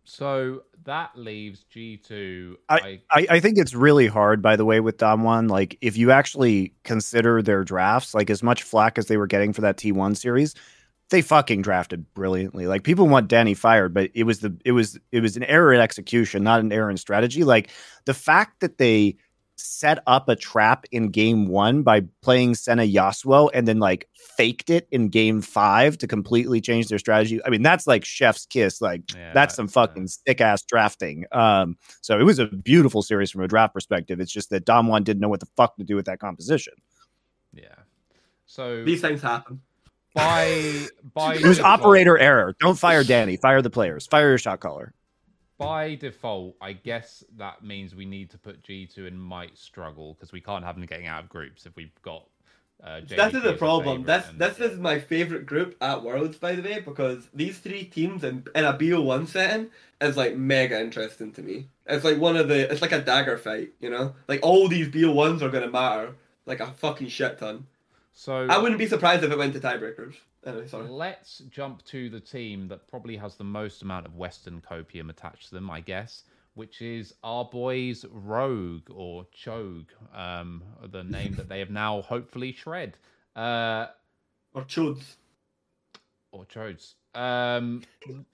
[0.05, 2.55] So that leaves G2.
[2.67, 5.49] I- I, I think it's really hard, by the way, with Damwon.
[5.49, 9.53] Like, if you actually consider their drafts, like as much flack as they were getting
[9.53, 10.55] for that T1 series,
[11.09, 12.67] they fucking drafted brilliantly.
[12.67, 15.71] Like people want Daeny fired, but it was the it was it was an error
[15.71, 17.43] in execution, not an error in strategy.
[17.43, 17.69] Like
[18.05, 19.17] the fact that they
[19.55, 24.69] set up a trap in game one by playing Senna Yasuo and then like faked
[24.69, 27.39] it in game five to completely change their strategy.
[27.45, 28.81] I mean, that's like chef's kiss.
[28.81, 31.25] Like Yeah, that's some that's, fucking stick ass drafting.
[31.31, 34.19] Um, so it was a beautiful series from a draft perspective.
[34.19, 36.73] It's just that Damwon didn't know what the fuck to do with that composition.
[37.53, 37.67] yeah.
[38.45, 39.61] So These things happen.
[40.13, 42.55] by by It was operator error.
[42.59, 43.39] Don't fire Daeny.
[43.39, 44.05] Fire the players.
[44.05, 44.93] Fire your shot caller.
[45.57, 50.31] By default, I guess that means we need to put G2 and might struggle because
[50.31, 52.27] we can't have them getting out of groups if we've got.
[52.83, 54.03] Uh, This is the a problem.
[54.03, 57.85] This and- this is my favorite group at Worlds, by the way, because these three
[57.85, 59.69] teams in, in a BO one setting
[60.01, 61.67] is like mega interesting to me.
[61.85, 64.15] It's like one of the it's like a dagger fight, you know?
[64.27, 66.15] Like all these BO ones are gonna matter
[66.45, 67.67] like a fucking shit ton.
[68.11, 70.15] So I wouldn't be surprised if it went to tiebreakers.
[70.45, 70.87] Anyway, sorry.
[70.89, 75.49] Let's jump to the team that probably has the most amount of Western copium attached
[75.49, 76.23] to them, I guess,
[76.55, 82.51] which is our boys Rogue or Chogue, um, the name that they have now hopefully
[82.51, 82.97] shred.
[83.35, 83.87] Uh,
[84.53, 85.15] Or Chodes.
[86.31, 86.93] or Chodes.
[87.15, 87.83] Um,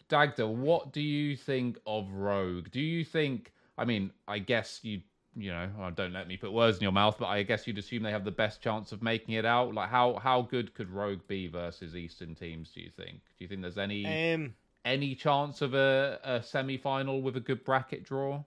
[0.08, 2.72] Dagda, what do you think of Rogue?
[2.72, 3.52] Do you think?
[3.78, 5.02] I mean, I guess you,
[5.36, 7.78] you know, oh, don't let me put words in your mouth, but I guess you'd
[7.78, 9.74] assume they have the best chance of making it out.
[9.74, 12.72] Like, how how good could Rogue be versus Eastern teams?
[12.72, 13.22] Do you think?
[13.38, 17.42] Do you think there's any Um, any chance of a, a semi final with a
[17.42, 18.44] good bracket draw?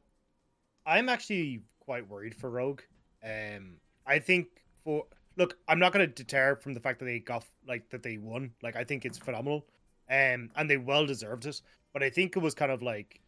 [0.84, 2.82] I'm actually quite worried for Rogue.
[3.24, 3.76] Um,
[4.06, 4.48] I think
[4.84, 5.06] for
[5.36, 8.18] look, I'm not going to deter from the fact that they got like that they
[8.18, 8.52] won.
[8.62, 9.66] Like I think it's phenomenal,
[10.10, 11.60] um, and they well deserved it.
[11.92, 13.20] But I think it was kind of like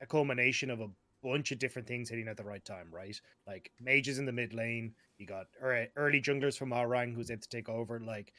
[0.00, 0.88] a culmination of a
[1.22, 3.20] bunch of different things hitting at the right time, right?
[3.46, 7.48] Like mages in the mid lane, you got early junglers from Arang who's able to
[7.48, 8.32] take over, like,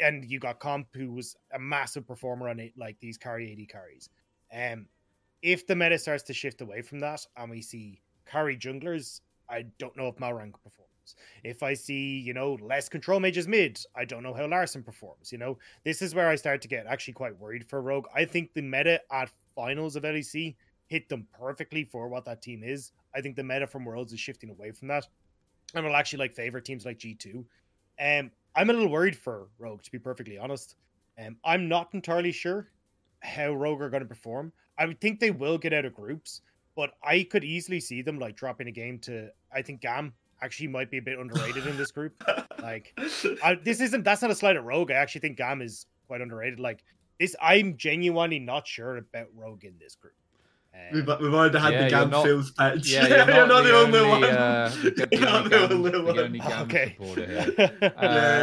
[0.00, 3.66] and you got Comp who was a massive performer on it, like these carry 80
[3.66, 4.08] carries.
[4.52, 4.86] Um,
[5.42, 9.66] if the meta starts to shift away from that and we see carry junglers, I
[9.78, 10.88] don't know if Malrang performs.
[11.42, 15.32] If I see, you know, less control mages mid, I don't know how Larssen performs.
[15.32, 18.06] You know, this is where I start to get actually quite worried for Rogue.
[18.14, 20.54] I think the meta at finals of LEC
[20.88, 22.92] hit them perfectly for what that team is.
[23.14, 25.06] I think the meta from Worlds is shifting away from that,
[25.74, 27.46] and will actually like favor teams like G two.
[28.00, 30.76] Um, I'm a little worried for Rogue to be perfectly honest.
[31.24, 32.70] Um, I'm not entirely sure
[33.20, 34.52] how Rogue are going to perform.
[34.78, 36.40] I would think they will get out of groups,
[36.76, 39.30] but I could easily see them like dropping a game to.
[39.52, 42.22] I think Gam actually might be a bit underrated in this group.
[42.60, 42.92] Like,
[43.44, 44.90] I, this isn't that's not a slight at Rogue.
[44.90, 46.58] I actually think Gam is quite underrated.
[46.58, 46.82] Like
[47.20, 50.14] this, I'm genuinely not sure about Rogue in this group.
[50.92, 52.88] We've, Um, we've already had Yeah, the you're Gam not- sales pitch.
[52.88, 54.24] Yeah, you're not, the, only, one.
[54.24, 54.72] Uh,
[55.12, 56.18] you're not only the Gam- only the one.
[56.18, 56.96] only Gam okay.
[56.98, 57.54] supporter here.
[57.82, 57.88] yeah,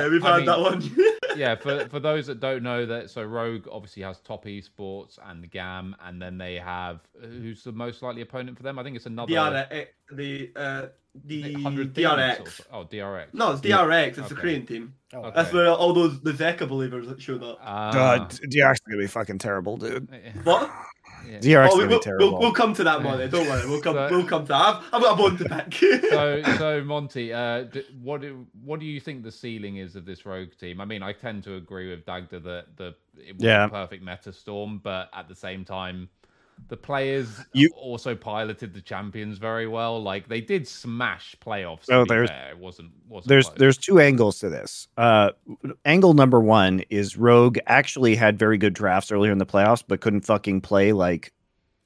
[0.05, 0.95] Uh, we've I had mean- that one.
[1.37, 5.41] yeah, for for those that don't know that, so Rogue obviously has Top Esports and
[5.43, 8.77] the GAM, and then they have who's the most likely opponent for them?
[8.77, 10.85] I think it's another DRX, the uh,
[11.25, 12.61] the 100 DRX.
[12.71, 13.33] Oh, DRX.
[13.33, 14.07] No, it's DRX.
[14.09, 14.27] It's Okay.
[14.27, 14.93] the Korean team.
[15.13, 15.31] oh, Okay.
[15.35, 17.57] That's where all those the Zeka believers that showed up.
[17.61, 20.07] Ah, God, DRX is gonna be fucking terrible, dude.
[20.43, 20.69] What?
[21.29, 21.37] Yeah.
[21.39, 22.31] DRX is Oh, we, gonna be will terrible.
[22.31, 23.27] we'll, we'll come to that, Monte.
[23.29, 23.69] Don't worry.
[23.69, 23.95] We'll come.
[23.95, 24.61] So- we'll come to that.
[24.61, 25.73] I've, I've got a bone to pick.
[26.09, 30.05] so so Monte, uh, d- what do what do you think the ceiling is of
[30.05, 30.79] this Rogue team?
[30.81, 33.65] I mean, I tend to agree with Dagda that the it was Yeah.
[33.65, 36.09] a perfect meta storm, but at the same time,
[36.67, 40.01] the players You- also piloted the champions very well.
[40.01, 41.85] Like they did smash playoffs.
[41.91, 42.49] Oh, there's- fair.
[42.51, 43.57] it wasn't wasn't there's close.
[43.59, 44.87] there's two angles to this.
[44.97, 45.31] Uh,
[45.85, 50.01] angle number one is Rogue actually had very good drafts earlier in the playoffs, but
[50.01, 51.31] couldn't fucking play like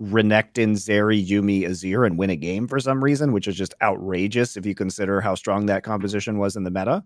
[0.01, 4.55] Renekton, Zeri, Yuumi, Azir, and win a game for some reason, which is just outrageous
[4.55, 7.03] if you consider how strong that composition was in the meta.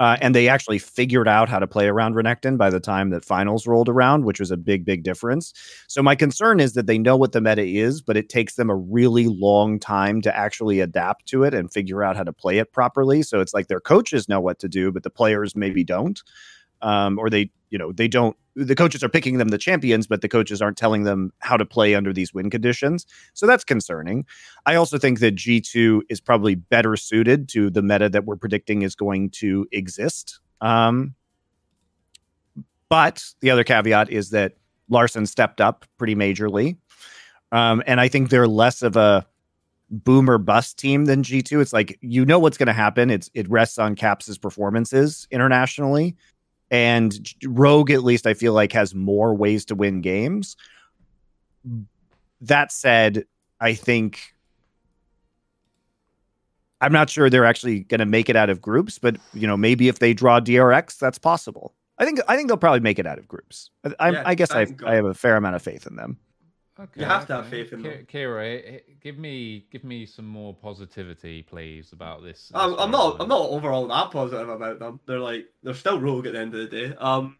[0.00, 3.22] Uh, and they actually figured out how to play around Renekton by the time that
[3.22, 5.52] finals rolled around, which was a big, big difference.
[5.88, 8.70] So my concern is that they know what the meta is, but it takes them
[8.70, 12.56] a really long time to actually adapt to it and figure out how to play
[12.56, 13.22] it properly.
[13.22, 16.20] So it's like their coaches know what to do, but the players maybe don't.
[16.80, 18.36] Um, or they, you know, they don't.
[18.56, 21.64] The coaches are picking them the champions, but the coaches aren't telling them how to
[21.64, 23.06] play under these win conditions.
[23.32, 24.26] So that's concerning.
[24.66, 28.82] I also think that G2 is probably better suited to the meta that we're predicting
[28.82, 30.40] is going to exist.
[30.60, 31.14] Um,
[32.88, 34.56] but the other caveat is that
[34.88, 36.76] Larssen stepped up pretty majorly.
[37.52, 39.26] Um, and I think they're less of a
[39.90, 41.60] boomer bust team than G2.
[41.60, 43.10] It's like you know what's going to happen.
[43.10, 46.16] It's it rests on Caps's performances internationally.
[46.70, 50.56] And Rogue, at least, I feel like has more ways to win games.
[52.40, 53.24] That said,
[53.60, 54.34] I think
[56.80, 59.56] I'm not sure they're actually going to make it out of groups, but you know,
[59.56, 61.74] maybe if they draw DRX, that's possible.
[61.98, 63.70] I think I think they'll probably make it out of groups.
[63.84, 64.66] I, I, Yeah, I guess I.
[64.86, 66.18] I have a fair amount of faith in them.
[66.80, 68.06] Okay, You have to have faith in them.
[68.10, 72.50] Keire, eh, give me give me some more positivity, please, about this.
[72.54, 73.20] I'm, I'm not.
[73.20, 74.98] I'm not overall that positive about them.
[75.06, 76.94] They're like they're still rogue at the end of the day.
[76.96, 77.36] Um,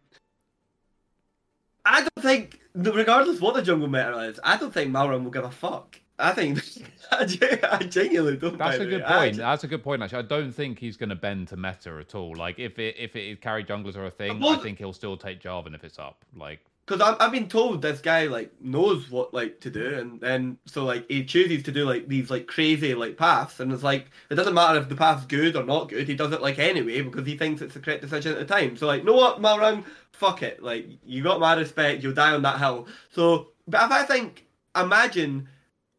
[1.83, 5.43] I don't think, regardless what the jungle meta is, I don't think Malrang will give
[5.43, 5.99] a fuck.
[6.19, 6.59] I think
[7.11, 8.59] I, genuinely don't.
[8.59, 9.01] That's a good.
[9.01, 9.27] I point.
[9.29, 10.03] actually- That's a good point.
[10.03, 12.35] Actually, I don't think he's going to bend to meta at all.
[12.35, 15.41] Like, if it if it carry junglers are a thing, I think he'll still take
[15.41, 16.23] Jarvan if it's up.
[16.35, 20.57] Like, Because I've, been told this guy like knows what like to do, and then
[20.65, 24.09] so like he chooses to do like these like crazy like paths, and it's like
[24.29, 26.07] it doesn't matter if the path's good or not good.
[26.07, 28.75] He does it like anyway because he thinks it's the correct decision at the time.
[28.75, 30.61] So like, know what, Malrang, fuck it.
[30.61, 32.03] Like you got my respect.
[32.03, 32.87] You'll die on that hill.
[33.11, 35.47] So, but if I think, imagine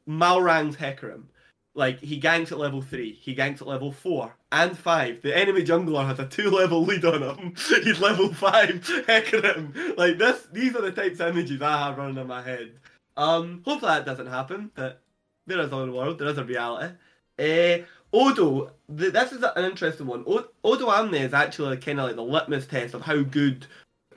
[0.08, 1.24] Malrang's Hecarim.
[1.74, 5.22] Like he ganks at level three, he ganks at level four and five.
[5.22, 7.54] The enemy jungler has a two-level lead on him.
[7.82, 8.68] He's level five.
[9.08, 9.96] Hecarim.
[9.96, 12.72] Like this, these are the types of images I have running in my head.
[13.16, 14.70] Um, hopefully that doesn't happen.
[14.74, 15.00] But
[15.46, 16.94] there is a world, there is a reality.
[17.38, 17.78] Uh,
[18.12, 20.24] Odo, th- this is an interesting one.
[20.26, 23.66] O- Odoamne is actually kind of like the litmus test of how good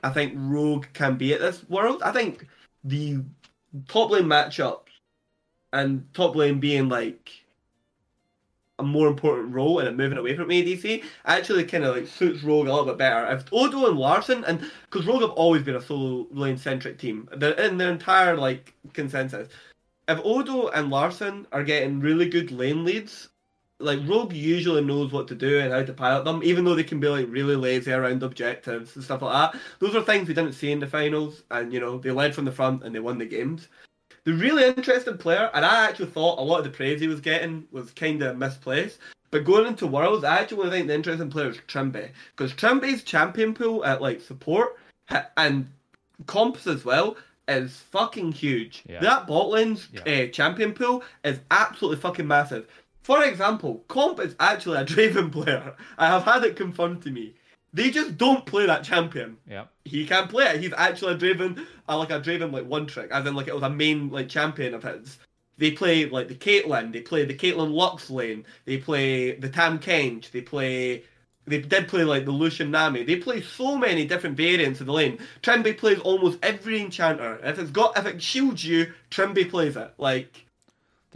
[0.04, 2.02] I think Rogue can be at this world.
[2.02, 2.46] I think
[2.84, 3.20] the
[3.88, 4.80] top lane matchups
[5.72, 7.30] and top lane being like
[8.78, 12.66] a more important role and moving away from ADC actually kind of like suits Rogue
[12.66, 13.26] a little bit better.
[13.34, 17.28] If Odo and Larssen, and because Rogue have always been a solo lane centric team,
[17.36, 19.48] they're in their entire like consensus.
[20.08, 23.28] If Odo and Larssen are getting really good lane leads,
[23.78, 26.84] like Rogue usually knows what to do and how to pilot them, even though they
[26.84, 29.60] can be like really lazy around objectives and stuff like that.
[29.80, 32.44] Those are things we didn't see in the finals, and you know they led from
[32.44, 33.68] the front and they won the games.
[34.26, 37.20] The really interesting player, and I actually thought a lot of the praise he was
[37.20, 38.98] getting was kind of misplaced.
[39.30, 42.10] But going into Worlds, I actually think the interesting player is Trymbi.
[42.36, 44.78] Because Trymbi's champion pool at like support
[45.36, 45.68] and
[46.26, 47.16] comps as well
[47.46, 48.82] is fucking huge.
[48.88, 48.98] Yeah.
[48.98, 50.24] That bot lane's Yeah.
[50.24, 52.66] uh, champion pool is absolutely fucking massive.
[53.04, 55.72] For example, comp is actually a Draven player.
[55.98, 57.35] I have had it confirmed to me.
[57.76, 60.60] They just don't play that champion yeah, he can't play it.
[60.62, 63.54] He's actually a Draven, uh, like a Draven like one trick, as in like it
[63.54, 65.18] was a main like champion of his.
[65.58, 69.78] they play like the Caitlyn, they play the Caitlyn Lux lane, they play the Tahm
[69.78, 71.04] Kench, they play
[71.46, 73.04] they did play like the Lucian Nami.
[73.04, 75.18] They play so many different variants of the lane.
[75.42, 77.38] Trymbi plays almost every enchanter.
[77.42, 79.92] If it's got if it shields you, Trymbi plays it.
[79.98, 80.45] Like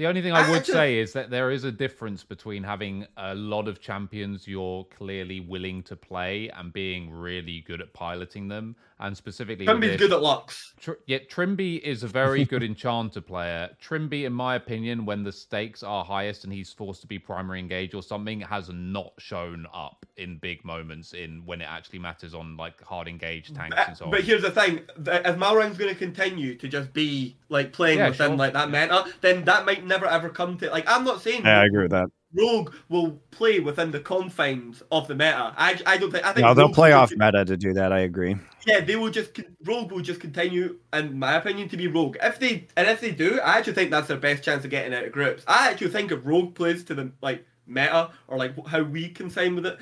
[0.00, 3.34] The only thing I would say is that there is a difference between having a
[3.34, 8.76] lot of champions you're clearly willing to play and being really good at piloting them,
[9.00, 10.74] and specifically Trymbi's good at Lux.
[10.80, 13.70] Tr- yeah, Trymbi is a very good enchanter player.
[13.82, 17.58] Trimby, in my opinion, when the stakes are highest and he's forced to be primary
[17.58, 22.34] engage or something, has not shown up in big moments in when it actually matters
[22.34, 24.10] on like hard engage tanks Uh, and so on.
[24.10, 27.98] But here's the thing: th- if Malrang's going to continue to just be like playing
[27.98, 28.36] Yeah, within sure.
[28.36, 30.70] like that meta, then that might never ever come to.
[30.70, 32.10] Like, I'm not saying Yeah, I agree with that.
[32.32, 35.52] Rogue will play within the confines of the meta.
[35.56, 36.24] I, I don't think.
[36.24, 37.92] I think No, they'll Rogue play off just- meta to do that.
[37.92, 38.36] I agree.
[38.66, 42.16] Yeah, they will just Rogue will just continue, in my opinion, to be Rogue.
[42.22, 44.94] If they and if they do, I actually think that's their best chance of getting
[44.94, 45.42] out of groups.
[45.48, 49.30] I actually think if Rogue plays to the like meta or like how we can
[49.30, 49.78] sign with it,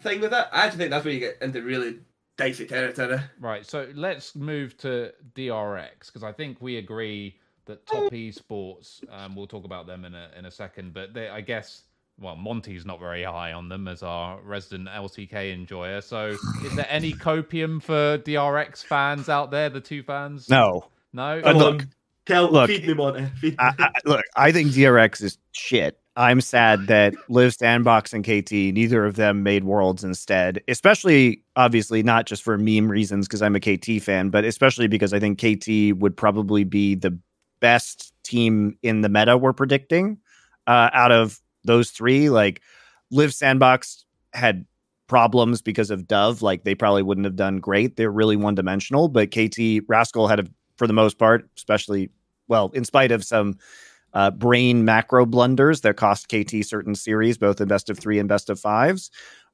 [0.00, 1.98] thing with it, I actually think that's where you get into really
[2.38, 3.18] dicey territory.
[3.38, 7.36] Right, so let's move to DRX because I think we agree
[7.66, 9.02] that top esports.
[9.10, 11.84] Um, we'll talk about them in a in a second, but they, I guess
[12.20, 16.00] well, Monte's not very high on them as our resident LCK enjoyer.
[16.00, 19.68] So, is there any copium for DRX fans out there?
[19.70, 20.48] The two fans?
[20.48, 21.38] No, no.
[21.38, 21.90] Uh, Come look, on,
[22.26, 23.26] tell look, feed me, Monte.
[23.40, 23.56] Feed me.
[23.58, 25.98] I, I, look, I think DRX is shit.
[26.14, 30.62] I'm sad that Liiv SANDBOX and KT, neither of them made worlds instead.
[30.68, 35.14] Especially, obviously, not just for meme reasons because I'm a KT fan, but especially because
[35.14, 37.18] I think KT would probably be the
[37.62, 40.18] best team in the meta we're predicting
[40.66, 42.28] uh, out of those three.
[42.28, 42.60] Like,
[43.10, 44.66] Liiv SANDBOX had
[45.06, 46.42] problems because of Dove.
[46.42, 47.96] Like, they probably wouldn't have done great.
[47.96, 52.10] They're really one dimensional, but KT Rascal had a, for the most part, especially
[52.48, 53.56] well, in spite of some
[54.12, 58.28] uh, brain macro blunders that cost KT certain series, both in best of three and
[58.28, 59.10] best of fives.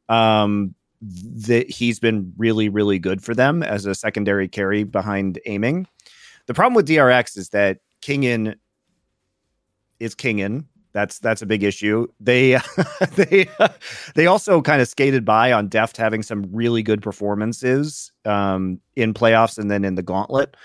[0.09, 5.87] Um, that he's been really, really good for them as a secondary carry behind Aiming.
[6.47, 8.57] The problem with DRX is that Kingen
[10.01, 10.65] is Kingen.
[10.93, 12.07] That's that's a big issue.
[12.19, 12.59] They
[13.15, 13.49] they
[14.15, 19.15] they also kind of skated by on Deft having some really good performances um, in
[19.15, 20.57] playoffs and then in the gauntlet.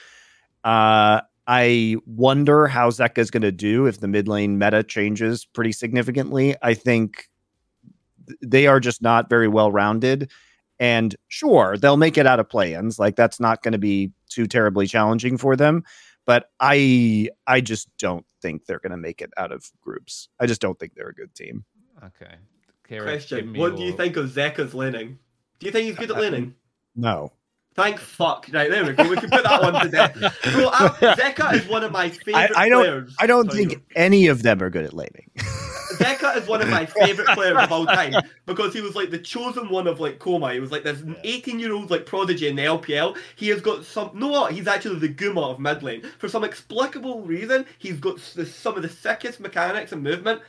[0.64, 5.45] Uh, I wonder how Zeka is going to do if the mid lane meta changes
[5.45, 6.55] pretty significantly.
[6.61, 7.30] I think
[8.41, 10.31] they are just not very well rounded.
[10.80, 12.97] And sure, they'll make it out of play-ins.
[12.97, 15.84] Like that's not going to be too terribly challenging for them.
[16.25, 20.29] But I I just don't think they're going to make it out of groups.
[20.39, 21.65] I just don't think they're a good team.
[22.03, 22.35] Okay.
[22.89, 25.19] Keire, Question: me What do you think of Zeka's laning?
[25.59, 26.55] Do you think he's good at uh, uh, laning?
[26.95, 27.31] No.
[27.75, 28.47] Thank fuck.
[28.53, 29.09] Right there we go.
[29.09, 30.13] We can put that one to death.
[30.13, 33.15] Bro, I, Zeka is one of my favorite I don't- players.
[33.19, 35.31] I don't Sorry, think any of them are good at laning.
[35.98, 38.14] Zeka is one of my favorite players of all time
[38.45, 40.53] because he was like the chosen one of like Coma.
[40.53, 43.18] He was like this 18 year old like prodigy in the LPL.
[43.36, 44.11] He has got some.
[44.14, 44.52] No, what?
[44.53, 46.03] He's actually the Guma of mid lane.
[46.20, 50.41] For some explicable reason, he's got s- some of the sickest mechanics and movement.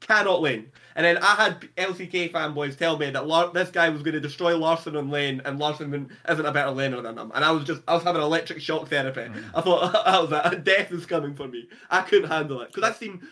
[0.00, 0.72] Cannot lane.
[0.96, 4.20] And then I had LCK fanboys tell me that Lar- this guy was going to
[4.20, 7.30] destroy Larssen on lane, and Larssen isn't a better laner than him.
[7.36, 9.20] And I was just, I was having electric shock therapy.
[9.20, 9.44] Mm.
[9.54, 11.68] I thought, I was like, death is coming for me.
[11.88, 13.22] I couldn't handle it because I've seen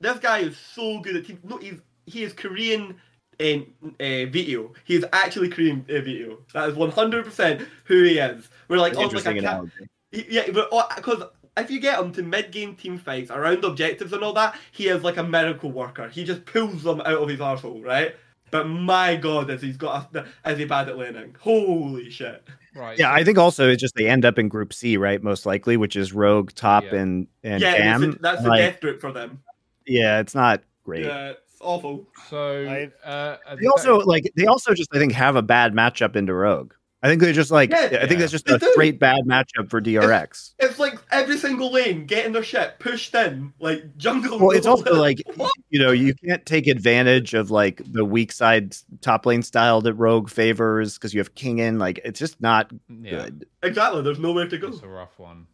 [0.00, 1.38] this guy is so good at team.
[1.44, 2.96] No, he's he is Korean
[3.38, 3.66] in
[4.00, 4.72] uh, video.
[4.84, 6.38] He is actually Korean uh, video.
[6.54, 8.48] That is one hundred percent who he is.
[8.68, 9.64] We're like, oh, like Interesting a cat.
[10.10, 11.22] Yeah, but because
[11.56, 15.02] if you get him to mid-game team fights around objectives and all that, he is
[15.02, 16.08] like a miracle worker.
[16.08, 18.14] He just pulls them out of his arsehole, right?
[18.50, 21.36] But my god, is he's got a, is he bad at laning?
[21.38, 22.42] Holy shit!
[22.74, 22.98] Right.
[22.98, 25.22] Yeah, I think also it's just they end up in Group C, right?
[25.22, 26.94] Most likely, which is Rogue, Top, Yeah.
[26.94, 28.00] and and yeah, Cam.
[28.00, 29.42] that's, the, that's the Like, death group for them.
[29.88, 31.04] Yeah, it's not great.
[31.06, 32.06] Yeah, it's awful.
[32.28, 36.34] So, uh, They also like they also just I think have a bad matchup into
[36.34, 36.74] Rogue.
[37.00, 38.16] I think they just like Yeah, I think yeah.
[38.18, 38.70] that's just They a do.
[38.72, 40.54] straight bad matchup for DRX.
[40.58, 44.38] It's like every single lane getting their shit pushed in, like jungle.
[44.40, 45.22] Well, it's also like
[45.70, 49.94] you know you can't take advantage of like the weak side top lane style that
[49.94, 51.78] Rogue favors because you have Kingen.
[51.78, 53.46] Like it's just not yeah, good.
[53.62, 54.02] exactly.
[54.02, 54.66] There's nowhere to go.
[54.68, 55.46] it's a rough one.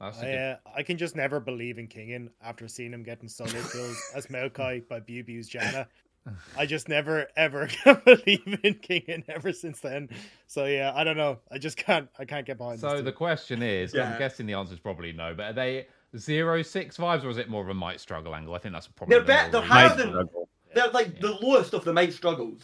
[0.00, 3.02] That's a I, good uh, I can just never believe in Kingen after seeing him
[3.02, 5.86] getting solo kills as Maokai by Bew Bew's Janna.
[6.58, 10.10] I just never ever can believe in Kingen ever since then.
[10.46, 11.38] So yeah, I don't know.
[11.50, 12.08] I just can't.
[12.18, 12.80] I can't get behind.
[12.80, 15.86] So this the question is, I'm guessing the answer is probably no, but are they
[16.16, 18.54] zero six vibes or is it more of a might struggle angle?
[18.54, 20.48] I think that's probably They're the bet- more they're higher than- struggle.
[20.74, 22.62] They're like the lowest of the might struggles.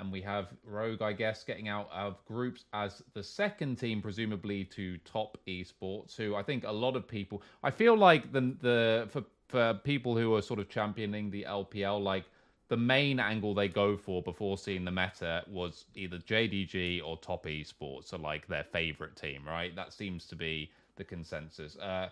[0.00, 4.64] And we have Rogue, I guess, getting out of groups as the second team, presumably
[4.64, 7.42] to top esports, who I think a lot of people.
[7.62, 12.02] I feel like the the for for people who are sort of championing the LPL,
[12.02, 12.24] like
[12.68, 17.44] the main angle they go for before seeing the meta was either JDG or Top
[17.44, 19.74] Esports, so like their favorite team, right?
[19.74, 21.76] That seems to be the consensus.
[21.76, 22.10] Uh,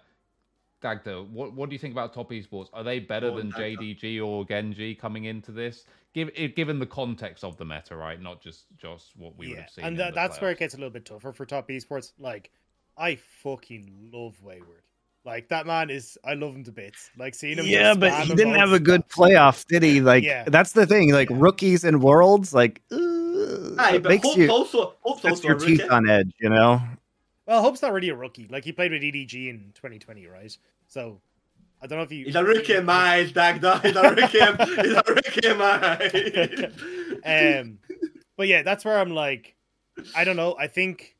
[0.80, 2.68] Dagda, what what do you think about Top Esports?
[2.72, 3.78] Are they better Oh, than Dagda.
[3.82, 5.84] JDG or Gen G coming into this?
[6.14, 8.20] Give given the context of the meta, right?
[8.20, 9.84] Not just just what we would have seen.
[9.84, 12.12] and in that, the that's where it gets a little bit tougher for top esports.
[12.18, 12.50] Like,
[12.96, 14.82] I fucking love Wayward.
[15.24, 17.10] Like that man is, I love him to bits.
[17.18, 17.66] Like seeing him.
[17.66, 19.28] Yeah, but he didn't have a good stuff.
[19.28, 20.00] playoff, did he?
[20.00, 20.44] Like Yeah.
[20.44, 21.12] that's the thing.
[21.12, 21.36] Like Yeah.
[21.40, 25.48] rookies and worlds, like uh, Aye, it but makes Hope's you also Hope's sets also
[25.48, 26.80] your teeth on edge, you know.
[27.48, 28.46] Well, Hope's not really a rookie.
[28.46, 30.56] Like he played with EDG in 2020, right?
[30.86, 31.22] So
[31.80, 32.26] I don't know if you.
[32.26, 33.80] He's a rookie my Dagda.
[33.82, 34.82] He's a rookie.
[34.82, 35.48] He's a rookie
[37.24, 37.62] eyes.
[37.64, 37.78] um,
[38.36, 39.56] but yeah, that's where I'm like,
[40.14, 40.56] I don't know.
[40.58, 41.16] I think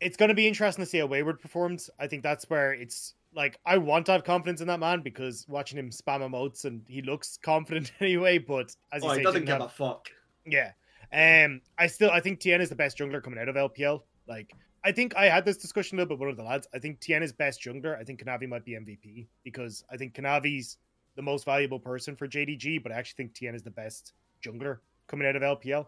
[0.00, 1.90] it's going to be interesting to see how Wayward performs.
[1.98, 5.44] I think that's where it's like I want to have confidence in that man because
[5.48, 8.38] watching him spam emotes and he looks confident anyway.
[8.38, 10.10] But as oh, say, he doesn't give have- a fuck.
[10.46, 10.70] Yeah.
[11.12, 14.02] Um, I still I think Tian is the best jungler coming out of LPL.
[14.28, 14.52] Like
[14.84, 16.66] I think I had this discussion a little bit with one of the lads.
[16.72, 17.98] I think Tian is best jungler.
[17.98, 20.78] I think Kanavi might be MVP because I think Kanavi's
[21.16, 24.78] the most valuable person for JDG, but I actually think Tian is the best jungler
[25.08, 25.86] coming out of LPL.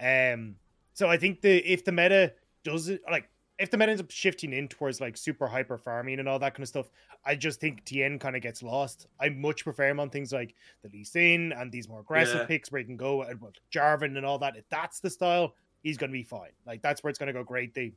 [0.00, 0.56] Um,
[0.94, 2.32] so I think the if the meta
[2.64, 3.28] does it like
[3.58, 6.54] if the meta ends up shifting in towards like super hyper farming and all that
[6.54, 6.90] kind of stuff,
[7.24, 9.06] I just think Tian kind of gets lost.
[9.20, 12.46] I much prefer him on things like the Lee Sin and these more aggressive Yeah.
[12.46, 14.56] picks where he can go and with Jarvan and all that.
[14.56, 15.54] If that's the style,
[15.84, 16.50] he's going to be fine.
[16.66, 17.72] Like that's where it's going to go great.
[17.74, 17.92] They,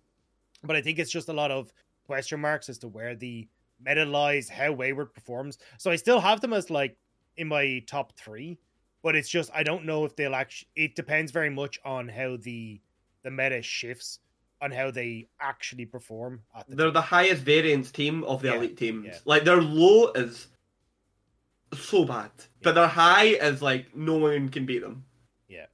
[0.63, 1.71] but I think it's just a lot of
[2.05, 3.47] question marks as to where the
[3.83, 5.57] meta lies, how Wayward performs.
[5.77, 6.97] So I still have them as like
[7.37, 8.57] in my top three,
[9.03, 10.69] but it's just I don't know if they'll actually.
[10.75, 12.79] It depends very much on how the
[13.23, 14.19] the meta shifts
[14.61, 16.41] on how they actually perform.
[16.55, 16.93] At the They're time.
[16.93, 19.05] the highest variance team of the Yeah, elite teams.
[19.05, 19.17] yeah.
[19.25, 20.47] Like their low is
[21.73, 22.31] so bad,
[22.63, 25.03] but their high is like no one can beat them.
[25.49, 25.65] Yeah,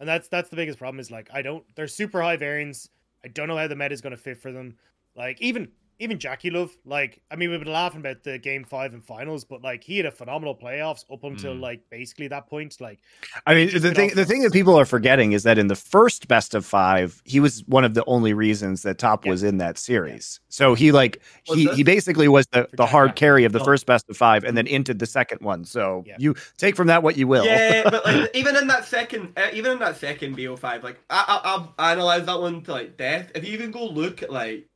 [0.00, 2.88] and that's that's the biggest problem is like I don't they're super high variance.
[3.24, 4.76] I don't know how the meta is going to fit for them.
[5.14, 9.04] Like even even JackeyLove, like I mean we've been laughing about the game five and
[9.04, 11.60] finals, but like he had a phenomenal playoffs up until Mm.
[11.60, 12.80] like basically that point.
[12.80, 13.00] Like
[13.46, 15.76] I mean, the thing the the thing that people are forgetting is that in the
[15.76, 19.30] first best of five, he was one of the only reasons that Top Yeah.
[19.30, 20.40] was in that series.
[20.48, 21.76] So he like Was he this?
[21.76, 23.16] he basically was the, the hard Jack.
[23.16, 23.64] carry of the Oh.
[23.64, 25.64] first best of five, and then into the second one.
[25.64, 26.16] So Yeah.
[26.18, 27.44] you take from that what you will.
[27.46, 31.24] Yeah, but like even in that second, uh, even in that second BO5, like I,
[31.42, 33.30] I I've analyzed that one to like death.
[33.34, 34.66] If you even go look at like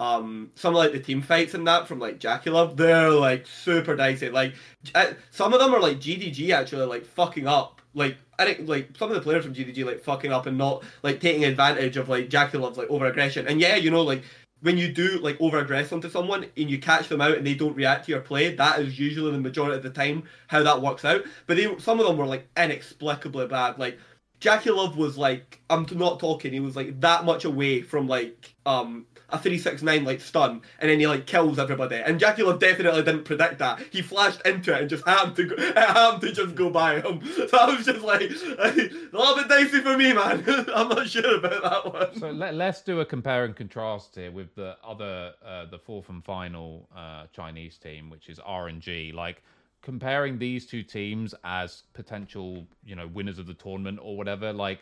[0.00, 3.94] um some of like the team fights and that from like JackeyLove, they're like super
[3.96, 4.28] dicey.
[4.28, 4.54] Like
[4.94, 7.80] uh, some of them are like JDG actually like fucking up.
[7.94, 10.82] Like I think like some of the players from JDG like fucking up and not
[11.02, 13.46] like taking advantage of like JackeyLove's like over aggression.
[13.46, 14.22] And yeah, you know like
[14.64, 17.54] when you do like over aggress onto someone and you catch them out and they
[17.54, 20.80] don't react to your play, that is usually the majority of the time how that
[20.80, 21.22] works out.
[21.46, 23.78] But they, some of them were like inexplicably bad.
[23.78, 23.98] Like
[24.40, 26.52] JackeyLove was like, I'm not talking.
[26.52, 29.04] He was like that much away from like um
[29.34, 31.96] a three six nine like stun, and then he like kills everybody.
[31.96, 33.80] And JackeyLove definitely didn't predict that.
[33.90, 37.20] He flashed into it and just happened to go, happened to just go by him.
[37.34, 38.22] So I was just like,
[38.58, 38.72] a
[39.12, 40.44] little bit dicey for me, man.
[40.74, 42.18] I'm not sure about that one.
[42.18, 46.08] So let, let's do a compare and contrast here with the other, uh, the fourth
[46.08, 49.12] and final uh, Chinese team, which is RNG.
[49.12, 49.42] Like
[49.82, 54.52] comparing these two teams as potential, you know, winners of the tournament or whatever.
[54.52, 54.80] Like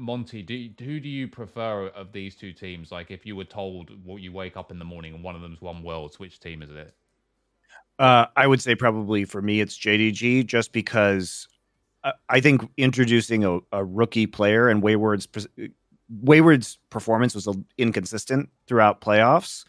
[0.00, 2.90] Monte, do who do you prefer of these two teams?
[2.90, 5.42] Like if you were told what you wake up in the morning and one of
[5.42, 6.94] them's won worlds, which team is it?
[7.98, 11.46] Uh, I would say probably for me it's JDG, just because
[12.02, 15.28] uh, I think introducing a, a rookie player and Wayward's
[16.08, 19.64] Wayward's performance was uh, inconsistent throughout playoffs,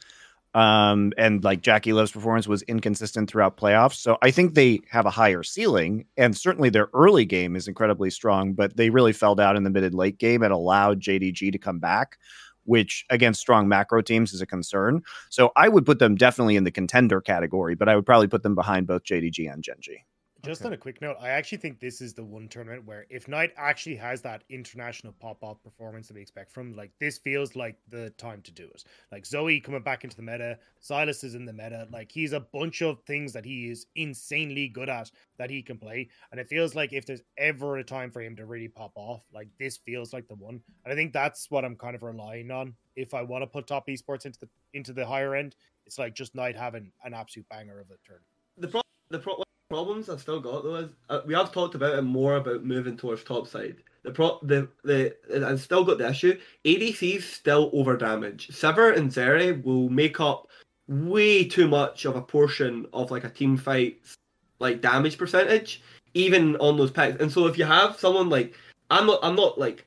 [0.53, 3.95] um, and like JackeyLove's performance was inconsistent throughout playoffs.
[3.95, 8.09] So I think they have a higher ceiling, and certainly their early game is incredibly
[8.09, 8.53] strong.
[8.53, 11.57] But they really fell down in the mid and late game and allowed JDG to
[11.57, 12.17] come back.
[12.65, 15.01] Which against strong macro teams is a concern.
[15.29, 18.43] So I would put them definitely in the contender category, but I would probably put
[18.43, 20.03] them behind both JDG and Gen G.
[20.43, 20.67] Just Okay.
[20.69, 23.53] on a quick note, I actually think this is the one tournament where if Knight
[23.57, 27.77] actually has that international pop off performance that we expect from, like this feels like
[27.89, 28.83] the time to do it.
[29.11, 31.87] Like Zoe coming back into the meta, Sylas is in the meta.
[31.91, 35.77] Like he's a bunch of things that he is insanely good at that he can
[35.77, 38.93] play, and it feels like if there's ever a time for him to really pop
[38.95, 40.59] off, like this feels like the one.
[40.85, 43.67] And I think that's what I'm kind of relying on if I want to put
[43.67, 45.55] top esports into the into the higher end.
[45.85, 48.21] It's like just Knight having an absolute banger of a turn.
[48.57, 51.97] the pro- the pro- problems I've still got though is uh, we have talked about
[51.97, 53.77] it more about moving towards top side.
[54.03, 55.15] The pro the the
[55.47, 56.37] I've still got the issue.
[56.65, 58.49] ADCs still over damage.
[58.49, 60.47] Sivir and Zeri will make up
[60.87, 64.15] way too much of a portion of like a team fight's
[64.59, 65.81] like damage percentage,
[66.13, 67.21] even on those packs.
[67.21, 68.55] And so if you have someone like
[68.89, 69.85] I'm not I'm not like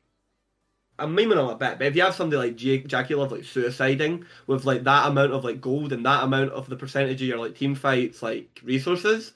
[0.99, 4.25] I'm memeing on a bit, but if you have somebody like J- JackeyLove like suiciding
[4.47, 7.39] with like that amount of like gold and that amount of the percentage of your
[7.39, 9.33] like team fights like resources,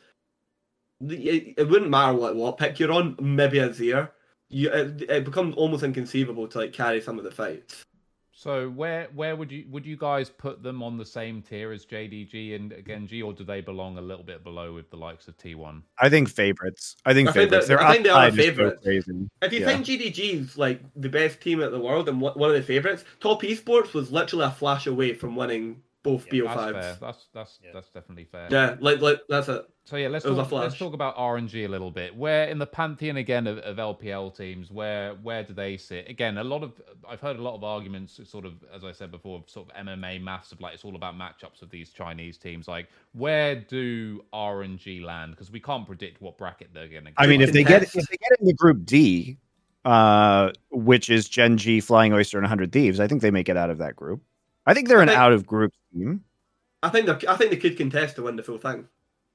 [1.00, 3.16] it, it wouldn't matter what what pick you're on.
[3.20, 4.10] Maybe a Zir,
[4.48, 7.84] you it, it becomes almost inconceivable to like carry some of the fights.
[8.32, 11.84] So where where would you would you guys put them on the same tier as
[11.84, 15.26] JDG and Gen G, or do they belong a little bit below with the likes
[15.26, 15.82] of T1?
[15.98, 16.94] I think favorites.
[17.04, 17.66] I think I think favorites.
[17.66, 18.80] that- I think they are upside favourites.
[18.86, 19.66] If you Yeah.
[19.66, 23.04] think JDG's like the best team in the world and one one of the favourites,
[23.18, 26.72] Top Esports was literally a flash away from winning both Yeah, That's fair.
[26.94, 27.00] BO5s.
[27.00, 27.70] That's that's Yeah.
[27.74, 28.46] that's definitely fair.
[28.52, 29.66] Yeah, like like that's it.
[29.88, 30.78] So yeah, let's It was a talk, let's flash.
[30.80, 32.14] talk about RNG a little bit.
[32.14, 36.10] Where in the pantheon again of, of LPL teams, where where do they sit?
[36.10, 36.72] Again, a lot of
[37.08, 40.20] I've heard a lot of arguments, sort of as I said before, sort of MMA
[40.20, 42.68] maths of like it's all about matchups of these Chinese teams.
[42.68, 45.30] Like where do RNG land?
[45.32, 47.12] Because we can't predict what bracket they're going to.
[47.16, 49.38] I mean, if they get if they get into Group D,
[49.86, 53.56] uh, which is Gen G, Flying Oyster, and 100 Thieves, I think they make it
[53.56, 54.20] out of that group.
[54.66, 56.24] I think they're I an think- out of group team.
[56.82, 58.86] I think they I think they could contest to win the full thing.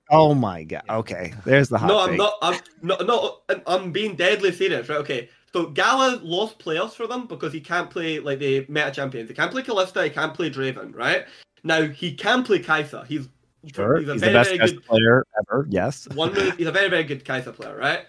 [0.10, 0.84] Oh my god!
[0.90, 2.34] Okay, there's the hot no, I'm not.
[2.42, 3.06] I'm not.
[3.06, 4.90] No, I'm- I'm being deadly serious.
[4.90, 5.00] Right?
[5.00, 5.30] Okay.
[5.54, 9.30] So Gala lost playoffs for them because he can't play like the meta champions.
[9.30, 10.04] He can't play Kalista.
[10.04, 10.96] He can't play Draven.
[10.96, 11.26] Right
[11.64, 13.06] now, he can play Kaisa.
[13.08, 13.30] He's
[13.74, 15.66] Sure, he's he's, a the best very best good player ever.
[15.70, 16.08] Yes.
[16.14, 16.36] one.
[16.58, 17.78] He's a very very good Kaisa player.
[17.78, 18.06] Right.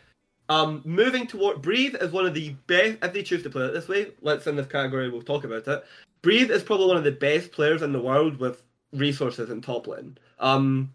[0.48, 2.98] Um, moving toward Breathe is one of the best.
[3.02, 5.08] If they choose to play it this way, let's in this category.
[5.08, 5.84] We'll talk about it.
[6.22, 8.62] Breathe is probably one of the best players in the world with
[8.92, 10.18] resources in top lane.
[10.40, 10.92] Um,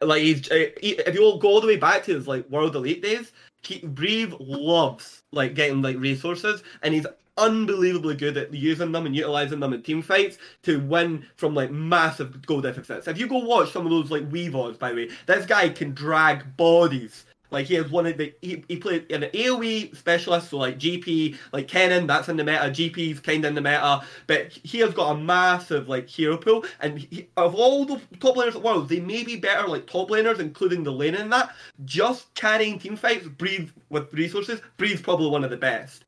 [0.00, 2.48] like he's uh, he- if you all go all the way back to his like
[2.50, 3.32] world elite days,
[3.62, 7.06] he, Breathe loves like getting like resources, and he's
[7.38, 11.70] unbelievably good at using them and utilizing them in team fights to win from like
[11.70, 13.08] massive goal deficits.
[13.08, 15.94] If you go watch some of those like Weavers, by the way, this guy can
[15.94, 17.24] drag bodies.
[17.52, 21.36] Like he has one of the he, he played an AoE specialist, so like GP,
[21.52, 22.70] like Kennen, that's in the meta.
[22.70, 26.64] GP's kind of in the meta, but he has got a massive like hero pool.
[26.80, 29.86] And he, of all the top laners in the world, they may be better like
[29.86, 31.54] top laners, including the lane in that.
[31.84, 36.04] Just carrying team fights, Breathe with resources, Breathe's probably one of the best.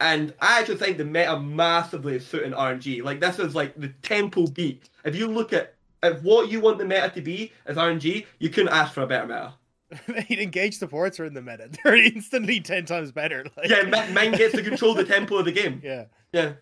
[0.00, 3.02] And I actually think the meta massively is suiting RNG.
[3.02, 4.90] Like this is like the tempo beat.
[5.04, 8.50] If you look at if what you want the meta to be as RNG, you
[8.50, 9.54] couldn't ask for a better meta.
[10.26, 11.68] He'd engage supports are in the meta.
[11.84, 13.44] They're instantly ten times better.
[13.56, 15.80] Like, Yeah, Ma- Ming gets to control the tempo of the game.
[15.84, 16.04] yeah.
[16.32, 16.52] Yeah.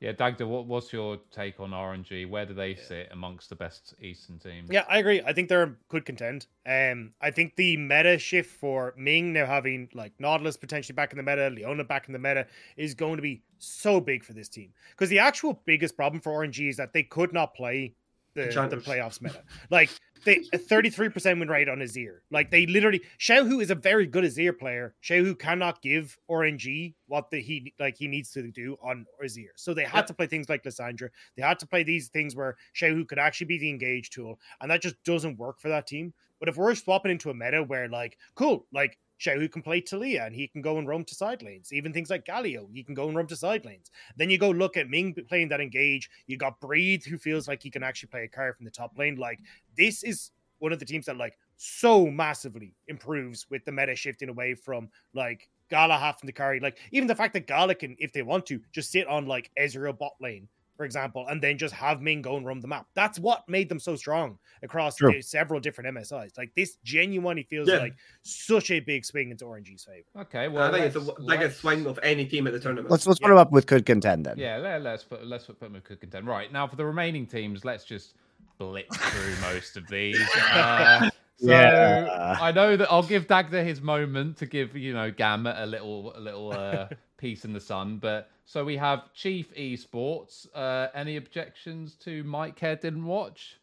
[0.00, 2.28] Yeah, Dagda, what, what's your take on RNG?
[2.28, 4.68] Where do they sit amongst the best Eastern teams?
[4.68, 5.22] Yeah, I agree.
[5.24, 6.48] I think they're could contend.
[6.66, 11.18] Um, I think the meta shift for Ming now having like Nautilus potentially back in
[11.18, 14.48] the meta, Leona back in the meta is going to be so big for this
[14.48, 14.70] team.
[14.90, 17.94] Because the actual biggest problem for RNG is that they could not play
[18.34, 19.42] the, the playoffs meta.
[19.70, 19.90] Like
[20.24, 22.18] they a 33% win rate on Azir.
[22.30, 24.94] Like they literally Xiaohu is a very good Azir player.
[25.02, 29.48] Xiaohu cannot give RNG what the he like he needs to do on Azir.
[29.56, 30.06] So they had Yep.
[30.08, 31.10] to play things like Lissandra.
[31.36, 34.70] They had to play these things where Xiaohu could actually be the engage tool, and
[34.70, 36.12] that just doesn't work for that team.
[36.40, 40.26] But if we're swapping into a meta where like, cool, like Xiaohu can play Taliyah
[40.26, 41.72] and he can go and roam to side lanes.
[41.72, 43.90] Even things like Galio, he can go and roam to side lanes.
[44.16, 46.10] Then you go look at Ming playing that engage.
[46.26, 48.98] You got Breathe, who feels like he can actually play a card from the top
[48.98, 49.16] lane.
[49.16, 49.38] Like
[49.76, 54.28] this is one of the teams that like so massively improves with the meta shifting
[54.28, 58.12] away from like Gala having to carry like even the fact that Gala can, if
[58.12, 60.48] they want to, just sit on like Ezreal bot lane,
[60.82, 62.86] for example, and then just have Ming go and roam the map.
[62.96, 65.22] That's what made them so strong across True.
[65.22, 66.36] several different MSIs.
[66.36, 67.76] Like this genuinely feels Yeah.
[67.76, 70.06] like such a big swing into RNG's favor.
[70.22, 72.90] Okay, well, I think it's the let's- biggest swing of any team at the tournament.
[72.90, 73.26] Let's let's Yeah.
[73.26, 74.38] put them up with could contend then.
[74.38, 76.26] Yeah, let, let's put let's put them in good content.
[76.26, 78.14] Right now, for the remaining teams, let's just
[78.58, 80.18] blitz through most of these.
[80.50, 81.10] Uh,
[81.42, 82.38] so Yeah.
[82.40, 86.12] I know that I'll give Dagda his moment to give you know Gamma a little
[86.16, 86.88] a little uh,
[87.18, 87.98] piece in the sun.
[87.98, 90.46] But so we have Chief Esports.
[90.54, 93.58] Uh, any objections to Mike Care didn't watch?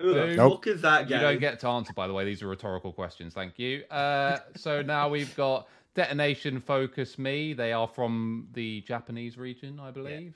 [0.00, 0.52] Who the Nope.
[0.64, 2.24] fuck is that You don't get to answer, by the way.
[2.24, 3.34] These are rhetorical questions.
[3.34, 3.84] Thank you.
[3.90, 7.52] Uh, so now we've got Detonation Focus Me.
[7.52, 10.34] They are from the Japanese region, I believe.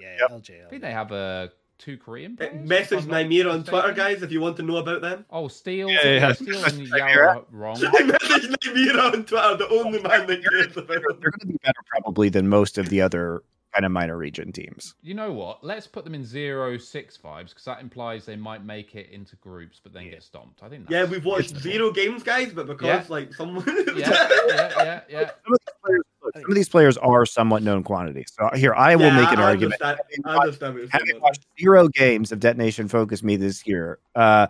[0.00, 0.30] Yeah, Yep.
[0.42, 0.66] LJ.
[0.66, 1.48] I think they have uh,
[1.78, 2.54] two Korean players.
[2.54, 5.24] if Message I'm Nymir on Twitter, guys, if you want to know about them.
[5.30, 5.88] Oh, Steal.
[5.90, 6.32] Yeah, yeah.
[6.32, 7.44] Steal and Nymir.
[7.52, 7.80] Wrong.
[7.82, 11.18] Message Nymir on Twitter, the only man that cares about They're, them.
[11.20, 13.42] they're going to be better probably than most of the other
[13.74, 14.94] kind of minor region teams.
[15.02, 15.62] You know what?
[15.62, 19.36] Let's put them in zero six vibes because that implies they might make it into
[19.36, 20.12] groups, but then Yeah.
[20.12, 20.62] get stomped.
[20.62, 20.88] I think.
[20.88, 21.62] Yeah, we've watched reasonable.
[21.62, 23.04] zero games, guys, but because Yeah.
[23.08, 25.30] like someone Yeah, yeah, yeah, yeah.
[25.44, 28.32] Some of these players, look, some of these players are somewhat known quantities.
[28.38, 29.80] So here, I will Yeah, make an I argument.
[29.80, 34.46] Understand, I understand what Having watched zero games of Detonation Focus Me this year, uh,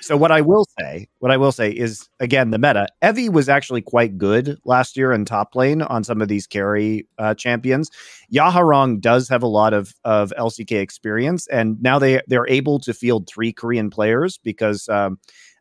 [0.00, 2.86] so what I will say, what I will say is again the meta.
[3.02, 7.06] Evi was actually quite good last year in top lane on some of these carry
[7.18, 7.90] uh, champions.
[8.32, 12.92] Yaharong does have a lot of of LCK experience, and now they they're able to
[12.92, 15.18] field three Korean players because um,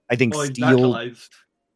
[0.10, 0.34] I think.
[0.36, 0.96] Oh, Steal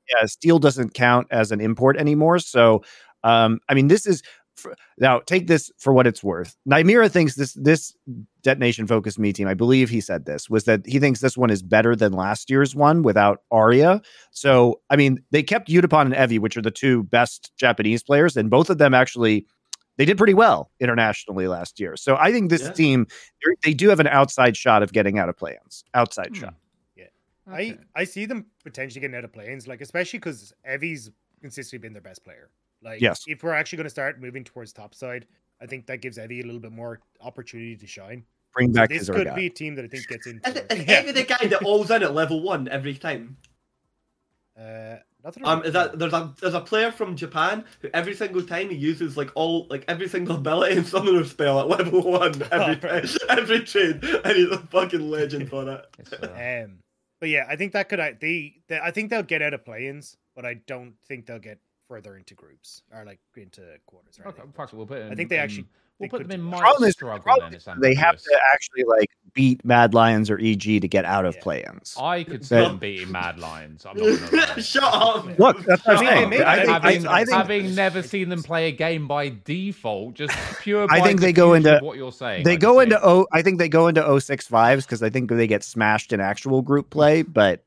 [0.09, 2.39] yeah, Steal doesn't count as an import anymore.
[2.39, 2.83] So,
[3.23, 4.21] um, I mean, this is
[4.55, 6.55] for, now take this for what it's worth.
[6.67, 7.95] Nymira thinks this this
[8.41, 9.47] detonation focused me team.
[9.47, 12.49] I believe he said this was that he thinks this one is better than last
[12.49, 14.01] year's one without Aria.
[14.31, 18.35] So, I mean, they kept Yutapon and Evi, which are the two best Japanese players,
[18.35, 19.45] and both of them actually.
[19.97, 21.97] They did pretty well internationally last year.
[21.97, 22.71] So I think this Yeah.
[22.71, 23.07] team,
[23.63, 25.83] they're- do have an outside shot of getting out of play-ins.
[25.93, 26.39] Outside Hmm.
[26.39, 26.55] shot.
[26.97, 27.09] Okay.
[27.45, 31.91] I I see them potentially getting out of planes, like especially because Evi's consistently been
[31.91, 32.49] their best player.
[32.81, 33.23] Like, Yes.
[33.27, 35.25] if we're actually going to start moving towards topside,
[35.61, 38.23] I think that gives Evi a little bit more opportunity to shine.
[38.53, 39.35] Bring So back this his could Urgot.
[39.35, 40.49] be a team that I think gets into.
[40.49, 41.03] Is, is yeah.
[41.03, 43.37] Evi the guy that all's in at level one every time?
[44.57, 48.13] Uh, not that Um, is that there's a there's a player from Japan who every
[48.13, 52.01] single time he uses like all like every single ability and summoner spell at level
[52.11, 55.85] one every time, every trade, and he's a fucking legend for it.
[55.99, 56.79] It's, uh, Um,
[57.21, 60.17] but yeah, I think that could they, they I think they'll get out of play-ins,
[60.35, 64.19] but I don't think they'll get further into groups or like into quarters.
[64.23, 64.77] Or okay, anything.
[64.77, 65.65] we'll put it I think they in- actually-
[65.97, 66.51] we'll they put them in do that.
[66.51, 67.57] my problem is, struggle problem then.
[67.57, 68.23] is they have ambiguous.
[68.23, 71.41] to actually like beat Mad Lions or EG to get out of Yeah.
[71.41, 71.95] play-ins.
[71.99, 73.85] I could see That- them beating Mad Lions.
[73.87, 74.61] I'm not gonna.
[74.61, 75.39] Shut up.
[75.39, 76.43] Look, that's what I'm I mean, saying.
[76.43, 80.13] I think, having, I, I think, having never seen them play a game by default,
[80.13, 80.85] just pure.
[80.89, 82.43] I think they go into- what you're saying.
[82.43, 83.03] they I go can into see.
[83.03, 83.27] O.
[83.33, 86.19] I think they go into O six fives because I think they get smashed in
[86.21, 87.63] actual group play, but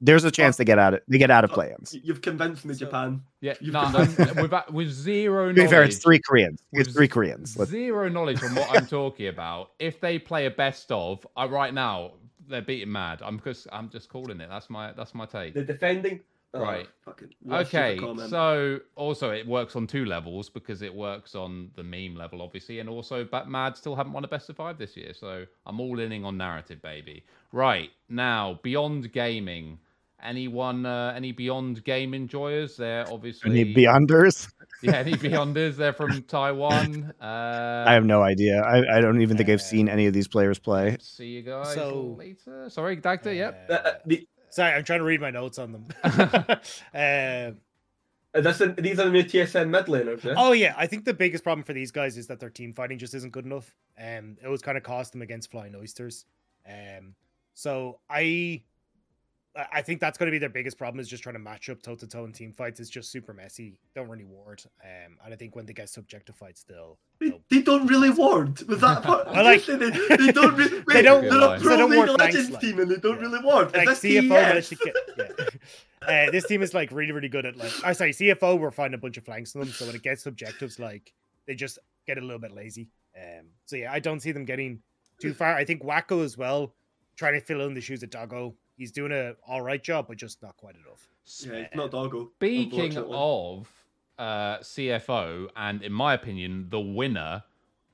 [0.00, 1.94] there's a chance they get out of they get out of play-ins.
[2.02, 3.22] You've convinced me, So- Japan.
[3.40, 6.62] Yeah, You've no, convinced with, that- with zero To be fair, it's three Koreans.
[6.72, 7.56] It's with three Koreans.
[7.56, 9.70] Let's- Zero knowledge on what I'm talking about.
[9.78, 12.12] If they play a best of, I, right now
[12.48, 13.22] they're beating mad.
[13.24, 14.48] I'm just I'm just calling it.
[14.48, 15.54] That's my that's my take.
[15.54, 16.20] The defending.
[16.54, 16.88] Oh, Right.
[17.04, 21.34] Fucking, what a stupid Okay, so also it works on two levels because it works
[21.34, 24.56] on the meme level, obviously, and also but Mad still haven't won a best of
[24.56, 27.24] five this year, so I'm all inning on narrative, baby.
[27.52, 29.78] Right now, beyond gaming,
[30.22, 32.76] anyone, uh, any beyond game enjoyers?
[32.76, 34.50] They're obviously Any Beyonders?
[34.82, 35.76] yeah, any beyonders?
[35.76, 37.12] They're from Taiwan.
[37.20, 38.60] Uh, I have no idea.
[38.62, 40.96] I, I don't even think I've Uh, seen any of these players play.
[41.00, 42.68] See you guys So- later.
[42.70, 43.32] Sorry, Doctor.
[43.32, 43.66] Yep.
[43.70, 45.86] Uh, uh, the, Sorry, I'm trying to read my notes on them.
[46.04, 47.56] um,
[48.34, 50.34] uh, this, is- these are the new TSN mid laners, yeah?
[50.36, 52.98] oh yeah, I think the biggest problem for these guys is that their team fighting
[52.98, 53.74] just isn't good enough.
[53.98, 56.24] Um, it was kind of cost them against flying oysters.
[56.68, 57.14] Um,
[57.54, 58.62] so I,
[59.72, 61.80] I- think that's going to be their biggest problem is just trying to match up
[61.82, 62.80] toe to toe in team fights.
[62.80, 63.78] It's just super messy.
[63.94, 64.62] Don't really ward.
[64.84, 66.98] Um, and I think when they get subject to fights, they'll.
[67.20, 68.60] They, they'll don't really ward.
[68.68, 69.26] Was that part?
[69.28, 70.54] I like- they, they don't.
[70.56, 72.78] Re- wait, don't- They're a they pro don't League ward of flanks, Legends like- team
[72.80, 73.22] and they don't yeah.
[73.26, 73.74] really ward.
[73.74, 74.96] like CFO managed to get.
[75.18, 76.26] Yeah.
[76.26, 77.72] Uh, this team is like really, really good at like.
[77.84, 78.58] I sorry, CFO.
[78.58, 81.12] We're finding a bunch of flanks on them, so when it gets objectives, like
[81.46, 82.88] they just get a little bit lazy.
[83.16, 84.80] Um, so yeah, I don't see them getting
[85.20, 85.54] too far.
[85.54, 86.74] I think Wacko as well,
[87.16, 88.54] trying to fill in the shoes of Doggo.
[88.76, 91.08] He's doing a all right job, but just not quite enough.
[91.38, 92.30] Yeah, it's not doggo.
[92.36, 93.68] Speaking of
[94.18, 97.42] uh, CFO, and in my opinion, the winner,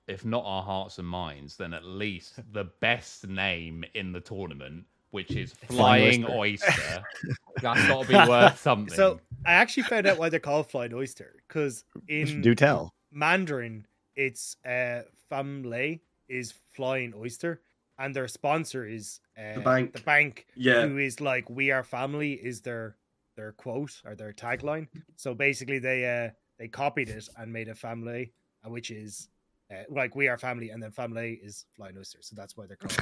[0.06, 4.84] if not our hearts and minds, then at least the best name in the tournament,
[5.10, 7.04] which is Flying Flying Oyster.
[7.62, 8.94] That's got to be worth something.
[8.94, 12.92] So I actually found out why they're called Flying Oyster because in Do tell.
[13.12, 13.86] Mandarin,
[14.16, 17.60] it's uh Famle is flying oyster,
[17.98, 19.92] and their sponsor is uh, bank.
[19.94, 20.86] The bank, Yeah.
[20.86, 22.96] who is like "We are family" is their
[23.36, 24.88] their quote or their tagline.
[25.16, 28.32] So basically, they uh they copied it and made a family,
[28.64, 29.28] uh, which is
[29.70, 32.18] uh, like "We are family," and then family is flying oyster.
[32.20, 32.98] So that's why they're called.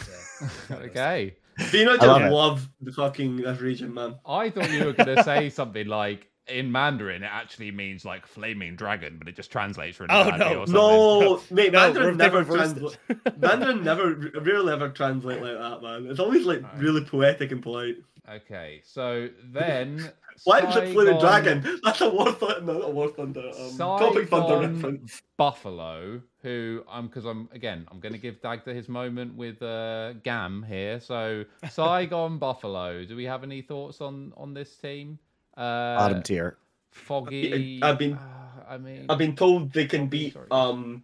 [0.71, 1.37] Uh, okay.
[1.71, 4.17] Dino I just love love, the fucking this region, man.
[4.27, 6.30] I thought you were going to say something like.
[6.49, 10.39] In Mandarin, it actually means like flaming dragon, but it just translates really Oh, badly
[10.55, 10.61] no.
[10.61, 10.75] or something.
[10.75, 12.99] No, mate, No, Mandarin they never reversed translate.
[13.27, 13.39] it.
[13.39, 16.07] Mandarin never, rarely ever translate like that, man.
[16.11, 16.79] It's always like Alright.
[16.79, 17.97] really poetic and polite.
[18.29, 20.11] Okay, so then
[20.45, 21.81] Why is it Flaming Saigon- Dragon?
[21.85, 23.41] That's a War Thunder, no, not a War Thunder.
[23.59, 25.23] Um, Tropic Thunder Saigon reference.
[25.37, 30.15] Buffalo, who I'm because I'm again I'm going to give Dagda his moment with uh,
[30.25, 30.99] Gam here.
[31.01, 35.19] So Saigon Buffalo, do we have any thoughts on on this team?
[35.61, 36.57] Uh, Bottom tier.
[36.91, 37.81] Foggy.
[37.83, 40.33] I've been- uh, I mean, I've been told they can beat.
[40.33, 40.47] sorry.
[40.51, 41.03] Um,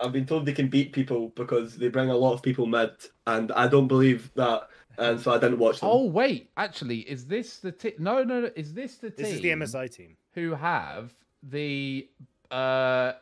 [0.00, 2.90] I've been told they can beat people because they bring a lot of people mid,
[3.26, 4.68] and I don't believe that,
[4.98, 5.88] and so I didn't watch them.
[5.92, 7.92] Oh wait, actually, is this the team?
[7.98, 8.50] No, no, no.
[8.56, 9.24] Is this the team?
[9.24, 10.16] This is the MSI team.
[10.32, 11.14] who have
[11.44, 12.08] the
[12.50, 13.12] uh,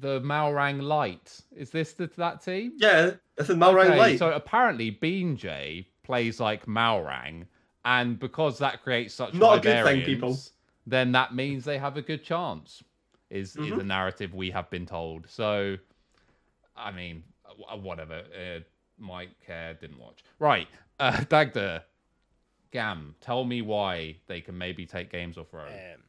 [0.00, 1.40] the Malrang Light.
[1.54, 2.72] Is this the, that team?
[2.76, 4.18] Yeah, it's in Malrang Okay, Light.
[4.18, 7.46] So apparently BeanJ plays like Malrang,
[7.86, 10.36] and because that creates such Not a good thing, people.
[10.86, 12.82] then that means they have a good chance.
[13.30, 13.76] Is is Mhm.
[13.78, 15.28] the narrative we have been told?
[15.30, 15.78] So,
[16.76, 17.22] I mean,
[17.80, 18.24] whatever.
[18.36, 18.60] Uh,
[18.98, 20.24] Mike uh, didn't watch.
[20.38, 20.68] Right,
[20.98, 21.84] uh, Dagda,
[22.72, 25.68] Gam, tell me why they can maybe take games off road.
[25.72, 26.02] Um,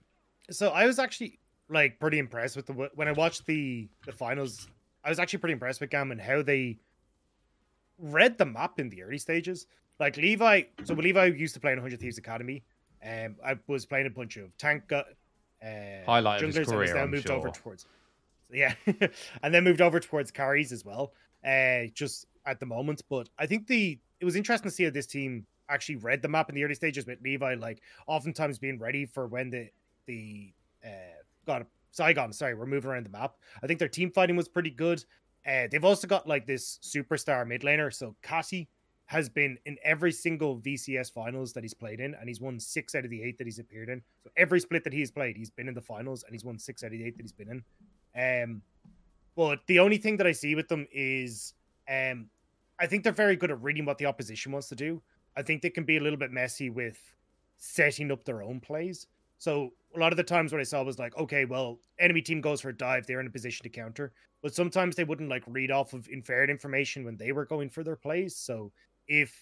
[0.49, 1.39] so I was actually
[1.69, 4.67] like pretty impressed with the when I watched the the finals.
[5.03, 6.79] I was actually pretty impressed with Gam and how they
[7.99, 9.67] read the map in the early stages.
[9.99, 12.63] Like Levi, so Levi used to play in 100 Thieves Academy,
[13.03, 14.97] um, I was playing a bunch of tank gu-
[15.63, 17.37] uh, Highlight of his and career, I'm moved sure.
[17.37, 17.85] over towards
[18.51, 18.73] yeah,
[19.43, 21.13] and then moved over towards carries as well.
[21.45, 24.89] Uh, just at the moment, but I think the it was interesting to see how
[24.89, 28.79] this team actually read the map in the early stages with Levi, like oftentimes being
[28.79, 29.69] ready for when the
[30.05, 30.53] the
[30.85, 30.89] uh
[31.45, 32.31] got Saigon.
[32.33, 33.35] Sorry, we're moving around the map.
[33.61, 35.03] I think their team fighting was pretty good.
[35.45, 37.93] Uh, they've also got like this superstar mid laner.
[37.93, 38.67] So Cassie
[39.07, 42.93] has been in every single VCS finals that he's played in, and he's won six
[42.93, 44.01] out of the eight that he's appeared in.
[44.23, 46.83] So every split that he's played, he's been in the finals, and he's won six
[46.83, 47.63] out of the eight that he's been
[48.15, 48.43] in.
[48.43, 48.61] Um,
[49.35, 51.53] but the only thing that I see with them is,
[51.89, 52.29] um,
[52.79, 55.01] I think they're very good at reading what the opposition wants to do.
[55.37, 56.99] I think they can be a little bit messy with
[57.57, 59.07] setting up their own plays.
[59.37, 62.41] So a lot of the times what I saw was like, okay, well, enemy team
[62.41, 64.11] goes for a dive, they're in a position to counter.
[64.41, 67.83] But sometimes they wouldn't like read off of inferred information when they were going for
[67.83, 68.35] their plays.
[68.35, 68.71] So
[69.07, 69.33] if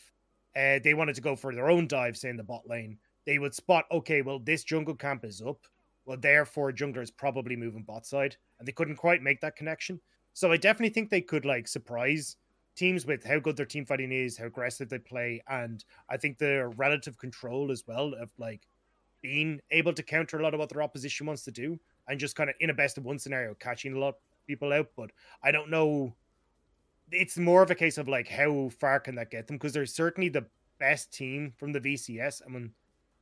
[0.55, 3.39] uh, they wanted to go for their own dive, say in the bot lane, they
[3.39, 5.65] would spot, okay, well, this jungle camp is up.
[6.05, 9.99] Well, therefore, jungler is probably moving bot side, and they couldn't quite make that connection.
[10.33, 12.37] So I definitely think they could like surprise
[12.75, 16.37] teams with how good their team fighting is, how aggressive they play, and I think
[16.37, 18.67] their relative control as well of like
[19.21, 22.35] being able to counter a lot of what their opposition wants to do, and just
[22.35, 24.15] kind of in a best of one scenario catching a lot of
[24.45, 24.89] people out.
[24.95, 25.09] But
[25.41, 26.13] I don't know.
[27.11, 29.85] It's more of a case of like how far can that get them because they're
[29.85, 30.45] certainly the
[30.79, 32.71] best team from the VCS, I mean,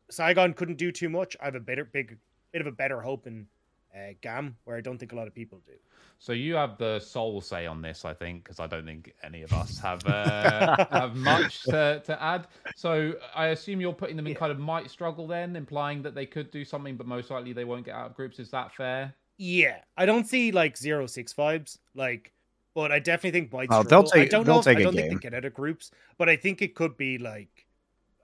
[0.09, 2.17] Saigon couldn't do too much, I have a better big
[2.51, 3.47] bit of a better hope in
[3.95, 5.73] uh, Gam, where I don't think a lot of people do.
[6.19, 9.43] So you have the sole say on this, I think, because I don't think any
[9.43, 12.47] of us have uh, have much to, to add.
[12.75, 14.39] So I assume you're putting them in Yeah.
[14.39, 17.65] kind of might struggle then, implying that they could do something, but most likely they
[17.65, 18.39] won't get out of groups.
[18.39, 19.13] Is that fair?
[19.37, 22.32] Yeah, I don't see like zero six vibes, like,
[22.73, 23.69] but I definitely think might.
[23.71, 24.11] Oh, they'll struggle.
[24.13, 24.59] I take- don't they'll know.
[24.59, 25.17] If, take I a don't think game.
[25.17, 27.65] they get out of groups, but I think it could be like.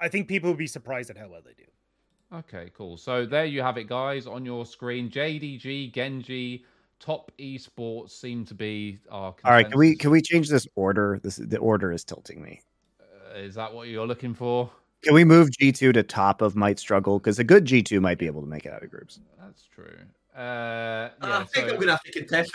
[0.02, 2.38] I think people would be surprised at how well they do.
[2.38, 2.96] Okay, cool.
[2.96, 5.10] So there you have it, guys, on your screen.
[5.10, 6.64] JDG, Gen G,
[7.00, 9.36] top esports seem to be our.
[9.44, 11.20] All right, can we can we change this order?
[11.24, 12.62] This the order is tilting me.
[13.02, 14.70] Uh, is that what you're looking for?
[15.02, 17.20] Can we move G two to top of might struggle?
[17.20, 19.20] Because a good G two might be able to make it out of groups.
[19.42, 19.98] That's true.
[20.40, 22.52] Uh, I think so- I'm gonna have to contest.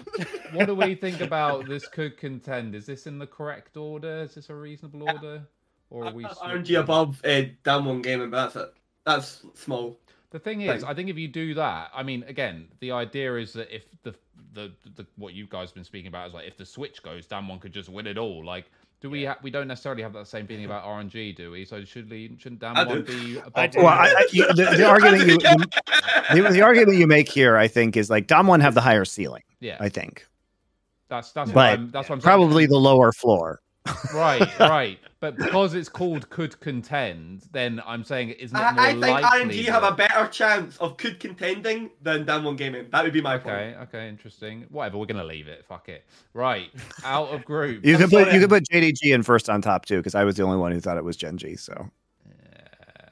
[0.52, 2.74] what do we think about this could contend?
[2.74, 4.22] Is this in the correct order?
[4.22, 5.46] Is this a reasonable order?
[5.90, 8.74] Or are we RNG above uh, Damwon game, but that's it.
[9.04, 10.00] That's small.
[10.30, 10.90] The thing is, thing.
[10.90, 14.14] I think if you do that, I mean, again, the idea is that if the
[14.52, 17.26] the, the what you guys have been speaking about is like if the switch goes,
[17.26, 18.44] Damwon could just win it all.
[18.44, 21.64] Like, do we ha- we don't necessarily have that same feeling about RNG, do we?
[21.64, 23.52] So should we, shouldn't Dan I one be above?
[23.54, 23.70] I.
[23.76, 27.96] Well, I, I, the, the argument you the, the argument you make here, I think,
[27.96, 29.42] is like Damwon have the higher ceiling.
[29.60, 30.26] yeah, I think
[31.08, 32.38] that's that's what but I'm that's what I'm saying.
[32.38, 33.60] probably the lower floor.
[34.14, 34.98] right, right.
[35.18, 38.92] But because it's called could contend, then I'm saying it's not it more I, I
[38.92, 39.62] think likely?
[39.62, 42.86] RNG have a better chance of could contending than Damwon gaming.
[42.90, 43.54] That would be my point.
[43.54, 44.66] Okay, okay, interesting.
[44.68, 45.64] Whatever, we're gonna leave it.
[45.66, 46.04] Fuck it.
[46.34, 46.70] Right,
[47.02, 47.84] out of group.
[47.84, 50.24] You I'm can put you can put JDG in first on top too, because I
[50.24, 51.56] was the only one who thought it was Gen G.
[51.56, 51.90] So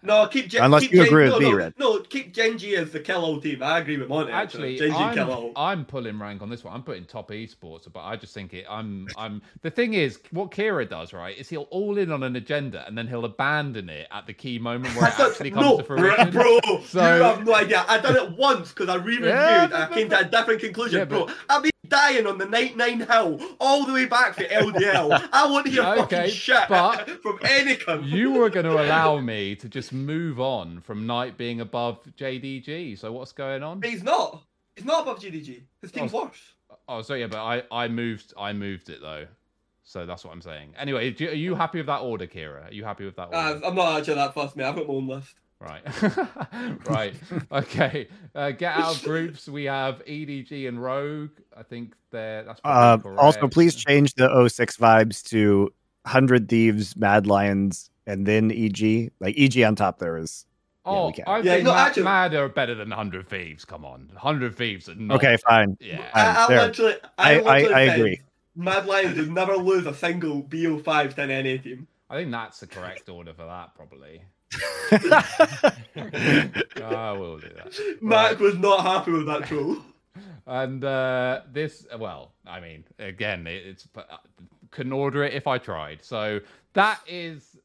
[0.05, 1.74] No, keep Gen- Unless keep you Gen- agree with no, me, no, Red.
[1.78, 3.62] No, keep Gen G as the kill all team.
[3.62, 4.31] I agree with Monte.
[4.32, 5.52] Actually, Gen G I'm.
[5.56, 6.74] I'm pulling rank on this one.
[6.74, 8.66] I'm putting top esports, but I just think it.
[8.68, 9.09] I'm.
[9.16, 9.40] I'm.
[9.62, 12.97] The thing is, what Keire does, right, is he'll all in on an agenda and
[12.97, 15.76] then he'll abandon it at the key moment where I it thought- actually comes no,
[15.78, 16.31] to fruition.
[16.31, 17.85] bro, So- you have no idea.
[17.89, 20.98] I done it once because I re-reviewed Yeah, and I came to a different conclusion,
[20.98, 21.28] Yeah, bro.
[21.48, 25.28] I've been dying on the night nine hill all the way back for LDL.
[25.32, 28.06] I want to hear Okay, fucking shit but from any cunt.
[28.06, 32.98] You were going to allow me to just move on from Knight being above JDG.
[32.98, 33.82] So what's going on?
[33.82, 34.43] He's not.
[34.77, 35.62] He's not above JDG.
[35.81, 36.55] His team's worse.
[36.89, 39.27] Oh, so yeah, but I I moved I moved it though.
[39.85, 40.74] So that's what I'm saying.
[40.78, 42.66] Anyway, do, are you happy with that order, Keire?
[42.69, 43.36] Are you happy with that order?
[43.36, 44.65] Uh, I'm not actually that fussed, mate.
[44.65, 45.35] I've got my own list.
[45.65, 46.86] Right.
[46.89, 47.15] right.
[47.51, 48.09] Okay.
[48.35, 49.49] Uh, get out of groups.
[49.49, 51.31] We have EDG and Rogue.
[51.57, 55.73] I think they're that's uh, probably also please change the 06 vibes to
[56.07, 59.11] Hundred Thieves, Mad Lions, and then EG.
[59.20, 60.45] Like EG on top there is
[60.86, 61.24] Oh, we can.
[61.27, 63.65] I Yeah, think no, Mad, actually- Mad are better than 100 Thieves.
[63.65, 64.09] Come on.
[64.12, 65.16] 100 Thieves are not.
[65.16, 65.77] Okay, fine.
[65.81, 66.11] Yeah.
[66.12, 66.61] I, I there.
[66.66, 68.20] literally, I, I- I- I agree.
[68.55, 71.89] Mad Lions would never lose a single BO5 to an NA team.
[72.11, 74.23] I think that's the correct order for that, probably.
[76.82, 77.98] I will do that.
[78.01, 79.78] Mac was not happy with that troll.
[80.47, 84.02] And uh, this, well, I mean, again, it, it's uh,
[84.70, 86.05] couldn't order it if I tried.
[86.05, 86.40] So
[86.74, 87.56] that is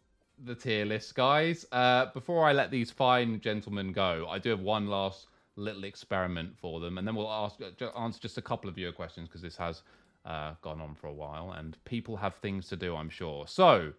[0.46, 1.66] the tier list, guys.
[1.72, 6.58] Uh, before I let these fine gentlemen go, I do have one last little experiment
[6.58, 9.42] for them, and then we'll ask uh, answer just a couple of your questions because
[9.42, 9.82] this has
[10.26, 13.46] uh, gone on for a while, and people have things to do, I'm sure.
[13.48, 13.92] So.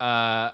[0.00, 0.52] Uh,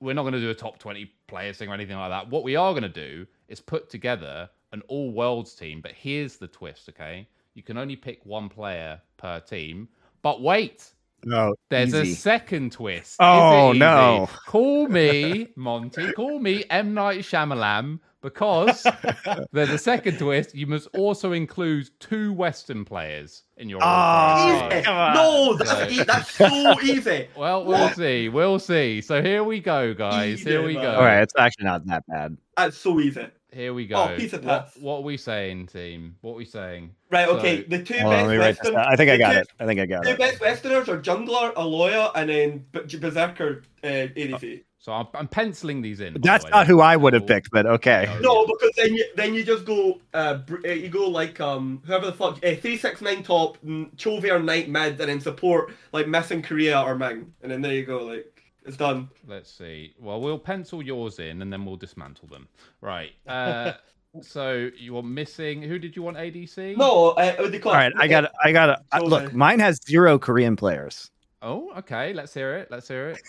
[0.00, 2.28] we're not going to do a top 20 players thing or anything like that.
[2.30, 5.80] What we are going to do is put together an all worlds team.
[5.80, 7.26] But here's the twist, okay?
[7.54, 9.88] You can only pick one player per team.
[10.22, 10.90] But wait,
[11.24, 13.16] No, there's a second twist.
[13.18, 14.28] Oh, no.
[14.46, 16.94] Call me, Monte, call me M.
[16.94, 18.86] Night Shyamalan because
[19.52, 20.54] there's a second twist.
[20.54, 24.72] You must also include two Western players in your all Oh, prize.
[24.74, 24.84] Easy.
[24.84, 25.14] come on.
[25.14, 27.28] No, that's, e- that's so easy.
[27.36, 27.96] Well, we'll What?
[27.96, 28.28] see.
[28.28, 29.00] We'll see.
[29.00, 30.40] So here we go, guys.
[30.40, 30.94] Here we Easy, go.
[30.96, 32.36] All right, it's actually not that bad.
[32.56, 33.26] That's so easy.
[33.50, 33.96] Here we go.
[33.96, 36.16] Oh, piece of what, what are we saying, team?
[36.20, 36.90] What are we saying?
[37.10, 37.62] Right, okay.
[37.62, 38.86] So- the two Hold on, let me best Western, down.
[38.92, 39.48] I think I got two, it.
[39.60, 40.18] I think I got Two it.
[40.18, 44.64] best Westerners are Jungler, Elyoya, and then B- Berserker uh, ADC.
[44.80, 46.14] So I'm, I'm penciling these in.
[46.14, 47.28] by the That's not who I would have Cool.
[47.28, 48.06] picked, but okay.
[48.20, 48.28] No.
[48.28, 52.06] No, because then you then you just go uh, uh you go like um whoever
[52.06, 56.06] the fuck uh, three six nine top Chovy or Knight mid and then support like
[56.06, 59.08] missing Keria or Ming and then there you go like it's done.
[59.26, 59.94] Let's see.
[59.98, 62.46] Well, we'll pencil yours in and then we'll dismantle them.
[62.82, 63.12] Right.
[63.26, 63.72] Uh,
[64.22, 65.62] so you were missing.
[65.62, 66.76] Who did you want ADC?
[66.76, 68.30] No, uh, what do you call All I got.
[68.44, 68.66] I got.
[68.66, 71.10] to So, Look, mine has zero Korean players.
[71.40, 72.12] Oh, okay.
[72.12, 72.70] Let's hear it.
[72.70, 73.22] Let's hear it.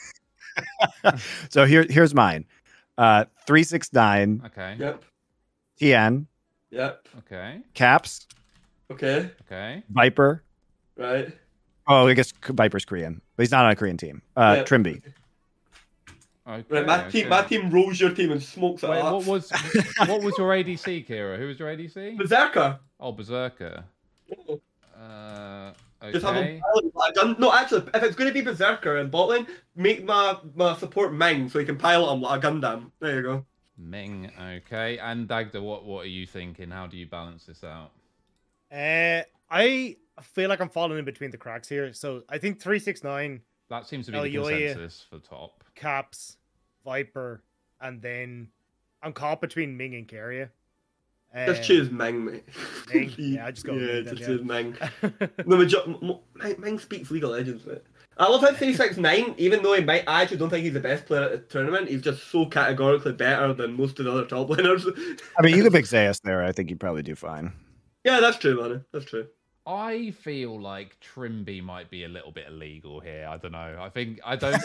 [1.49, 2.45] So here, here's mine.
[2.97, 4.75] Uh, three six nine, Okay.
[4.79, 5.03] Yep.
[5.79, 6.27] Tian,
[6.71, 7.07] Yep.
[7.19, 7.61] Okay.
[7.73, 8.27] Caps,
[8.91, 9.29] Okay.
[9.45, 9.83] Okay.
[9.89, 10.43] Viper.
[10.97, 11.31] Right.
[11.87, 14.21] Oh, I guess Viper's Korean, but he's not on a Korean team.
[14.35, 14.63] Uh, Yeah.
[14.63, 14.97] Trymbi.
[14.97, 16.65] Okay.
[16.69, 16.85] Right.
[16.85, 17.21] My okay.
[17.21, 17.29] team.
[17.29, 19.13] My team rolls your team and smokes it Wait, up.
[19.13, 19.51] what was
[20.07, 21.37] what was your ADC, Keire?
[21.37, 22.17] Who was your ADC?
[22.17, 22.79] Berserker?
[22.99, 23.83] Oh, Berserker.
[24.99, 25.71] Uh,
[26.11, 26.57] Just have okay.
[26.57, 27.35] a pilot a gun.
[27.39, 31.49] No, actually, if it's going to be Berserker and Botlane, make my my support Ming
[31.49, 32.91] so he can pilot him like a Gundam.
[32.99, 33.45] There you go.
[33.77, 34.97] Ming, okay.
[34.97, 36.71] And Dagda, what what are you thinking?
[36.71, 37.91] How do you balance this out?
[38.71, 41.91] Uh, I feel like I'm falling in between the cracks here.
[41.93, 44.67] So I think three six nine That seems to be Oh, the yeah, yeah.
[44.73, 45.63] consensus for top.
[45.75, 46.37] caps,
[46.85, 47.41] Viper,
[47.81, 48.49] and then
[49.01, 50.49] I'm caught between Ming and Keria.
[51.35, 52.43] Uh, Just choose Ming, mate.
[52.93, 53.13] Ming?
[53.17, 54.27] Yeah, I just go with Yeah, Ming then, just yeah.
[54.27, 54.77] choose Ming.
[55.47, 57.83] The major- m- m- Ming speaks League of Legends, mate.
[58.17, 61.05] I love how 369, even though he might, I actually don't think he's the best
[61.05, 64.47] player at the tournament, he's just so categorically better than most of the other top
[64.49, 64.85] laners.
[65.37, 66.43] I mean, you could pick Zeus there.
[66.43, 67.53] I think you'd probably do fine.
[68.03, 68.83] yeah, that's true, man.
[68.91, 69.27] That's true.
[69.71, 73.27] I feel like Trymbi might be a little bit illegal here.
[73.29, 73.77] I don't know.
[73.79, 74.59] I think I don't.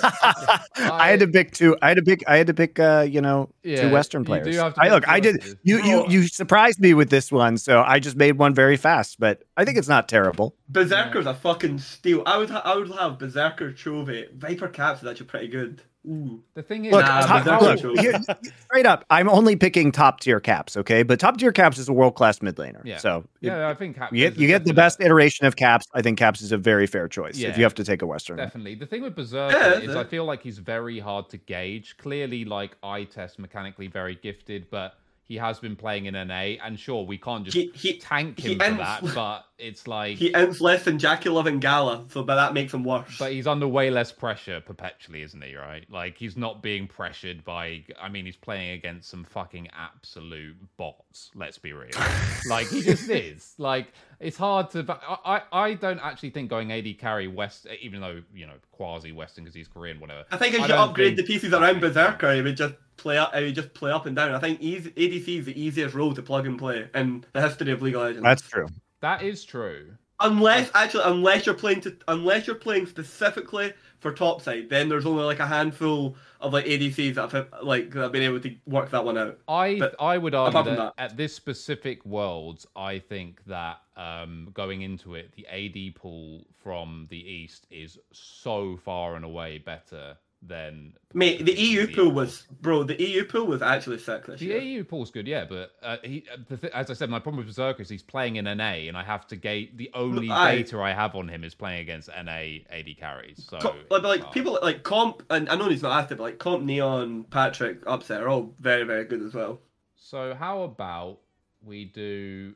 [0.79, 1.77] I had to pick two.
[1.83, 2.25] I had to pick.
[2.27, 2.79] I had to pick.
[2.81, 4.47] Uh, you know, Yeah, two Western you players.
[4.47, 5.07] do have to I look.
[5.07, 5.37] I did.
[5.37, 5.57] Westerners.
[5.63, 9.21] You you you surprised me with this one, so I just made one very fast.
[9.21, 10.57] But I think it's not terrible.
[10.71, 12.23] Berserker's a fucking steal.
[12.25, 14.33] I would ha- I would have Berserker Chovy.
[14.33, 15.83] Viper Caps is actually pretty good.
[16.07, 16.43] Ooh.
[16.55, 18.21] The thing is, Look, Nah, top- but look here,
[18.69, 19.05] straight up.
[19.09, 20.77] I'm only picking top tier caps.
[20.77, 22.83] Okay, but top tier caps is a world class mid laner.
[22.85, 22.99] Yeah.
[22.99, 25.87] So it- yeah, I think Cap you get you get the best iteration of caps.
[25.95, 27.49] I think caps is a very fair choice Yeah.
[27.49, 28.37] if you have to take a Western.
[28.37, 28.75] Definitely.
[28.75, 30.01] The thing with Berserker Yeah, is yeah.
[30.01, 31.97] I feel like he's very hard to gauge.
[31.97, 34.95] Clearly, like eye test mechanically very gifted, but
[35.27, 38.59] he has been playing in NA, and sure, we can't just He he tank him
[38.59, 42.35] for ends- that, but it's like he ints less than JackeyLove and Gala, so but
[42.35, 43.17] that makes him worse.
[43.19, 45.57] But he's under way less pressure perpetually, isn't he?
[45.57, 45.87] Right?
[45.91, 47.85] Like he's not being pressured by.
[48.01, 51.31] I mean, he's playing against some fucking absolute bots.
[51.35, 51.91] Let's be real.
[52.49, 53.55] like he just is.
[53.57, 53.93] Like
[54.25, 54.85] it's hard to.
[54.89, 59.13] I, I, I don't actually think going AD carry West, even though you know quasi
[59.13, 60.25] Western because he's Korean, whatever.
[60.31, 63.19] I think if I you upgrade think- the pieces around Berserker, he would just play
[63.19, 63.35] up.
[63.35, 64.35] He would just play up and down.
[64.35, 67.71] I think easy, ADC is the easiest role to plug and play in the history
[67.73, 68.23] of League of Legends.
[68.25, 68.67] That's true.
[69.01, 69.93] That is true.
[70.21, 75.07] Unless actually, unless you're playing to, unless you're playing specifically for top side, then there's
[75.07, 78.55] only like a handful of like ADCs that have like that have been able to
[78.67, 79.39] work that one out.
[79.49, 84.51] I But I would argue apart that, at this specific world, I think that um,
[84.55, 90.17] going into it, the AD pool from the east is so far and away better
[90.47, 92.83] then Mate, the EU pool was bro.
[92.83, 94.59] The EU pool was actually sick this The year.
[94.59, 97.39] EU pool's good, yeah, but uh, he, uh, the th- as I said, my problem
[97.39, 100.57] with Berserker is he's playing in NA, and I have to gate the only I-
[100.57, 103.47] data I have on him is playing against NA AD carries.
[103.49, 106.39] So, Co- like, like people like Comp, and I know he's not active, but like
[106.39, 109.61] Comp, Neon, Patrik, Upset are all very, very good as well.
[109.97, 111.21] So how about
[111.63, 112.55] we do?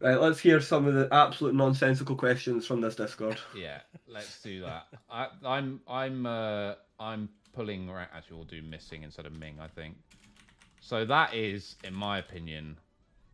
[0.00, 3.38] Right, let's hear some of the absolute nonsensical questions from this Discord.
[3.56, 4.86] Yeah, let's do that.
[5.10, 7.90] I, I'm I'm uh, I'm pulling.
[7.90, 9.56] Right, Actually, we'll do missing instead of Ming.
[9.60, 9.96] I think.
[10.80, 12.76] So that is, in my opinion,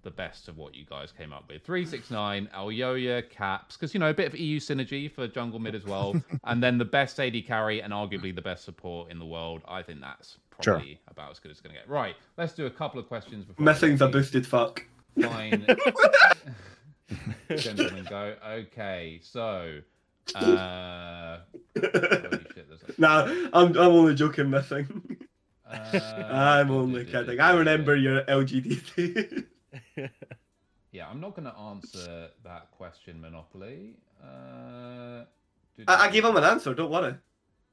[0.02, 1.64] the best of what you guys came up with.
[1.64, 5.59] Three six nine, Elyoya, Caps, because you know a bit of EU synergy for jungle
[5.59, 6.14] mid as well,
[6.44, 9.62] and then the best AD carry and arguably the best support in the world.
[9.66, 10.74] I think that's Sure.
[10.74, 11.89] probably about as good as it's going to get.
[11.89, 13.64] Right, let's do a couple of questions before.
[13.64, 14.84] we Missing's a boosted fuck.
[15.20, 15.66] Fine.
[17.56, 18.34] Gentlemen, go.
[18.48, 19.78] Okay, so.
[20.34, 21.39] Uh,
[21.76, 21.82] holy
[22.55, 25.18] shit, there's a- Nah, I'm, I'm only joking, missing.
[25.70, 27.40] Uh, I'm only kidding.
[27.40, 29.44] I remember your LGDT.
[30.93, 33.94] Yeah, I'm not going to answer that question, Monopoly.
[34.22, 35.24] Uh,
[35.89, 36.74] I, I gave him an answer.
[36.74, 37.14] Don't worry.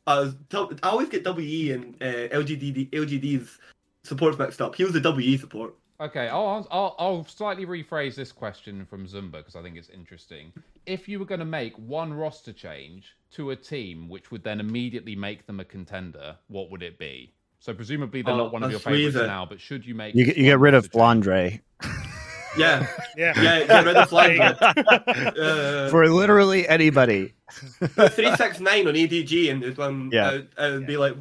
[0.07, 3.60] I, was, I always get WE and uh, LGD, LGD's
[4.03, 4.74] supports mixed up.
[4.76, 5.76] He was the WE support.
[6.02, 10.54] Okay, I'll, I'll I'll slightly rephrase this question from Zumba because I think it's interesting.
[10.86, 14.62] If you were going to make one roster change to a team, which would then
[14.62, 17.34] immediately make them a contender, what would it be?
[17.60, 19.28] So presumably they're Oh, not one of your favorites Weezer.
[19.28, 21.26] now, but should you make You, you get rid of roster change?
[21.26, 21.62] Flandre
[22.58, 23.34] Yeah, Yeah.
[23.42, 24.40] yeah, get rid of Flag.
[24.62, 27.34] uh, for literally anybody.
[27.52, 30.28] three six nine on ADG, and it's um, Yeah.
[30.30, 31.16] uh, it would be like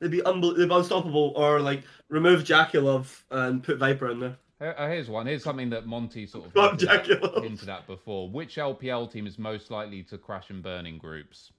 [0.00, 4.36] it'd be unbel- it'd be unstoppable, or like remove JackeyLove and put Viper in there.
[4.58, 5.26] Here- uh, Here's one.
[5.26, 7.42] Here's something that Monte sort of Fuck hinted at, JackeyLove.
[7.44, 8.28] hinted at before.
[8.28, 11.52] Which LPL team is most likely to crash and burn in groups?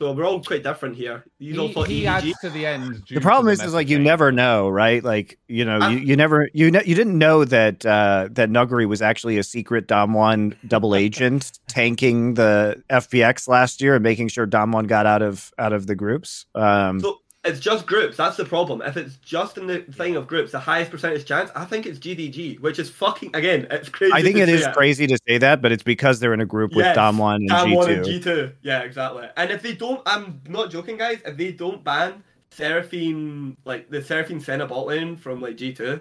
[0.00, 1.24] So we're all quite different here.
[1.40, 2.06] He's all He, thought he EDG.
[2.06, 3.04] adds to the end.
[3.04, 4.04] due The to problem is, is like you change.
[4.06, 5.02] never know, right?
[5.02, 8.86] Like you know, you, you never you know you didn't know that uh, that Nuguri
[8.86, 14.46] was actually a secret Damwon double agent tanking the FPX last year and making sure
[14.46, 16.46] Damwon got out of out of the groups.
[16.54, 18.16] Um, So it's just groups.
[18.16, 18.82] That's the problem.
[18.82, 21.98] If it's just in the thing of groups, the highest percentage chance, I think it's
[21.98, 23.66] JDG, which is fucking again.
[23.70, 24.12] It's crazy.
[24.12, 26.70] I think it is crazy to say that, but it's because they're in a group
[26.74, 27.92] with Yes, Damwon and Damn G one two.
[27.94, 28.52] and G two.
[28.62, 29.26] Yeah, exactly.
[29.36, 31.18] And if they don't, I'm not joking, guys.
[31.24, 36.00] If they don't ban Seraphine, like the Seraphine Senna bot lane from like G two,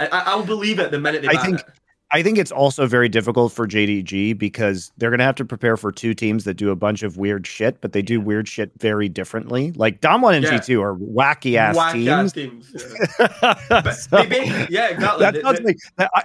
[0.00, 1.66] I, I, I'll believe it the minute they I ban think- it.
[2.12, 5.76] I think it's also very difficult for JDG because they're going to have to prepare
[5.76, 8.70] for two teams that do a bunch of weird shit, but they do weird shit
[8.78, 9.72] very differently.
[9.72, 10.52] Like Damwon and Yeah.
[10.58, 12.32] G2 are wacky ass teams.
[12.32, 12.72] teams.
[13.18, 13.90] Yeah.
[13.92, 15.24] So- ba- yeah, exactly.
[15.24, 15.76] that sounds like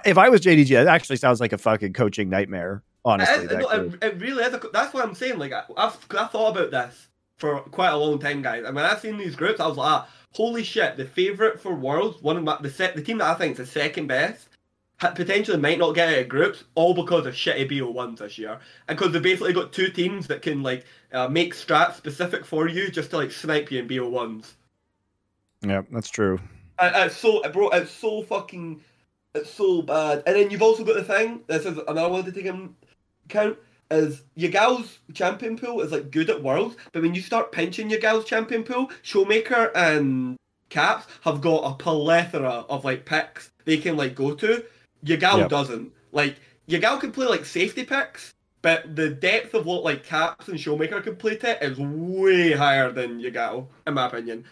[0.06, 2.82] if I was JDG, that actually sounds like a fucking coaching nightmare.
[3.04, 4.54] Honestly, It, it, it really is.
[4.54, 5.36] A, that's what I'm saying.
[5.40, 8.62] Like I, I've, I thought about this for quite a long time, guys.
[8.64, 10.96] And when I seen these groups, I was like, ah, holy shit!
[10.96, 13.58] The favorite for Worlds, one of my, the set, the team that I think is
[13.58, 14.46] the second best,
[15.10, 18.58] potentially might not get out of groups, all because of shitty BO1s this year,
[18.88, 22.68] and because they've basically got two teams that can like uh, make strats specific for
[22.68, 24.52] you just to like snipe you in BO1s.
[25.62, 26.38] yeah, that's true.
[26.78, 28.80] And, and it's so, bro, it's so fucking,
[29.34, 30.22] it's so bad.
[30.26, 31.40] And then you've also got the thing.
[31.46, 32.74] This is another one to take in
[33.26, 33.58] account.
[33.90, 38.24] Is Yagao's champion pool is like good at worlds, but when you start pinching Yagao's
[38.24, 40.38] champion pool, ShowMaker and
[40.70, 44.64] Caps have got a plethora of like picks they can like go to.
[45.04, 45.48] Yagao Yep.
[45.48, 45.92] doesn't.
[46.12, 46.36] Like
[46.68, 51.02] Yagao can play like safety picks, but the depth of what like Caps and ShowMaker
[51.02, 54.44] can play to is way higher than Yagao, in my opinion.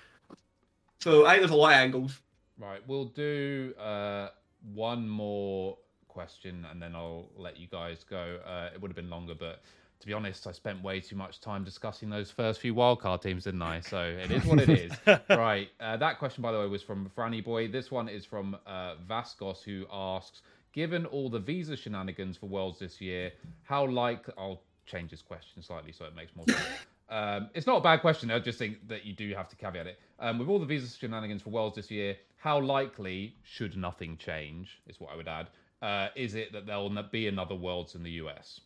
[1.00, 2.18] So I think there's a lot of angles.
[2.58, 4.28] Right, we'll do uh,
[4.74, 5.78] one more
[6.08, 8.38] question and then I'll let you guys go.
[8.44, 9.62] Uh, it would have been longer, but
[10.00, 13.44] to be honest, I spent way too much time discussing those first few wildcard teams,
[13.44, 13.80] didn't I?
[13.80, 14.92] So it is what it is.
[15.30, 17.68] right, uh, that question, by the way, was from Franny Boy.
[17.68, 22.78] This one is from uh, Vascos, who asks Given all the visa shenanigans for Worlds
[22.78, 23.32] this year,
[23.64, 24.26] how like.
[24.38, 26.60] I'll change this question slightly so it makes more sense.
[27.10, 28.30] Um, it's not a bad question.
[28.30, 29.98] I just think that you do have to caveat it.
[30.20, 34.80] Um, with all the visa shenanigans for Worlds this year, how likely, should nothing change,
[34.86, 35.48] is what I would add,
[35.82, 38.60] uh, is it that there'll n- be another Worlds in the US?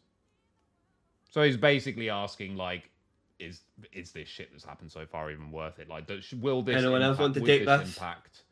[1.35, 2.93] So he's basically asking, like,
[3.41, 3.63] is
[3.93, 5.89] is this shit that's happened so far even worth it?
[5.89, 7.97] Like, does, will this Anyone else impact, want to would take this this?
[7.97, 8.43] impact?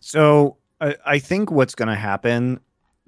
[0.00, 2.58] So I, I think what's going to happen.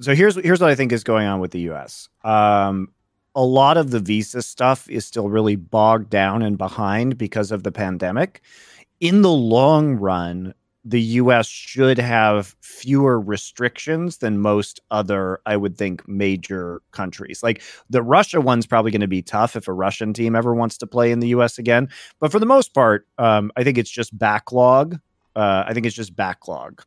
[0.01, 2.11] So here's here's what I think is going on with the U.S.
[2.23, 2.91] Um,
[3.35, 7.63] a lot of the visa stuff is still really bogged down and behind because of
[7.63, 8.43] the pandemic.
[9.01, 10.53] In the long run,
[10.89, 17.43] the US should have fewer restrictions than most other, I would think, major countries.
[17.43, 17.61] Like
[17.91, 20.87] the Russia one's probably going to be tough if a Russian team ever wants to
[20.87, 21.89] play in the US again.
[22.21, 24.99] But for the most part, um, I think it's just backlog.
[25.35, 26.83] Uh, I think it's just backlog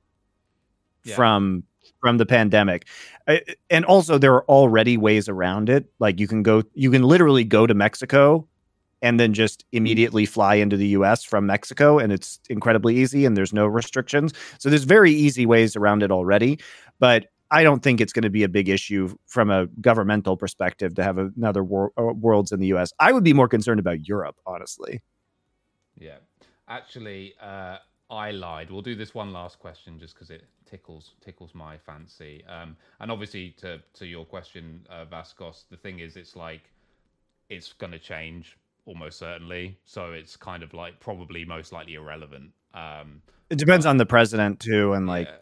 [1.03, 1.15] Yeah.
[1.15, 1.63] from
[1.99, 2.87] from the pandemic.
[3.27, 5.87] I, and also there are already ways around it.
[5.99, 8.47] Like you can go you can literally go to Mexico
[9.01, 13.35] and then just immediately fly into the US from Mexico and it's incredibly easy and
[13.37, 14.33] there's no restrictions.
[14.59, 16.59] So there's very easy ways around it already,
[16.99, 20.93] but I don't think it's going to be a big issue from a governmental perspective
[20.95, 22.93] to have another wor- uh, worlds in the US.
[22.99, 25.01] I would be more concerned about Europe, honestly.
[25.97, 26.17] Yeah.
[26.67, 27.77] Actually, uh,
[28.11, 28.69] I lied.
[28.69, 32.43] We'll do this one last question just because it tickles tickles my fancy.
[32.45, 36.71] Um, and obviously, to to your question, uh, Vascos, the thing is, it's like
[37.49, 38.57] it's going to change
[38.89, 39.77] almost certainly.
[39.85, 42.51] So it's kind of like probably most likely irrelevant.
[42.73, 45.35] Um, It depends on the president too and like yeah.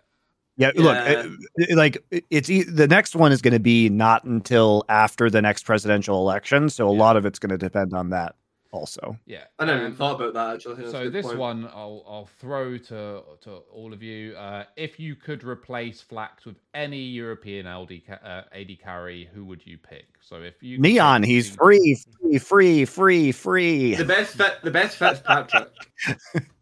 [0.60, 4.24] Yeah, look, it- it- like it's e- the next one is going to be not
[4.24, 7.00] until after the next presidential election, so a Yeah.
[7.00, 8.36] lot of it's going to depend on that
[8.72, 9.18] also.
[9.26, 9.44] yeah.
[9.60, 10.76] I never even Um, thought about that actually.
[10.76, 11.38] That's So this point.
[11.38, 14.36] one I'll I'll throw to to all of you.
[14.36, 19.66] Uh, if you could replace Flakked with any European LD uh, AD carry, who would
[19.66, 20.06] you pick?
[20.22, 21.96] So if you Neon, he's between- free,
[22.40, 23.96] free, free, free, free.
[23.96, 25.70] The best fit, the best fit's Patrik.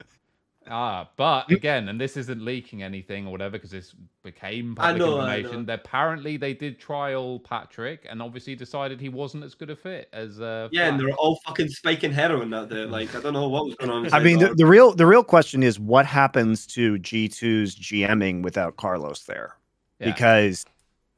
[0.67, 3.93] Ah, but again, and this isn't leaking anything or whatever because this
[4.23, 5.65] became public know, information.
[5.65, 5.73] know.
[5.73, 10.41] Apparently, they did trial Patrik and obviously decided he wasn't as good a fit as.
[10.41, 12.85] Uh, Yeah, and they were all fucking spiking heroin that day.
[12.85, 14.07] Like I don't know what was going on.
[14.13, 18.77] I mean, the, the real the real question is what happens to G2's GMing without
[18.77, 19.55] Carlos there?
[19.99, 20.11] Yeah.
[20.11, 20.65] Because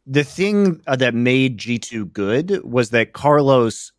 [0.06, 3.92] the thing uh, that made G2 good was that Carlos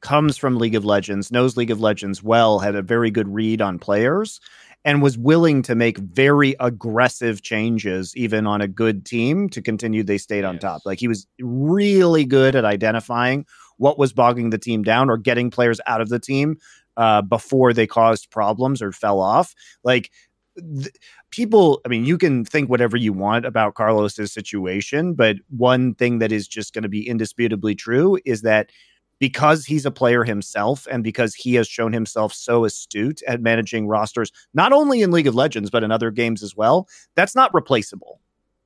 [0.00, 3.62] comes from League of Legends, knows League of Legends well, had a very good read
[3.62, 4.40] on players,
[4.84, 10.02] and was willing to make very aggressive changes, even on a good team, to continue
[10.02, 10.82] they stayed on top.
[10.84, 13.46] Like he was really good at identifying
[13.76, 16.56] what was bogging the team down or getting players out of the team
[16.96, 19.54] uh, before they caused problems or fell off.
[19.84, 20.10] Like
[20.56, 20.94] th-
[21.30, 26.18] people, I mean, you can think whatever you want about Carlos's situation, but one thing
[26.18, 28.70] that is just going to be indisputably true is that
[29.22, 33.86] because he's a player himself and because he has shown himself so astute at managing
[33.86, 37.54] rosters, not only in League of Legends, but in other games as well, that's not
[37.54, 38.18] replaceable.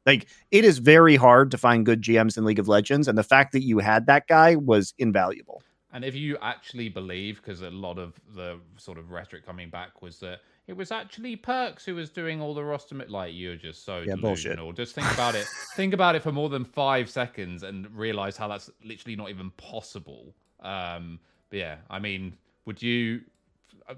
[0.06, 3.22] Like it is very hard to find good GMs in League of Legends, and the
[3.22, 5.62] fact that you had that guy was invaluable.
[5.92, 10.00] And if you actually believe, because a lot of the sort of rhetoric coming back
[10.00, 13.84] was that it was actually Perkz who was doing all the roster, like you're just
[13.84, 14.52] so Yeah, bullshit.
[14.56, 14.72] delusional.
[14.72, 15.46] Just think about it.
[15.74, 19.50] think about it for more than five seconds and realize how that's literally not even
[19.58, 20.34] possible.
[20.60, 21.20] Um,
[21.50, 23.20] but yeah, I mean, would you,
[23.88, 23.94] uh,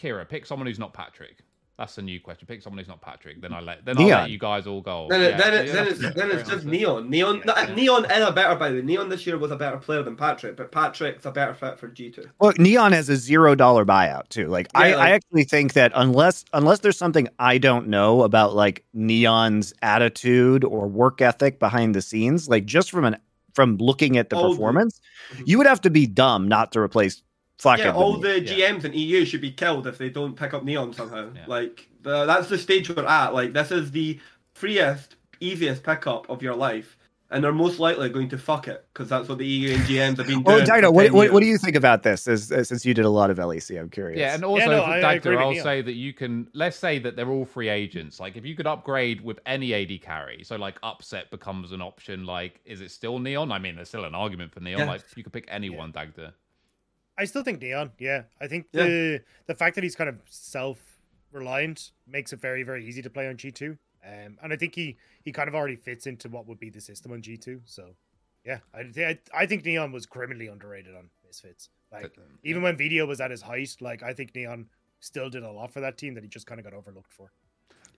[0.00, 1.38] Keire, pick someone who's not Patrik?
[1.78, 2.46] That's a new question.
[2.46, 3.40] Pick someone who's not Patrik.
[3.40, 5.06] Then I let then I'll let you guys all go.
[5.08, 6.64] Then, it, Yeah, then, it, yeah, then it's then it's just.
[6.66, 7.08] Neon.
[7.10, 7.64] Neon, Yeah.
[7.66, 8.82] no, Neon is a better by the way.
[8.82, 11.88] Neon this year was a better player than Patrik, but Patrik's a better fit for
[11.88, 12.28] G two.
[12.38, 14.48] Well, Neon has a zero dollar buyout too.
[14.48, 18.22] Like I, Yeah, I like- actually think that unless unless there's something I don't know
[18.22, 23.16] about like Neon's attitude or work ethic behind the scenes, like just from an
[23.54, 25.00] from looking at the All the- performance,
[25.34, 25.42] Mhm.
[25.46, 27.22] you would have to be dumb not to replace
[27.58, 27.82] Flakked.
[27.84, 28.70] Yeah, all the- the Yeah.
[28.72, 31.28] GMs in EU should be killed if they don't pick up Neon somehow.
[31.34, 31.44] Yeah.
[31.46, 33.34] Like the, that's the stage we're at.
[33.34, 34.18] Like this is the
[34.54, 36.96] freest, easiest pickup of your life,
[37.32, 40.18] and they're most likely going to fuck it because that's what the EU and GMs
[40.18, 40.44] have been doing.
[40.46, 42.28] Oh, for Dino, what, what, what do you think about this?
[42.28, 44.18] As, as- since you did a lot of LEC, I'm curious.
[44.20, 46.48] Yeah, and also, no, for I- I Dagda, agree with I'll say that you can.
[46.52, 48.20] Let's say that they're all free agents.
[48.20, 52.24] Like, if you could upgrade with any AD carry, so like Upset becomes an option.
[52.26, 53.50] Like, is it still Neon?
[53.50, 54.80] I mean, there's still an argument for Neon.
[54.80, 54.86] Yeah.
[54.86, 56.34] Like, you could pick anyone, Dagda.
[57.18, 57.92] I still think Neon.
[57.98, 58.84] Yeah, I think Yeah.
[58.84, 60.78] the the fact that he's kind of self
[61.32, 63.78] reliant makes it very very easy to play on G two.
[64.06, 66.80] Um, and I think he he kind of already fits into what would be the
[66.80, 67.60] system on G two.
[67.64, 67.94] So
[68.44, 71.68] yeah, I, I I think Neon was criminally underrated on Misfits.
[71.92, 72.12] Like
[72.42, 74.66] even when Vetheo was at his height, like I think Neon
[75.00, 77.30] still did a lot for that team that he just kind of got overlooked for.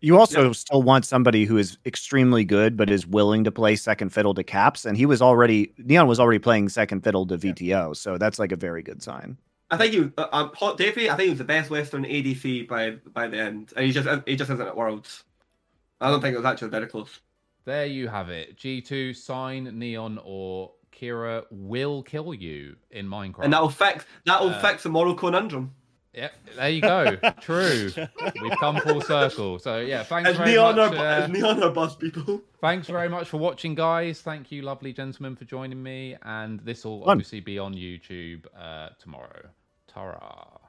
[0.01, 4.11] You also still want somebody who is extremely good but is willing to play second
[4.11, 7.97] fiddle to caps, and he was already Neon was already playing second fiddle to Vetheo,
[7.97, 9.39] so that's like a very good sign.
[9.71, 11.09] I think he, uh, um, Hot Davey.
[11.09, 14.09] I think he was the best Western ADC by by the end, and he just
[14.27, 15.25] he just isn't at Worlds.
[16.05, 17.21] I don't think it was actually very close.
[17.65, 18.59] There you have it.
[18.59, 23.45] G2, sign Neon or Keire will kill you in Minecraft.
[23.45, 25.75] And that'll fix that'll Uh, fix the moral conundrum.
[26.13, 27.17] Yep, there you go.
[27.41, 27.91] True.
[28.41, 29.59] We've come full circle.
[29.59, 30.93] So yeah, thanks It's very me on much.
[30.93, 32.41] our uh, it's me on our bus, people.
[32.61, 34.21] Thanks very much for watching, guys.
[34.21, 36.17] Thank you, lovely gentlemen, for joining me.
[36.23, 39.49] And this will obviously be on YouTube uh, tomorrow.
[39.89, 40.61] Ta